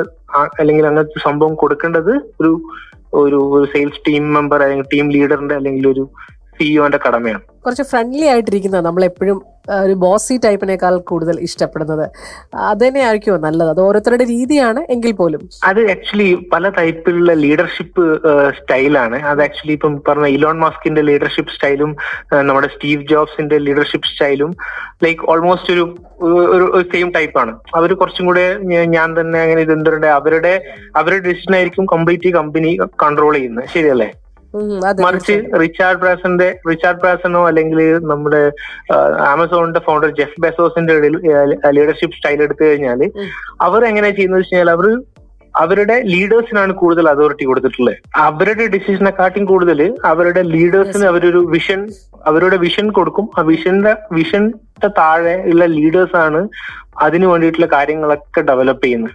അല്ലെങ്കിൽ 0.61 0.87
അങ്ങനത്തെ 0.87 1.21
സംഭവം 1.29 1.55
കൊടുക്കേണ്ടത് 1.55 2.12
ഒരു 2.41 2.53
ഒരു 3.12 3.38
ഒരു 3.53 3.66
സെയിൽസ് 3.66 4.03
ടീം 4.09 4.25
മെമ്പർ 4.35 4.62
അല്ലെങ്കിൽ 4.62 4.88
ടീം 4.92 5.07
ലീഡറിന്റെ 5.11 5.55
അല്ലെങ്കിൽ 5.55 5.87
ഒരു 5.88 6.05
സിഇഒന്റെ 6.61 6.99
കടമയാണ്. 7.09 7.40
കുറച്ച് 7.66 7.83
ഫ്രണ്ട്ലി 7.83 8.27
ആയിട്ടിരിക്കുന്ന 8.27 8.81
നമ്മൾ 8.81 9.05
എപ്പോഴും 9.05 9.42
ഒരു 9.85 9.92
ബോസി 9.92 10.40
ടൈപ്പിനേക്കാൾ 10.44 10.99
കൂടുതൽ 10.99 11.40
ഇഷ്ടപ്പെടുന്നത്. 11.40 12.11
അത് 12.57 12.87
തന്നെയായിരിക്കുമോ 12.87 13.37
നല്ലത്? 13.37 13.71
അത് 13.71 13.81
ഓരോരുത്തരുടെ 13.81 14.25
രീതിയാണ് 14.25 14.87
എങ്കിൽ 14.90 15.12
പോലും. 15.12 15.49
അത് 15.64 15.90
ആക്ച്വലി 15.90 16.49
പല 16.53 16.68
ടൈപ്പിലുള്ള 16.68 17.33
ലീഡർഷിപ്പ് 17.33 18.05
സ്റ്റൈലാണ് 18.61 19.23
അത് 19.23 19.42
ആക്ച്വലി 19.42 19.73
ഇപ്പം 19.73 20.03
പറഞ്ഞ 20.09 20.27
ഇലോൺ 20.27 20.59
മാസ്കിന്റെ 20.59 21.03
ലീഡർഷിപ്പ് 21.03 21.53
സ്റ്റൈലും 21.53 21.97
നമ്മുടെ 22.42 22.68
സ്റ്റീവ് 22.68 23.09
ജോബ്സിന്റെ 23.11 23.59
ലീഡർഷിപ്പ് 23.59 24.09
സ്റ്റൈലും 24.09 24.57
ലൈക്ക് 25.05 25.31
ഓൾമോസ്റ്റ് 25.31 25.73
ഒരു 25.73 25.97
ഒരു 26.55 26.83
സെയിം 26.83 27.11
ടൈപ്പാണ് 27.11 27.53
അവർ 27.75 27.94
കുറച്ചും 27.94 28.27
കൂടെ 28.27 28.59
ഞാൻ 28.64 29.21
തന്നെ 29.21 29.40
അങ്ങനെ 29.40 29.61
ഇതെന്തുണ്ട് 29.62 30.07
അവരുടെ 30.07 30.62
അവരുടെ 30.97 31.29
ഡിസിഷൻ 31.29 31.55
ആയിരിക്കും 31.55 31.87
കംപ്ലീറ്റ് 31.87 32.33
കമ്പനി 32.33 32.79
കൺട്രോൾ 33.03 33.35
ചെയ്യുന്നത്. 33.35 33.68
ശരിയല്ലേ? 33.75 34.11
മറിച്ച് 35.05 35.37
റിച്ചാർഡ് 35.62 36.01
ബ്രാസന്റെ 36.03 36.49
റിച്ചാർഡ് 36.71 37.03
ബ്രാസനോ 37.05 37.42
അല്ലെങ്കിൽ 37.51 37.81
നമ്മുടെ 38.12 38.42
ആമസോണിന്റെ 39.33 39.83
ഫൗണ്ടർ 39.88 40.11
ജെഫ് 40.18 40.40
ബെസോസിന്റെ 40.47 40.97
ലീഡർഷിപ്പ് 41.79 42.16
സ്റ്റൈൽ 42.18 42.42
എടുത്തു 42.47 42.62
കഴിഞ്ഞാൽ 42.64 43.03
അവർ 43.68 43.81
എങ്ങനെ 43.90 44.11
ചെയ്യുന്നത് 44.11 44.42
വെച്ച് 44.42 44.55
കഴിഞ്ഞാൽ 44.55 44.73
അവർ 44.77 44.88
അവരുടെ 45.55 45.94
ലീഡേഴ്സിനാണ് 46.12 46.73
കൂടുതൽ 46.81 47.05
അതോറിറ്റി 47.12 47.44
കൊടുത്തിട്ടുള്ളത് 47.44 47.97
അവരുടെ 48.27 48.64
ഡിസിഷനെക്കാട്ടും 48.75 49.44
കൂടുതൽ 49.53 49.81
അവരുടെ 50.11 50.42
ലീഡേഴ്സിന് 50.55 51.07
അവരൊരു 51.12 51.40
വിഷൻ 51.55 51.81
അവരുടെ 52.31 52.57
വിഷൻ 52.64 52.87
കൊടുക്കും. 52.99 53.27
ആ 53.38 53.42
വിഷന്റെ 53.51 53.92
വിഷന്റെ 54.16 54.88
താഴെ 54.99 55.35
ഉള്ള 55.53 55.64
ലീഡേഴ്സ് 55.77 56.16
ആണ് 56.27 56.42
അതിനു 57.07 57.27
വേണ്ടിയിട്ടുള്ള 57.31 57.68
കാര്യങ്ങളൊക്കെ 57.77 58.42
ഡെവലപ്പ് 58.51 58.85
ചെയ്യുന്നത്. 58.85 59.14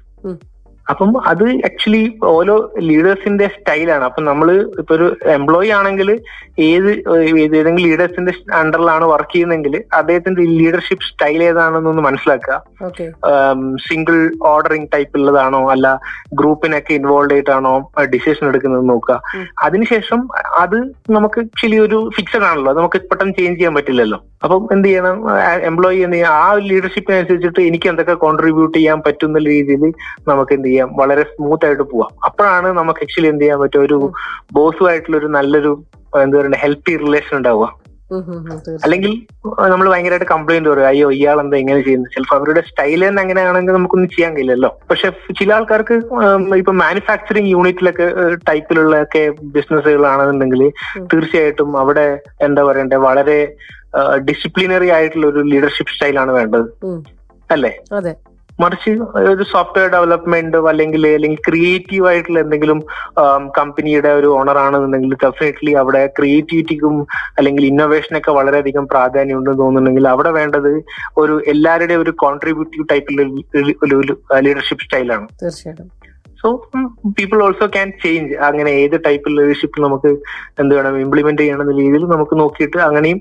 അപ്പം 0.89 1.27
അത് 1.27 1.43
ആക്ച്വലി 1.67 2.01
ഓരോ 2.23 2.71
ലീഡേഴ്സിന്റെ 2.77 3.45
സ്റ്റൈലാണ് 3.47 4.03
അപ്പൊ 4.03 4.21
നമ്മൾ 4.21 4.47
ഇപ്പൊ 4.79 4.95
ഒരു 4.95 5.17
എംപ്ലോയി 5.25 5.69
ആണെങ്കിൽ 5.69 6.09
ഏത് 6.59 6.89
ഏത് 7.43 7.55
ഏതെങ്കിലും 7.59 7.89
ലീഡേഴ്സിന്റെ 7.89 8.33
അണ്ടറിലാണ് 8.53 9.05
വർക്ക് 9.05 9.33
ചെയ്യുന്നതെങ്കിൽ 9.33 9.83
അദ്ദേഹത്തിന്റെ 9.93 10.41
ലീഡർഷിപ്പ് 10.41 11.03
സ്റ്റൈൽ 11.03 11.43
ഏതാണെന്നൊന്ന് 11.43 12.01
മനസ്സിലാക്കുക. 12.01 12.57
സിംഗിൾ 13.87 14.17
ഓർഡറിംഗ് 14.47 14.89
ടൈപ്പ് 14.93 15.17
ഉള്ളതാണോ? 15.19 15.69
അല്ല 15.69 15.87
ഗ്രൂപ്പിനൊക്കെ 16.33 16.93
ഇൻവോൾവ് 16.93 17.33
ആയിട്ടാണോ 17.33 17.73
ഡിസിഷൻ 18.15 18.47
എടുക്കുന്നത് 18.47 18.89
നോക്കുക. 18.89 19.21
അതിനുശേഷം 19.63 20.29
അത് 20.57 20.77
നമുക്ക് 21.09 21.39
ആക്ച്വലി 21.39 21.79
ഒരു 21.79 22.09
ഫിക്സഡ് 22.15 22.47
ആണല്ലോ. 22.51 22.73
നമുക്ക് 22.73 23.01
പെട്ടെന്ന് 23.01 23.33
ചേഞ്ച് 23.39 23.57
ചെയ്യാൻ 23.59 23.75
പറ്റില്ലല്ലോ. 23.75 24.19
അപ്പം 24.43 24.63
എന്ത് 24.75 24.87
ചെയ്യണം? 24.87 25.17
എംപ്ലോയി 25.69 25.99
എന്ത് 26.05 26.17
ചെയ്യണം? 26.17 26.37
ആ 26.43 26.47
ലീഡർഷിപ്പിനനുസരിച്ചിട്ട് 26.69 27.61
എനിക്ക് 27.69 27.87
എന്തൊക്കെ 27.91 28.15
കോൺട്രിബ്യൂട്ട് 28.25 28.75
ചെയ്യാൻ 28.77 28.99
പറ്റുന്ന 29.05 29.43
രീതിയിൽ 29.51 29.83
നമുക്ക് 30.31 30.53
എന്ത് 30.57 30.67
ചെയ്യാം? 30.69 30.89
വളരെ 31.01 31.23
സ്മൂത്ത് 31.33 31.67
ആയിട്ട് 31.67 31.85
പോവാം. 31.93 32.11
അപ്പോഴാണ് 32.29 32.71
നമുക്ക് 32.79 33.03
ആക്ച്വലി 33.05 33.31
എന്ത് 33.33 33.43
ചെയ്യാൻ 33.45 33.61
പറ്റും 33.63 33.85
ഒരു 33.87 33.99
ബോസുമായിട്ടുള്ള 34.57 35.17
ഒരു 35.21 35.29
നല്ലൊരു 35.37 35.71
എന്താ 36.23 36.35
പറയുക 36.39 36.59
ഹെൽത്തി 36.63 36.95
റിലേഷൻ 37.05 37.33
ഉണ്ടാവുക. 37.37 37.69
അല്ലെങ്കിൽ 38.85 39.11
നമ്മൾ 39.71 39.85
ഭയങ്കരമായിട്ട് 39.91 40.27
കംപ്ലൈന്റ് 40.31 40.69
പറയും. 40.71 40.87
അയ്യോ 40.89 41.07
ഇയാൾ 41.17 41.37
എന്താ 41.43 41.57
ഇങ്ങനെ 41.61 41.79
ചെയ്യുന്നത്? 41.85 42.11
ചിലപ്പോൾ 42.15 42.35
അവരുടെ 42.39 42.61
സ്റ്റൈൽ 42.67 43.01
തന്നെ 43.07 43.21
അങ്ങനെയാണെങ്കിൽ 43.21 43.75
നമുക്കൊന്നും 43.77 44.09
ചെയ്യാൻ 44.15 44.31
കഴിയില്ലല്ലോ. 44.35 44.69
പക്ഷെ 44.89 45.07
ചില 45.39 45.49
ആൾക്കാർക്ക് 45.57 45.95
ഇപ്പൊ 46.61 46.73
മാനുഫാക്ചറിങ് 46.81 47.51
യൂണിറ്റിലൊക്കെ 47.55 48.07
ടൈപ്പിലുള്ള 48.49 48.97
ഒക്കെ 49.05 49.23
ബിസിനസ്സുകളാണെന്നുണ്ടെങ്കിൽ 49.55 50.63
തീർച്ചയായിട്ടും 51.13 51.71
അവിടെ 51.83 52.05
എന്താ 52.47 52.63
പറയണ്ടേ 52.69 52.99
വളരെ 53.07 53.39
ഡിസിപ്ലിനറി 54.29 54.89
ആയിട്ടുള്ള 54.89 55.27
ഒരു 55.27 55.41
ലീഡർഷിപ്പ് 55.53 55.93
സ്റ്റൈലാണ് 55.95 56.31
വേണ്ടത്. 56.31 56.67
അല്ലേ? 57.49 57.73
മറിച്ച് 58.59 58.91
ഒരു 59.31 59.43
സോഫ്റ്റ്വെയർ 59.51 59.87
ഡെവലപ്മെന്റ് 59.89 60.57
അല്ലെങ്കിൽ 60.71 61.07
അല്ലെങ്കിൽ 61.07 61.39
ക്രിയേറ്റീവ് 61.47 62.05
ആയിട്ടുള്ള 62.07 62.39
എന്തെങ്കിലും 62.39 62.79
കമ്പനിയുടെ 63.57 64.09
ഒരു 64.09 64.27
ഓണർ 64.27 64.57
ആണെന്നുണ്ടെങ്കിൽ 64.57 65.15
ഡെഫിനറ്റ്ലി 65.23 65.71
അവിടെ 65.71 66.01
ക്രിയേറ്റിവിറ്റിക്കും 66.17 66.95
അല്ലെങ്കിൽ 67.37 67.65
ഇന്നോവേഷനൊക്കെ 67.65 68.31
വളരെയധികം 68.31 68.85
പ്രാധാന്യം 68.87 69.37
ഉണ്ടെന്ന് 69.37 69.61
തോന്നുന്നുണ്ടെങ്കിൽ 69.63 70.07
അവിടെ 70.07 70.29
വേണ്ടത് 70.29 70.71
ഒരു 71.17 71.41
എല്ലാവരുടെയും 71.47 72.01
ഒരു 72.01 72.13
കോൺട്രിബ്യൂട്ടീവ് 72.23 72.85
ടൈപ്പിലുള്ള 72.91 73.41
ഒരു 73.83 74.15
ലീഡർഷിപ്പ് 74.47 74.83
സ്റ്റൈലാണ് 74.83 75.27
തീർച്ചയായിട്ടും. 75.43 75.89
So 76.39 76.49
people 77.17 77.43
also 77.43 77.65
can 77.65 77.89
change 78.03 78.33
അങ്ങനെ 78.35 78.71
ഏത് 78.83 78.95
ടൈപ്പ് 79.05 79.29
ലീഡർഷിപ്പ് 79.37 79.81
നമുക്ക് 79.81 80.09
എന്ത് 80.61 80.75
വേണം 80.75 80.99
ഇംപ്ലിമെന്റ് 80.99 81.41
ചെയ്യണം 81.41 81.61
എന്ന 81.61 81.75
രീതിയിൽ 81.81 82.05
നമുക്ക് 82.05 82.35
നോക്കിയിട്ട് 82.39 82.77
അങ്ങനെയും 82.77 83.19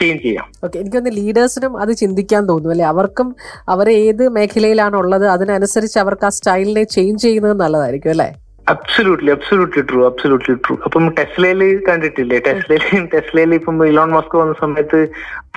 ചേഞ്ച് 0.00 0.22
ചെയ്യാം. 0.26 0.46
ഓക്കെ 0.64 0.76
എനിക്കൊന്ന് 0.82 1.12
ലീഡേഴ്സിനും 1.20 1.72
അത് 1.82 1.92
ചിന്തിക്കാൻ 2.02 2.42
തോന്നുന്നു 2.50 2.74
അല്ലെ? 2.74 2.86
അവർക്കും 2.94 3.28
അവർ 3.74 3.88
ഏത് 4.02 4.24
മേഖലയിലാണ് 4.36 4.96
ഉള്ളത് 5.02 5.26
അതിനനുസരിച്ച് 5.36 5.98
അവർക്ക് 6.04 6.28
ആ 6.28 6.32
സ്റ്റൈലിനെ 6.38 6.84
ചേഞ്ച് 6.96 7.22
ചെയ്യുന്നത് 7.26 7.56
നല്ലതായിരിക്കും 7.64 8.12
അല്ലെ? 8.16 8.28
Absolutely 8.72 9.30
absolutely 9.34 9.82
true 9.90 10.00
absolutely 10.08 10.54
true 10.64 10.74
അപ്പം 10.86 11.04
ടെസ്ലയിൽ 11.18 11.60
കണ്ടിട്ടില്ലേ? 11.86 12.38
ടെസ്ലയിൽ 12.48 13.04
ടെസ്ലയിൽ 13.14 13.52
ഇപ്പം 13.58 13.78
ഇലോൺ 13.90 14.10
മസ്ക് 14.16 14.34
വന്ന 14.40 14.54
സമയത്ത് 14.62 14.98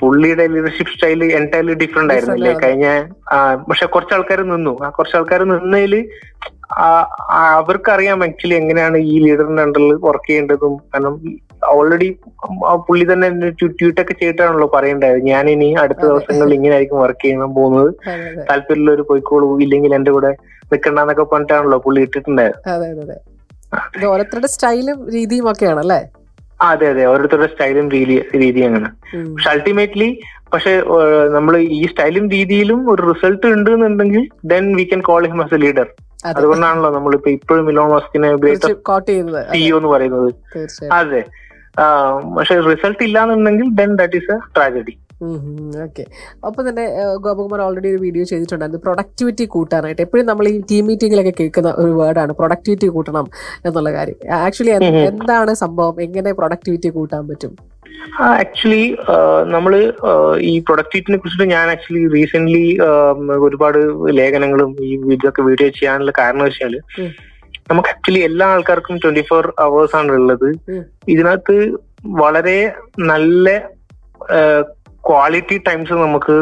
പുള്ളിയുടെ 0.00 0.44
ലീഡർഷിപ്പ് 0.54 0.92
സ്റ്റൈൽ 0.94 1.20
എന്റയർലി 1.40 1.74
ഡിഫറെന്റ് 1.82 2.12
ആയിരുന്നില്ലേ? 2.14 2.52
അല്ലേ? 2.52 2.62
കഴിഞ്ഞ 2.64 2.86
പക്ഷെ 3.68 3.86
കുറച്ച് 3.96 4.14
ആൾക്കാർ 4.18 4.40
നിന്നു. 4.52 4.72
ആ 4.84 4.88
കുറച്ച് 4.98 5.16
ആൾക്കാർ 5.20 5.42
നിന്നതിൽ 5.52 5.94
അവർക്കറിയാം 7.52 8.24
ആക്ച്വലി 8.24 8.54
എങ്ങനെയാണ് 8.54 8.98
ഈ 9.04 9.14
ലീഡറിന്റെ 9.24 9.62
അണ്ടറിൽ 9.62 9.92
വർക്ക് 10.04 10.28
ചെയ്യേണ്ടതും. 10.28 10.74
കാരണം 10.92 11.14
ഓൾറെഡി 11.72 12.08
പുള്ളി 12.88 13.04
തന്നെ 13.04 13.28
ട്വീറ്റൊക്കെ 13.60 14.14
ചെയ്തിട്ടാണല്ലോ 14.14 14.68
പറയേണ്ടത് 14.68 15.18
ഞാൻ 15.28 15.50
ഇനി 15.50 15.68
അടുത്ത 15.74 16.02
ദിവസങ്ങളിൽ 16.06 16.54
ഇങ്ങനെ 16.54 16.74
ആയിരിക്കും 16.74 17.02
വർക്ക് 17.04 17.22
ചെയ്യാൻ 17.22 17.52
പോകുന്നത് 17.54 17.90
താല്പര്യമുള്ള 18.00 18.32
ഒരു 18.32 18.48
താല്പര്യമുള്ളവർ 18.50 19.02
പോയിക്കോളൂ 19.10 19.48
ഇല്ലെങ്കിൽ 19.66 19.94
എന്റെ 19.94 20.10
കൂടെ 20.10 20.32
നിൽക്കണ്ടെന്നൊക്കെ 20.72 21.24
പറഞ്ഞിട്ടാണല്ലോ 21.32 21.78
പുള്ളി 21.86 22.00
ഇട്ടിട്ടുണ്ടായത്. 22.00 22.58
ഓരോരുത്തരുടെ 24.10 24.46
സ്റ്റൈലും 24.46 24.98
രീതിയും 25.08 25.46
ഒക്കെയാണ് 25.50 25.80
അല്ലേ? 25.80 26.00
ആ, 26.00 26.21
അതെ 26.62 26.88
അതെ. 26.88 27.06
ഓരോരുത്തരുടെ 27.06 27.46
സ്റ്റൈലും 27.46 27.90
രീതി 27.90 28.14
രീതി 28.34 28.60
അങ്ങനെ. 28.60 28.88
പക്ഷെ 29.34 29.50
അൾട്ടിമേറ്റ്ലി 29.50 30.08
പക്ഷെ 30.52 30.72
നമ്മൾ 31.28 31.54
ഈ 31.74 31.86
സ്റ്റൈലും 31.86 32.30
രീതിയിലും 32.30 32.90
ഒരു 32.90 33.12
റിസൾട്ട് 33.12 33.46
ഉണ്ട് 33.52 33.70
എന്നുണ്ടെങ്കിൽ 33.70 34.22
then 34.44 34.76
we 34.76 34.84
can 34.84 35.00
call 35.00 35.26
him 35.26 35.42
as 35.42 35.54
a 35.54 35.58
leader 35.58 35.86
അതുകൊണ്ടാണല്ലോ 36.34 36.88
നമ്മൾ 36.88 36.98
നമ്മളിപ്പോ 36.98 37.30
ഇപ്പോഴും 37.30 37.70
ഇലോൺ 37.70 37.90
മസ്കിനെ 37.90 38.28
സിഇഒ 39.52 39.76
എന്ന് 39.76 39.88
പറയുന്നത്. 39.88 40.28
അതെ. 40.92 41.22
പക്ഷെ 42.36 42.60
റിസൾട്ട് 42.60 43.02
ഇല്ലാന്നുണ്ടെങ്കിൽ 43.02 43.68
then 43.74 43.96
that 43.96 44.16
is 44.16 44.32
a 44.32 44.38
tragedy 44.56 44.94
okay 45.86 46.04
അപ്പോൾ 46.46 46.62
തന്നെ 46.68 46.84
ഗോപകുമാർ 47.24 47.60
ഓൾറെഡി 47.66 47.88
ഒരു 47.94 48.00
വീഡിയോ 48.04 48.24
ചെയ്തിട്ടുണ്ടായിരുന്നു. 48.30 48.80
പ്രൊഡക്ടിവിറ്റി 48.86 49.44
കൂട്ടാനായിട്ട്. 49.54 50.02
എപ്പോഴും 50.06 50.26
നമ്മൾ 50.30 50.46
ഈ 50.52 50.54
ടീം 50.70 50.86
മീറ്റിംഗിലൊക്കെ 50.90 51.34
കേൾക്കുന്ന 51.40 51.70
ഒരു 51.82 51.92
വേർഡാണ് 52.00 52.32
പ്രൊഡക്ടിവിറ്റി 52.40 52.88
കൂട്ടണം 52.96 53.28
എന്നുള്ള 53.66 53.92
കാര്യം. 53.98 54.18
ആക്ച്വലി. 54.46 54.72
എന്താണ് 55.12 55.54
സംഭവം? 55.64 55.96
എങ്ങനെ 56.06 56.32
പ്രൊഡക്ടിവിറ്റി 56.40 56.90
കൂട്ടാൻ 56.98 57.22
പറ്റും? 57.30 57.54
ആക്ച്വലി 58.42 58.84
നമ്മൾ 59.54 59.72
ഈ 60.50 60.54
പ്രൊഡക്ടിവിറ്റിനെ 60.68 61.18
കുറിച്ചിട്ട് 61.18 61.46
ഞാൻ 61.56 61.66
ആക്ച്വലി 61.74 62.02
റീസെന്റ് 62.14 62.62
ഒരുപാട് 63.46 63.78
ലേഖനങ്ങളും 64.18 64.70
ഈ 64.88 64.90
ഇതൊക്കെ 65.16 65.42
വീഡിയോ 65.48 65.68
ചെയ്യാനുള്ള 65.78 66.12
കാരണം 66.20 66.44
വെച്ചാൽ 66.48 66.74
നമുക്ക് 67.70 67.90
ആക്ച്വലി 67.92 68.22
എല്ലാ 68.28 68.46
ആൾക്കാർക്കും 68.54 68.96
ട്വന്റി 69.02 69.22
ഫോർ 69.28 69.44
അവേഴ്സ് 69.64 69.96
ആണ് 69.98 70.12
ഉള്ളത്. 70.20 70.48
ഇതിനകത്ത് 71.12 71.56
വളരെ 72.22 72.58
നല്ല 73.12 73.48
ക്വാളിറ്റി 75.08 75.56
ടൈംസ് 75.68 75.94
നമുക്ക് 76.06 76.36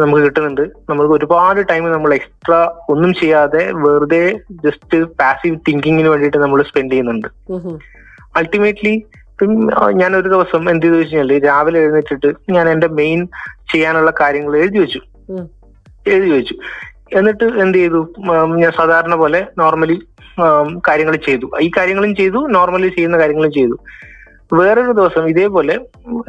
നമുക്ക് 0.00 0.22
കിട്ടുന്നുണ്ട്. 0.24 0.64
നമുക്ക് 0.90 1.12
ഒരുപാട് 1.16 1.60
ടൈം 1.70 1.84
നമ്മൾ 1.92 2.10
എക്സ്ട്രാ 2.16 2.58
ഒന്നും 2.92 3.12
ചെയ്യാതെ 3.20 3.62
വെറുതെ 3.84 4.24
ജസ്റ്റ് 4.64 4.98
പാസീവ് 5.20 5.56
തിങ്കിങ്ങിന് 5.68 6.10
വേണ്ടിയിട്ട് 6.12 6.40
നമ്മൾ 6.42 6.60
സ്പെൻഡ് 6.68 6.92
ചെയ്യുന്നുണ്ട്. 6.92 7.28
അൾട്ടിമേറ്റ്ലി 8.38 8.94
ഞാൻ 10.00 10.10
ഒരു 10.16 10.28
ദിവസം 10.34 10.62
എന്ത് 10.70 10.84
ചെയ്തു 10.86 10.96
വെച്ചാൽ 11.00 11.30
രാവിലെ 11.46 11.78
എഴുന്നേറ്റിട്ട് 11.84 12.30
ഞാൻ 12.56 12.66
എന്റെ 12.72 12.88
മെയിൻ 13.00 13.20
ചെയ്യാനുള്ള 13.72 14.12
കാര്യങ്ങൾ 14.20 14.52
എഴുതി 14.62 14.78
വെച്ചു. 14.82 15.00
എഴുതി 16.14 16.30
വെച്ചു. 16.36 16.56
എന്നിട്ട് 17.18 17.46
എന്ത് 17.64 17.78
ചെയ്തു? 17.78 18.00
ഞാൻ 18.62 18.72
സാധാരണ 18.80 19.14
പോലെ 19.22 19.40
നോർമലി 19.58 19.96
കാര്യങ്ങൾ 20.88 21.16
ചെയ്തു. 21.28 21.46
ഈ 21.66 21.70
കാര്യങ്ങളും 21.78 22.12
ചെയ്തു 22.20 22.42
നോർമലി 22.56 22.90
ചെയ്യുന്ന 22.96 23.18
കാര്യങ്ങളും 23.22 23.52
ചെയ്തു. 23.58 23.78
വേറൊരു 24.58 24.92
ദിവസം 24.98 25.24
ഇതേപോലെ 25.32 25.74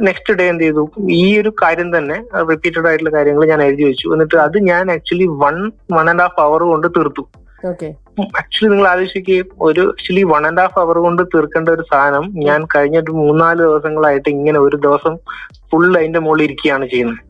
നെക്സ്റ്റ് 0.08 0.34
ഡേ 0.38 0.44
എന്ത് 0.52 0.64
ചെയ്തു? 0.64 0.82
ഈ 1.20 1.24
ഒരു 1.40 1.50
കാര്യം 1.62 1.88
തന്നെ 1.96 2.16
റിപ്പീറ്റഡ് 2.50 2.86
ആയിട്ടുള്ള 2.88 3.12
കാര്യങ്ങൾ 3.16 3.44
ഞാൻ 3.52 3.62
എഴുതി 3.66 3.84
വെച്ചു. 3.88 4.06
എന്നിട്ട് 4.14 4.36
അത് 4.46 4.58
ഞാൻ 4.70 4.84
actually 4.96 5.26
one 5.42 5.56
one 5.96 6.08
and 6.12 6.24
half 6.24 6.40
hour 6.46 6.62
കൊണ്ട് 6.72 6.88
തീർത്തു. 6.96 7.24
ആക്ച്വലി 8.40 8.70
നിങ്ങൾ 8.72 8.86
ആലോചിക്കുകയും 8.92 9.48
ഒരു 9.68 9.82
actually 9.92 10.22
one 10.32 10.44
and 10.48 10.62
half 10.62 10.78
hour 10.84 10.96
കൊണ്ട് 11.06 11.22
തീർക്കേണ്ട 11.34 11.68
ഒരു 11.76 11.84
സാധനം 11.92 12.24
ഞാൻ 12.48 12.60
കഴിഞ്ഞ 12.74 12.96
ഒരു 13.04 13.12
മൂന്നാൽ 13.22 13.58
ദിവസങ്ങളായിട്ട് 13.66 14.28
ഇങ്ങനെ 14.36 14.58
ഒരു 14.66 14.78
ദിവസം 14.86 15.14
ഫുൾ 15.70 15.86
അതിന്റെ 16.00 16.22
മുകളിൽ 16.26 16.44
ഇരിക്കുകയാണ് 16.48 16.86
ചെയ്യുന്നത്. 16.94 17.20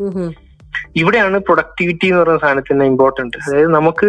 ഇവിടെയാണ് 1.00 1.38
പ്രൊഡക്ടിവിറ്റി 1.48 2.06
എന്ന് 2.10 2.20
പറയുന്ന 2.20 2.42
സാധനത്തിന്റെ 2.44 2.84
ഇമ്പോർട്ടന്റ് 2.92 3.38
അതായത് 3.46 3.72
നമുക്ക്. 3.78 4.08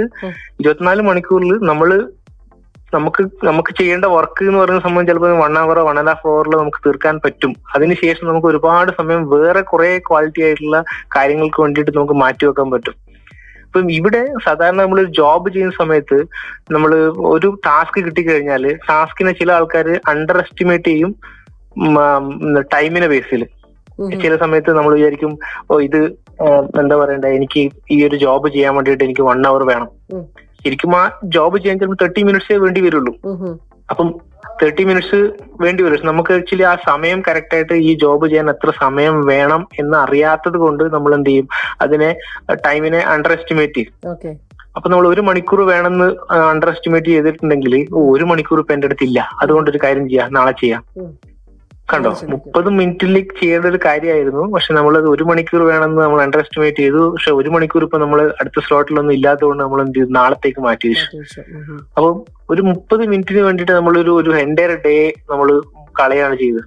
ഇരുപത്തിനാല് 0.60 1.02
മണിക്കൂറിൽ 1.10 1.52
നമ്മൾ 1.72 1.90
നമുക്ക് 2.96 3.22
നമുക്ക് 3.48 3.72
ചെയ്യേണ്ട 3.80 4.06
വർക്ക് 4.16 4.44
എന്ന് 4.48 4.60
പറയുന്ന 4.60 4.84
സമയം 4.88 5.08
ചിലപ്പോൾ 5.10 5.34
one 5.44 5.54
hour 5.62 5.78
one 5.88 5.98
and 6.02 6.12
half 6.12 6.28
അവറിൽ 6.32 6.56
നമുക്ക് 6.62 6.80
തീർക്കാൻ 6.86 7.16
പറ്റും 7.24 7.54
അതിനുശേഷം 7.76 8.26
നമുക്ക് 8.30 8.48
ഒരുപാട് 8.52 8.92
സമയം 9.00 9.24
വേറെ 9.34 9.62
കുറെ 9.72 9.90
ക്വാളിറ്റി 10.10 10.44
ആയിട്ടുള്ള 10.48 10.80
കാര്യങ്ങൾക്ക് 11.16 11.62
വേണ്ടിയിട്ട് 11.64 11.94
നമുക്ക് 11.98 12.18
മാറ്റിവെക്കാൻ 12.24 12.70
പറ്റും 12.74 12.98
ഇപ്പം 13.66 13.88
ഇവിടെ 13.98 14.22
സാധാരണ 14.46 14.80
നമ്മൾ 14.82 15.00
ജോബ് 15.20 15.52
ചെയ്യുന്ന 15.54 15.76
സമയത്ത് 15.80 16.18
നമ്മൾ 16.74 16.92
ഒരു 17.32 17.48
ടാസ്ക് 17.68 18.00
കിട്ടിക്കഴിഞ്ഞാൽ 18.00 18.66
ടാസ്കിനെ 18.90 19.32
ചില 19.40 19.52
ആൾക്കാർ 19.58 19.88
അണ്ടർ 20.12 20.38
എസ്റ്റിമേറ്റ് 20.44 20.92
ചെയ്യും 20.92 21.14
ടൈമിനെ 22.74 23.08
ബേസിൽ. 23.14 23.42
ചില 24.24 24.34
സമയത്ത് 24.44 24.72
നമ്മൾ 24.78 24.94
വിചാരിക്കും 24.98 25.32
ഓ 25.72 25.80
ഇത് 25.88 26.00
എന്താ 26.82 26.96
പറയണ്ടേ 27.02 27.30
എനിക്ക് 27.40 27.62
ഈ 27.94 27.98
ഒരു 28.08 28.18
ജോബ് 28.24 28.48
ചെയ്യാൻ 28.56 28.74
വേണ്ടിയിട്ട് 28.78 29.04
എനിക്ക് 29.08 29.24
വൺ 29.28 29.42
അവർ 29.52 29.62
വേണം. 29.72 29.90
ശരിക്കും 30.66 30.92
ആ 31.00 31.04
ജോബ് 31.36 31.58
ചെയ്യാൻ 31.58 31.80
ചിലപ്പോൾ 31.80 32.00
തേർട്ടി 32.02 32.24
മിനിറ്റ്സേ 32.24 32.58
വേണ്ടി 32.66 32.82
വരുള്ളൂ. 32.82 33.14
അപ്പം 33.90 34.08
തേർട്ടി 34.62 34.84
മിനിറ്റ്സ് 34.90 35.20
വേണ്ടി 35.64 35.82
വരും. 35.84 36.06
നമുക്ക് 36.10 36.32
ആക്ച്വലി 36.34 36.66
ആ 36.72 36.76
സമയം 36.88 37.20
കറക്റ്റ് 37.28 37.56
ആയിട്ട് 37.56 37.76
ഈ 37.90 37.92
ജോബ് 38.04 38.26
ചെയ്യാൻ 38.28 38.50
എത്ര 38.50 38.72
സമയം 38.82 39.16
വേണം 39.32 39.62
എന്ന് 39.80 39.98
അറിയാത്തത് 39.98 40.58
കൊണ്ട് 40.64 40.84
നമ്മൾ 40.96 41.14
എന്ത് 41.18 41.30
ചെയ്യും? 41.30 41.48
അതിനെ 41.82 42.10
ടൈമിനെ 42.68 43.02
അണ്ടർ 43.14 43.34
എസ്റ്റിമേറ്റ് 43.38 43.74
ചെയ്യും. 43.74 43.94
അപ്പൊ 44.76 44.88
നമ്മൾ 44.90 45.08
ഒരു 45.08 45.22
മണിക്കൂർ 45.22 45.60
വേണമെന്ന് 45.62 46.08
അണ്ടർ 46.52 46.70
എസ്റ്റിമേറ്റ് 46.70 47.10
ചെയ്തിട്ടുണ്ടെങ്കിൽ 47.16 47.74
ഒരു 48.14 48.24
മണിക്കൂർ 48.32 48.60
ഇപ്പൊ 48.60 48.74
എന്റെ 48.74 48.88
അടുത്തില്ല 48.88 49.20
അതുകൊണ്ട് 49.42 49.70
ഒരു 49.72 49.80
കാര്യം 49.84 50.06
ചെയ്യാം. 50.10 50.34
നാളെ 50.34 50.54
ചെയ്യാം. 50.62 50.84
കണ്ടോ. 51.90 52.12
മുപ്പത് 52.32 52.70
മിനിറ്റിലേക്ക് 52.78 53.34
ചെയ്യേണ്ട 53.40 53.66
ഒരു 53.72 53.80
കാര്യമായിരുന്നു. 53.86 54.44
പക്ഷെ 54.54 54.72
നമ്മളത് 54.78 55.08
ഒരു 55.14 55.24
മണിക്കൂർ 55.30 55.62
വേണമെന്ന് 55.72 56.02
നമ്മൾ 56.06 56.20
അണ്ടർ 56.26 56.42
എസ്റ്റിമേറ്റ് 56.44 56.82
ചെയ്തു. 56.84 57.02
പക്ഷെ 57.14 57.32
ഒരു 57.40 57.50
മണിക്കൂർ 57.56 57.84
ഇപ്പൊ 57.88 57.98
നമ്മൾ 58.04 58.20
അടുത്ത 58.40 58.64
സ്ലോട്ടിലൊന്നും 58.68 59.14
ഇല്ലാത്തതുകൊണ്ട് 59.18 59.64
നമ്മൾ 59.64 59.82
എന്ത് 59.86 59.98
ചെയ്തു? 60.00 60.12
നാളത്തേക്ക് 60.20 60.64
മാറ്റി 60.68 60.90
വെച്ചു. 60.92 61.42
അപ്പം 61.98 62.16
ഒരു 62.54 62.62
മുപ്പത് 62.72 63.04
മിനിറ്റിന് 63.14 63.44
വേണ്ടിട്ട് 63.48 63.74
നമ്മൾ 63.80 63.96
ഒരു 64.02 64.34
എന്റയർ 64.46 64.74
ഡേ 64.88 64.96
നമ്മൾ 65.32 65.50
കളയാണ് 66.00 66.38
ചെയ്തത്. 66.44 66.64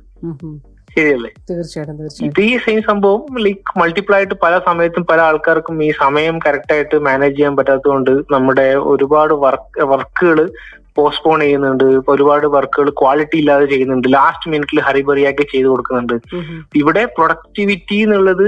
ശരിയല്ലേ? 0.95 1.31
തീർച്ചയായിട്ടും 1.49 1.97
തീർച്ചയായിട്ടും. 2.01 2.27
ഇത് 2.29 2.41
ഈ 2.51 2.53
സെയിം 2.65 2.79
സംഭവം 2.91 3.23
ലൈക്ക് 3.47 3.73
മൾട്ടിപ്ലൈ 3.81 4.19
ആയിട്ട് 4.19 4.37
പല 4.45 4.55
സമയത്തും 4.69 5.05
പല 5.11 5.21
ആൾക്കാർക്കും 5.31 5.83
ഈ 5.87 5.89
സമയം 6.05 6.37
കറക്റ്റ് 6.45 6.75
ആയിട്ട് 6.77 6.97
മാനേജ് 7.09 7.37
ചെയ്യാൻ 7.39 7.55
പറ്റാത്തതുകൊണ്ട് 7.59 8.13
നമ്മുടെ 8.35 8.67
ഒരുപാട് 8.93 9.35
വർക്ക് 9.45 9.87
വർക്കുകൾ 9.93 10.39
പോസ്റ്റ്പോൺ 10.97 11.39
ചെയ്യുന്നുണ്ട്. 11.45 11.85
ഇപ്പൊ 11.99 12.11
ഒരുപാട് 12.17 12.47
വർക്കുകൾ 12.57 12.89
ക്വാളിറ്റി 13.01 13.39
ഇല്ലാതെ 13.43 13.67
ചെയ്യുന്നുണ്ട്. 13.73 14.09
ലാസ്റ്റ് 14.17 14.51
മിനിറ്റിൽ 14.53 14.81
ഹറിബറിയാക്കി 14.89 15.47
ചെയ്തു 15.53 15.69
കൊടുക്കുന്നുണ്ട്. 15.73 16.17
ഇവിടെ 16.81 17.05
പ്രൊഡക്ടിവിറ്റി 17.19 17.99
എന്നുള്ളത് 18.07 18.47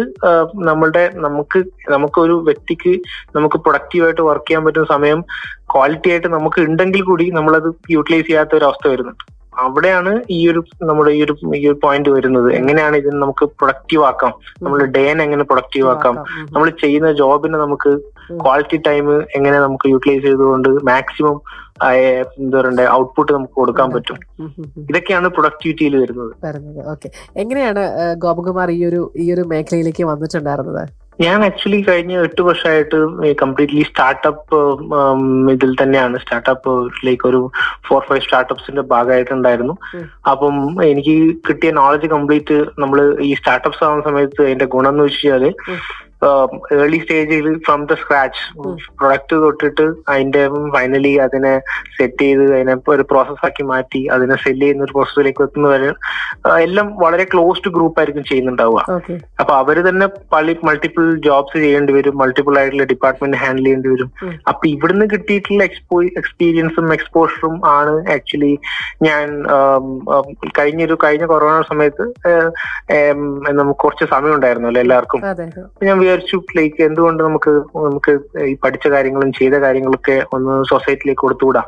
നമ്മളുടെ 0.71 1.05
നമുക്ക് 1.27 1.61
നമുക്കൊരു 1.95 2.37
വ്യക്തിക്ക് 2.51 2.95
നമുക്ക് 3.39 3.61
പ്രൊഡക്റ്റീവായിട്ട് 3.67 4.23
വർക്ക് 4.31 4.47
ചെയ്യാൻ 4.51 4.65
പറ്റുന്ന 4.67 4.91
സമയം 4.97 5.23
ക്വാളിറ്റി 5.75 6.11
ആയിട്ട് 6.13 6.29
നമുക്ക് 6.37 6.61
ഉണ്ടെങ്കിൽ 6.69 7.03
കൂടി 7.11 7.27
നമ്മളത് 7.39 7.69
യൂട്ടിലൈസ് 7.97 8.29
ചെയ്യാത്ത 8.31 8.55
ഒരു 8.61 8.69
അവസ്ഥ 8.71 8.87
വരുന്നുണ്ട്. 8.93 9.25
അവിടെയാണ് 9.65 10.13
ഈ 10.37 10.39
ഒരു 10.51 10.61
നമ്മുടെ 10.89 11.11
ഈ 11.19 11.21
ഒരു 11.27 11.35
ഈ 11.59 11.63
ഒരു 11.71 11.77
പോയിന്റ് 11.85 12.11
വരുന്നത്. 12.17 12.49
എങ്ങനെയാണ് 12.59 12.97
ഇതിന് 13.01 13.17
നമുക്ക് 13.25 13.45
പ്രൊഡക്റ്റീവ് 13.59 14.05
ആക്കാം? 14.11 14.33
നമ്മുടെ 14.65 14.87
ഡേനെ 14.97 15.23
എങ്ങനെ 15.27 15.45
പ്രൊഡക്റ്റീവ് 15.51 15.89
ആക്കാം. 15.95 16.17
നമ്മൾ 16.53 16.69
ചെയ്യുന്ന 16.83 17.11
ജോബിനെ 17.23 17.59
നമുക്ക് 17.65 17.93
ക്വാളിറ്റി 18.45 18.79
ടൈം 18.89 19.07
എങ്ങനെ 19.39 19.59
നമുക്ക് 19.67 19.89
യൂട്ടിലൈസ് 19.95 20.25
ചെയ്തുകൊണ്ട് 20.29 20.71
മാക്സിമം 20.91 21.39
എന്താ 22.43 22.57
പറയണ്ടേ 22.59 22.85
ഔട്ട്പുട്ട് 22.99 23.31
നമുക്ക് 23.37 23.55
കൊടുക്കാൻ 23.59 23.89
പറ്റും. 23.97 24.17
ഇതൊക്കെയാണ് 24.91 25.29
പ്രൊഡക്ടിവിറ്റിയിൽ 25.37 25.95
വരുന്നത്. 26.03 26.33
വരുന്നത്. 26.47 26.81
ഓക്കെ 26.93 27.09
എങ്ങനെയാണ് 27.43 27.83
ഗോപകുമാർ 28.25 28.71
ഈ 28.79 28.81
ഒരു 28.91 29.03
ഈ 29.25 29.27
ഒരു 29.35 29.45
മേഖലയിലേക്ക് 29.53 30.07
വന്നിട്ടുണ്ടായിരുന്നത്? 30.13 30.83
ഞാൻ 31.25 31.39
ആക്ച്വലി 31.47 31.79
കഴിഞ്ഞ 31.87 32.13
എട്ട് 32.27 32.43
വർഷമായിട്ട് 32.49 32.99
കംപ്ലീറ്റ്ലി 33.41 33.83
സ്റ്റാർട്ടപ്പ് 33.89 34.59
ഇതിൽ 35.55 35.71
തന്നെയാണ് 35.81 36.17
സ്റ്റാർട്ടപ്പ് 36.25 36.73
ലൈക്ക് 37.07 37.25
ഒരു 37.31 37.41
ഫോർ 37.87 38.03
ഫൈവ് 38.09 38.25
സ്റ്റാർട്ടപ്സിന്റെ 38.27 38.83
ഭാഗമായിട്ടുണ്ടായിരുന്നു. 38.93 39.75
അപ്പം 40.33 40.57
എനിക്ക് 40.91 41.17
കിട്ടിയ 41.49 41.73
നോളജ് 41.81 42.11
കംപ്ലീറ്റ് 42.15 42.59
നമ്മൾ 42.83 43.01
ഈ 43.29 43.31
സ്റ്റാർട്ടപ്സ് 43.41 43.83
ആവുന്ന 43.87 44.05
സമയത്ത് 44.11 44.41
അതിന്റെ 44.47 44.69
ഗുണം 44.77 44.95
എന്ന് 44.95 45.07
വെച്ചാൽ. 45.09 45.45
ഏർലി 46.77 46.99
സ്റ്റേജിൽ 47.03 47.47
ഫ്രം 47.67 47.81
ദ 47.91 47.97
സ്ക്രാച്ച് 48.01 48.41
പ്രൊഡക്റ്റ് 48.99 49.37
തൊട്ടിട്ട് 49.43 49.85
അതിന്റെ 50.13 50.43
ഫൈനലി 50.75 51.13
അതിനെ 51.27 51.53
സെറ്റ് 51.97 52.23
ചെയ്ത് 52.23 52.43
അതിനെ 52.55 52.75
ഒരു 52.95 53.05
പ്രോസസ് 53.11 53.45
ആക്കി 53.49 53.65
മാറ്റി 53.73 54.01
അതിനെ 54.15 54.37
സെൽ 54.45 54.59
ചെയ്യുന്ന 54.63 54.87
ഒരു 54.87 54.95
പ്രോസസ്സിലേക്ക് 54.97 55.43
എത്തുന്നവരെ 55.47 55.91
എല്ലാം 56.67 56.89
വളരെ 57.05 57.25
ക്ലോസ്ഡ് 57.33 57.73
ഗ്രൂപ്പ് 57.77 58.01
ആയിരിക്കും 58.01 58.25
ചെയ്യുന്നുണ്ടാവുക. 58.31 58.81
അപ്പൊ 59.43 59.53
അവർ 59.61 59.79
തന്നെ 59.89 60.09
പള്ളി 60.35 60.55
മൾട്ടിപ്പിൾ 60.69 61.05
ജോബ്സ് 61.29 61.57
ചെയ്യേണ്ടി 61.65 61.95
വരും 61.99 62.19
മൾട്ടിപ്പിൾ 62.23 62.59
ആയിട്ടുള്ള 62.63 62.87
ഡിപ്പാർട്ട്മെന്റ് 62.93 63.41
ഹാൻഡിൽ 63.43 63.65
ചെയ്യേണ്ടി 63.69 63.91
വരും. 63.95 64.11
അപ്പൊ 64.53 64.65
ഇവിടുന്ന് 64.75 65.09
കിട്ടിയിട്ടുള്ള 65.15 65.63
എക്സ്പോ 65.71 65.97
എക്സ്പീരിയൻസും 66.23 66.93
എക്സ്പോഷറും 66.99 67.57
ആണ് 67.77 67.95
ആക്ച്വലി 68.17 68.53
ഞാൻ 69.09 69.25
കഴിഞ്ഞൊരു 70.61 70.97
കഴിഞ്ഞ 71.07 71.25
കൊറോണ 71.33 71.57
സമയത്ത് 71.73 72.07
നമുക്ക് 73.61 73.81
കുറച്ച് 73.87 74.07
സമയം 74.15 74.35
ഉണ്ടായിരുന്നല്ലോ 74.37 74.83
എല്ലാവർക്കും? 74.87 75.21
ഞാൻ 75.89 75.97
വിചാരിച്ചു 76.09 76.37
ലൈക്ക് 76.59 76.81
എന്തുകൊണ്ട് 76.89 77.21
നമുക്ക് 77.27 77.53
നമുക്ക് 77.87 78.13
ഈ 78.51 78.53
പഠിച്ച 78.65 78.87
കാര്യങ്ങളും 78.95 79.31
ചെയ്ത 79.39 79.55
കാര്യങ്ങളൊക്കെ 79.65 80.17
ഒന്ന് 80.37 80.55
സൊസൈറ്റിയിലേക്ക് 80.71 81.23
കൊടുത്തുകൂടാ. 81.25 81.63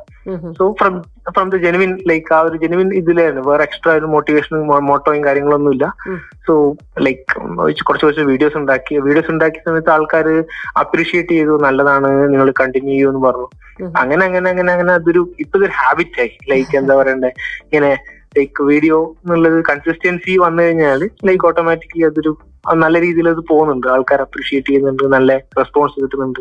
So 0.59 0.65
from 0.81 0.95
from 1.35 1.47
the 1.53 1.57
genuine 1.65 1.91
like 2.11 2.31
ആ 2.37 2.41
ഒരു 2.49 2.57
ജെനുവിൻ 2.63 2.89
ഇതിലായിരുന്നു 3.01 3.43
വേറെ 3.49 3.63
എക്സ്ട്രാ 3.69 3.93
ഒരു 4.01 4.09
മോട്ടിവേഷനും 4.15 4.69
മോട്ടോയും 4.91 5.23
കാര്യങ്ങളൊന്നും 5.29 5.73
ഇല്ല 5.77 5.87
സോ 6.47 6.55
ലൈക്ക് 7.07 7.25
കുറച്ച് 7.89 8.05
കുറച്ച് 8.07 8.25
വീഡിയോസ് 8.33 8.59
ഉണ്ടാക്കി. 8.63 8.95
വീഡിയോസ് 9.09 9.33
ഉണ്ടാക്കിയ 9.35 9.63
സമയത്ത് 9.69 9.93
ആൾക്കാർ 9.97 10.29
അപ്രീഷിയേറ്റ് 10.85 11.35
ചെയ്തു 11.39 11.57
നല്ലതാണ് 11.67 12.13
നിങ്ങൾ 12.35 12.51
കണ്ടിന്യൂ 12.63 12.95
ചെയ്യൂ 12.95 13.11
എന്ന് 13.13 13.25
പറഞ്ഞു 13.27 13.49
അങ്ങനെ 14.03 14.23
അങ്ങനെ 14.29 14.49
അങ്ങനെ 14.53 14.71
അങ്ങനെ 14.77 14.95
അതൊരു 14.99 15.23
ഇപ്പൊ 15.45 15.55
ഇതൊരു 15.59 15.75
ഹാബിറ്റ് 15.83 16.21
ആയി. 16.23 16.33
ലൈക്ക് 16.53 16.75
എന്താ 16.81 16.95
പറയണ്ടേ? 17.01 17.33
ഇങ്ങനെ 17.67 17.91
ലൈക്ക് 18.37 18.63
വീഡിയോ 18.71 18.97
എന്നുള്ളത് 19.23 19.57
കൺസിസ്റ്റൻസി 19.69 20.33
വന്നു 20.43 20.61
കഴിഞ്ഞാൽ 20.65 21.01
ലൈക്ക് 21.29 21.47
ഓട്ടോമാറ്റിക്കലി 21.49 22.05
അതൊരു 22.09 22.33
അത് 22.59 22.60
നല്ല 22.83 22.97
രീതിയിൽ 23.05 23.27
അത് 23.33 23.41
പോകുന്നുണ്ട്. 23.51 23.87
ആൾക്കാർ 23.93 24.21
അപ്രീഷിയേറ്റ് 24.25 24.69
ചെയ്യുന്നുണ്ട് 24.69 25.05
നല്ല 25.15 25.37
റെസ്പോൺസ് 25.59 25.95
കിട്ടുന്നുണ്ട്. 26.03 26.41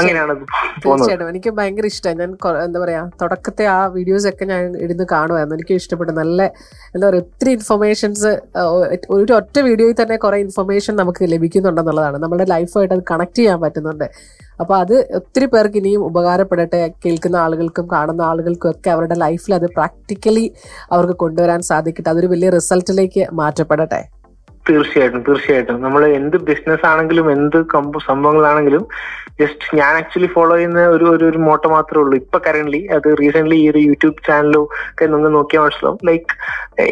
അങ്ങനെയാണ് 0.00 0.32
അത് 0.34 0.44
തീർച്ചയായിട്ടും. 0.84 1.28
എനിക്ക് 1.32 1.50
ഭയങ്കര 1.58 1.86
ഇഷ്ടമായി 1.92 2.18
ഞാൻ 2.20 2.30
എന്താ 2.66 2.80
പറയാ 2.84 3.02
തുടക്കത്തെ 3.22 3.64
ആ 3.76 3.78
വീഡിയോസ് 3.96 4.26
ഒക്കെ 4.30 4.44
ഞാൻ 4.52 4.62
ഇരുന്ന് 4.84 5.06
കാണുമായിരുന്നു 5.14 5.56
എനിക്ക് 5.58 5.74
ഇഷ്ടപ്പെട്ടു. 5.82 6.12
നല്ല 6.20 6.42
എന്താ 6.94 7.04
പറയാ 7.08 7.22
ഒത്തിരി 7.24 7.52
ഇൻഫർമേഷൻസ് 7.58 8.32
ഒരു 9.16 9.32
ഒറ്റ 9.40 9.58
വീഡിയോയിൽ 9.68 9.96
തന്നെ 10.02 10.18
കുറെ 10.24 10.38
ഇൻഫർമേഷൻ 10.46 10.94
നമുക്ക് 11.02 11.30
ലഭിക്കുന്നുണ്ടെന്നുള്ളതാണ്. 11.34 12.18
നമ്മുടെ 12.24 12.46
ലൈഫുമായിട്ട് 12.54 12.94
അത് 12.98 13.04
കണക്ട് 13.12 13.38
ചെയ്യാൻ 13.40 13.60
പറ്റുന്നുണ്ട്. 13.66 14.06
അപ്പൊ 14.62 14.74
അത് 14.82 14.96
ഒത്തിരി 15.18 15.46
പേർക്ക് 15.52 15.78
ഇനിയും 15.82 16.02
ഉപകാരപ്പെടട്ടെ. 16.08 16.80
കേൾക്കുന്ന 17.04 17.36
ആളുകൾക്കും 17.44 17.86
കാണുന്ന 17.94 18.22
ആളുകൾക്കും 18.30 18.70
ഒക്കെ 18.74 18.90
അവരുടെ 18.96 19.16
ലൈഫിൽ 19.24 19.54
അത് 19.60 19.66
പ്രാക്ടിക്കലി 19.78 20.46
അവർക്ക് 20.96 21.16
കൊണ്ടുവരാൻ 21.24 21.62
സാധിക്കട്ടെ. 21.70 22.10
അതൊരു 22.12 22.30
വലിയ 22.34 22.50
റിസൾട്ടിലേക്ക് 22.58 23.24
മാറ്റപ്പെടട്ടെ. 23.40 24.02
തീർച്ചയായിട്ടും 24.70 25.24
തീർച്ചയായിട്ടും. 25.28 25.82
നമ്മൾ 25.82 26.06
എന്ത് 26.06 26.36
ബിസിനസ് 26.36 26.86
ആണെങ്കിലും 26.86 27.32
എന്ത് 27.32 27.64
സംഭവങ്ങളാണെങ്കിലും 28.06 28.86
ജസ്റ്റ് 29.40 29.76
ഞാൻ 29.76 29.96
ആക്ച്വലി 29.96 30.26
ഫോളോ 30.26 30.56
ചെയ്യുന്ന 30.56 30.86
ഒരു 30.86 31.04
ഒരു 31.04 31.24
ഒരു 31.24 31.38
മോട്ടോ 31.38 31.68
മാത്രമേ 31.68 32.02
ഉള്ളൂ. 32.02 32.16
ഇപ്പൊ 32.16 32.38
കറന്റ് 32.38 32.76
അത് 32.76 33.16
റീസെന്റ് 33.20 33.54
ഈ 33.54 33.70
ഒരു 33.70 33.78
യൂട്യൂബ് 33.78 34.26
ചാനലും 34.26 34.62
ഒക്കെ 34.62 35.04
നിങ്ങൾ 35.04 35.28
നോക്കിയാൽ 35.28 35.62
മനസ്സിലാവും. 35.62 35.98
ലൈക്ക് 36.06 36.82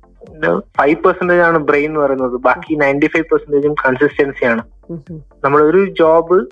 ഫൈവ് 0.77 0.95
പെർസെന്റേജ് 0.95 1.41
ആണ് 1.41 1.57
ബ്രെയിൻ 1.57 1.89
എന്ന് 1.89 1.99
പറയുന്നത്. 1.99 2.31
ബാക്കി 2.31 2.75
നയന്റി 2.75 3.05
ഫൈവ് 3.05 3.25
പെർസെന്റേജും 3.25 3.73
കൺസിസ്റ്റൻസി 3.73 4.45
ആണ്. 4.45 4.63
ഉം 4.89 5.03
ഉം. 5.11 5.23
നമ്മൾ 5.43 5.63
ഒരു 5.63 5.85
ജോബ് 5.99 6.45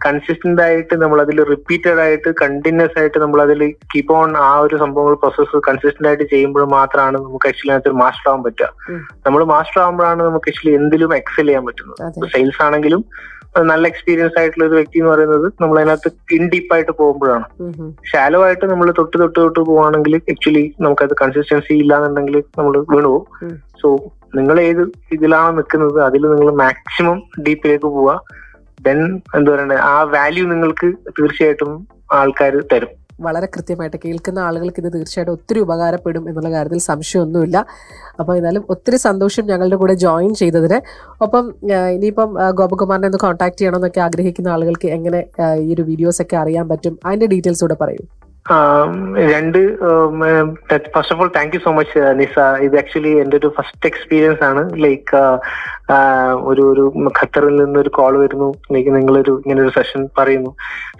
കൺസിസ്റ്റന്റ് 0.00 0.62
ആയിട്ട് 0.66 0.94
നമ്മൾ 1.02 1.18
അതിൽ 1.24 1.38
റിപ്പീറ്റഡ് 1.50 2.00
ആയിട്ട് 2.04 2.30
കണ്ടിന്യൂസ് 2.42 2.96
ആയിട്ട് 3.00 3.18
നമ്മൾ 3.24 3.40
അതിൽ 3.44 3.60
കീപ്പ് 3.92 4.14
ഓൺ 4.18 4.30
ആ 4.46 4.50
ഒരു 4.64 4.76
സംഭവങ്ങൾ 4.82 5.14
പ്രോസസ്സ് 5.22 5.60
കൺസിസ്റ്റന്റ് 5.68 6.08
ആയിട്ട് 6.10 6.26
ചെയ്യുമ്പോൾ 6.32 6.64
മാത്രമാണ് 6.78 7.16
നമുക്ക് 7.26 7.48
ആക്ച്വലി 7.50 7.72
അതിനകത്ത് 7.74 8.00
മാസ്റ്റർ 8.02 8.28
ആവാൻ 8.30 8.42
പറ്റുക. 8.46 8.68
നമ്മൾ 9.26 9.42
മാസ്റ്റർ 9.52 9.80
ആകുമ്പോഴാണ് 9.84 10.20
നമുക്ക് 10.28 10.50
ആക്ച്വലി 10.52 10.74
എന്തിലും 10.80 11.14
എക്സൽ 11.20 11.48
ചെയ്യാൻ 11.50 11.64
പറ്റുന്നത്. 11.68 12.28
സെയിൽസ് 12.34 12.62
ആണെങ്കിലും 12.66 13.02
നല്ല 13.70 13.84
എക്സ്പീരിയൻസ് 13.92 14.36
ആയിട്ടുള്ള 14.40 14.64
ഒരു 14.68 14.76
വ്യക്തി 14.78 14.98
എന്ന് 15.00 15.10
പറയുന്നത് 15.10 15.46
നമ്മൾ 15.62 15.76
അതിനകത്ത് 15.80 16.10
ഇൻ 16.36 16.44
ഡീപ്പ് 16.52 16.72
ആയിട്ട് 16.76 16.92
പോകുമ്പോഴാണ്. 17.00 17.46
ഷാലോ 18.10 18.38
ആയിട്ട് 18.46 18.66
നമ്മൾ 18.72 18.86
തൊട്ട് 18.98 19.16
തൊട്ട് 19.22 19.38
തൊട്ട് 19.40 19.60
പോവാണെങ്കിൽ 19.68 20.14
ആക്ച്വലി 20.32 20.64
നമുക്കത് 20.84 21.14
കൺസിസ്റ്റൻസി 21.22 21.74
ഇല്ലാന്നുണ്ടെങ്കിൽ 21.82 22.38
നമ്മൾ 22.58 22.76
വീണു 22.92 23.10
പോകും 23.14 23.52
സോ 23.82 23.88
നിങ്ങൾ 24.38 24.56
ഏത് 24.68 24.82
ഇതിലാണ് 25.16 25.52
നിൽക്കുന്നത് 25.58 25.98
അതിൽ 26.06 26.22
നിങ്ങൾ 26.32 26.48
മാക്സിമം 26.62 27.18
ഡീപ്പിലേക്ക് 27.46 27.86
പോവുക. 27.86 28.14
ദെൻ 28.86 29.00
എന്താ 29.36 29.48
പറയണ്ടേ 29.52 29.78
ആ 29.92 29.96
വാല്യൂ 30.16 30.44
നിങ്ങൾക്ക് 30.52 30.88
തീർച്ചയായിട്ടും 31.18 31.72
ആൾക്കാർ 32.18 32.54
തരും. 32.72 32.92
വളരെ 33.24 33.46
കൃത്യമായിട്ട് 33.54 33.98
കേൾക്കുന്ന 34.04 34.38
ആളുകൾക്ക് 34.46 34.80
ഇത് 34.82 34.88
തീർച്ചയായിട്ടും 34.94 35.34
ഒത്തിരി 35.36 35.58
ഉപകാരപ്പെടും 35.64 36.24
എന്നുള്ള 36.28 36.48
കാര്യത്തിൽ 36.54 36.80
സംശയമൊന്നുമില്ല. 36.88 37.58
അപ്പോൾ 38.20 38.32
എന്നാലും 38.38 38.64
ഒത്തിരി 38.74 38.98
സന്തോഷം 39.04 39.44
ഞങ്ങളുടെ 39.50 39.76
കൂടെ 39.82 39.94
ജോയിൻ 40.04 40.32
ചെയ്തതിന്. 40.40 40.78
ഒപ്പം 41.26 41.44
ഇനിയിപ്പം 41.94 42.30
ഗോപകുമാറിനെ 42.60 43.08
ഒന്ന് 43.10 43.20
കോൺടാക്ട് 43.24 43.58
ചെയ്യണമെന്നൊക്കെ 43.60 44.02
ആഗ്രഹിക്കുന്ന 44.06 44.50
ആളുകൾക്ക് 44.56 44.90
എങ്ങനെ 44.96 45.20
ഈ 45.66 45.70
ഒരു 45.76 45.84
വീഡിയോസ് 45.90 46.22
ഒക്കെ 46.24 46.38
അറിയാൻ 46.42 46.66
പറ്റും 46.72 46.96
അതിന്റെ 47.06 47.28
ഡീറ്റെയിൽസ് 47.34 47.64
കൂടെ 47.66 47.78
പറയൂ. 47.84 48.04
രണ്ട് 49.32 49.58
first 50.70 51.12
of 51.14 51.20
all 51.22 51.30
thank 51.36 51.54
you 51.56 51.60
so 51.64 51.70
much 51.76 52.00
Nisa. 52.18 52.38
ഇത് 52.66 52.74
ആക്ച്വലി 52.80 53.12
എന്റെ 53.20 53.36
ഒരു 53.40 53.48
ഫസ്റ്റ് 53.58 53.88
എക്സ്പീരിയൻസ് 53.90 54.42
ആണ്. 54.48 54.62
ലൈക്ക് 54.84 55.20
ഒരു 56.50 56.62
ഒരു 56.72 56.84
ഖത്തറിൽ 57.18 57.56
നിന്ന് 57.62 57.78
ഒരു 57.80 57.90
കോൾ 57.98 58.14
വരുന്നു. 58.24 58.48
ലൈക്ക് 58.74 58.90
നിങ്ങളൊരു 58.96 59.34
ഇങ്ങനെ 59.44 59.62
ഒരു 59.64 59.72
സെഷൻ 59.78 60.02
പറയുന്നു. 60.18 60.52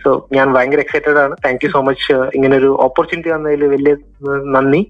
സോ 0.05 0.11
ഞാൻ 0.33 0.47
ഭയങ്കര 0.55 0.83
എക്സൈറ്റഡ് 0.85 1.21
ആണ്. 1.25 1.35
താങ്ക് 1.45 1.65
യു 1.65 1.71
സോ 1.75 1.83
മച്ച് 1.89 2.17
ഇങ്ങനെ 2.37 2.57
ഒരു 2.63 2.71
ഓപ്പർച്യൂണിറ്റി 2.87 3.33
തന്നതിൽ 3.35 3.65
വലിയ 3.75 3.95
നന്ദി. 4.57 4.83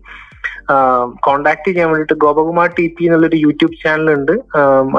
കോണ്ടാക്ട് 1.27 1.67
ചെയ്യാൻ 1.67 1.89
വേണ്ടിട്ട് 1.91 2.15
ഗോപകുമാർ 2.25 2.69
ടി 2.77 2.85
പി 2.97 3.05
എന്നുള്ളൊരു 3.07 3.39
യൂട്യൂബ് 3.47 3.79
ചാനൽ 3.83 4.09
ഉണ്ട്. 4.19 4.33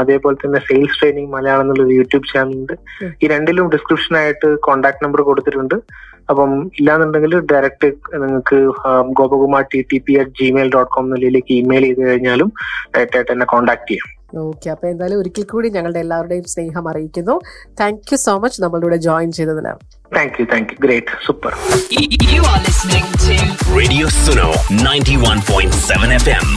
അതേപോലെ 0.02 0.38
തന്നെ 0.44 0.60
സെയിൽസ് 0.68 1.00
ട്രെയിനിങ് 1.00 1.32
മലയാളം 1.36 1.64
എന്നുള്ളൊരു 1.64 1.96
യൂട്യൂബ് 2.00 2.32
ചാനൽ 2.34 2.58
ഉണ്ട്. 2.62 2.74
ഈ 3.24 3.28
രണ്ടിലും 3.34 3.70
ഡിസ്ക്രിപ്ഷൻ 3.76 4.16
ആയിട്ട് 4.22 4.50
കോണ്ടാക്ട് 4.68 5.04
നമ്പർ 5.06 5.22
കൊടുത്തിട്ടുണ്ട്. 5.30 5.78
അപ്പം 6.30 6.52
ഇല്ലാന്നുണ്ടെങ്കിൽ 6.80 7.34
ഡയറക്റ്റ് 7.52 7.88
നിങ്ങൾക്ക് 8.24 8.60
Gopakumar 9.20 9.64
T 9.74 9.82
T 9.92 10.00
P 10.06 10.14
at 10.22 10.36
Gmail 10.42 10.70
dot 10.76 10.92
com 10.96 11.08
നിലയിലേക്ക് 11.14 11.54
ഇമെയിൽ 11.62 11.84
ചെയ്ത് 11.88 12.02
കഴിഞ്ഞാലും 12.10 12.50
ഡയറക്റ്റ് 12.96 13.18
ആയിട്ട് 13.20 13.34
എന്നെ 13.36 13.48
കോൺടാക്ട് 13.54 13.88
ചെയ്യാം. 13.92 14.10
ഓക്കെ 14.44 14.68
അപ്പൊ 14.72 14.86
എന്തായാലും 14.92 15.20
ഒരിക്കൽ 15.22 15.46
കൂടി 15.52 15.68
ഞങ്ങളുടെ 15.76 16.00
എല്ലാവരുടെയും 16.06 16.46
സ്നേഹം 16.54 16.86
അറിയിക്കുന്നു. 16.92 17.36
താങ്ക് 17.82 18.10
യു 18.14 18.18
സോ 18.26 18.34
മച്ച് 18.44 18.58
നമ്മളിവിടെ 18.64 18.88
കൂടെ 18.88 18.98
ജോയിൻ 19.08 19.30
ചെയ്തതിന്. 19.38 19.74
Thank 20.16 20.36
you 20.40 20.46
thank 20.54 20.72
you 20.74 20.78
great 20.86 21.20
super 21.28 21.54
radio 23.78 24.08
Suno 24.24 24.50
ninety 24.88 25.18
one 25.28 25.38
point 25.52 25.80
seven 25.90 26.10
91.7 26.18 26.24
FM. 26.24 26.48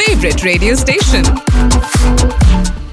Favourite 0.00 0.42
radio 0.50 0.74
station 0.82 1.24
station. 1.24 2.84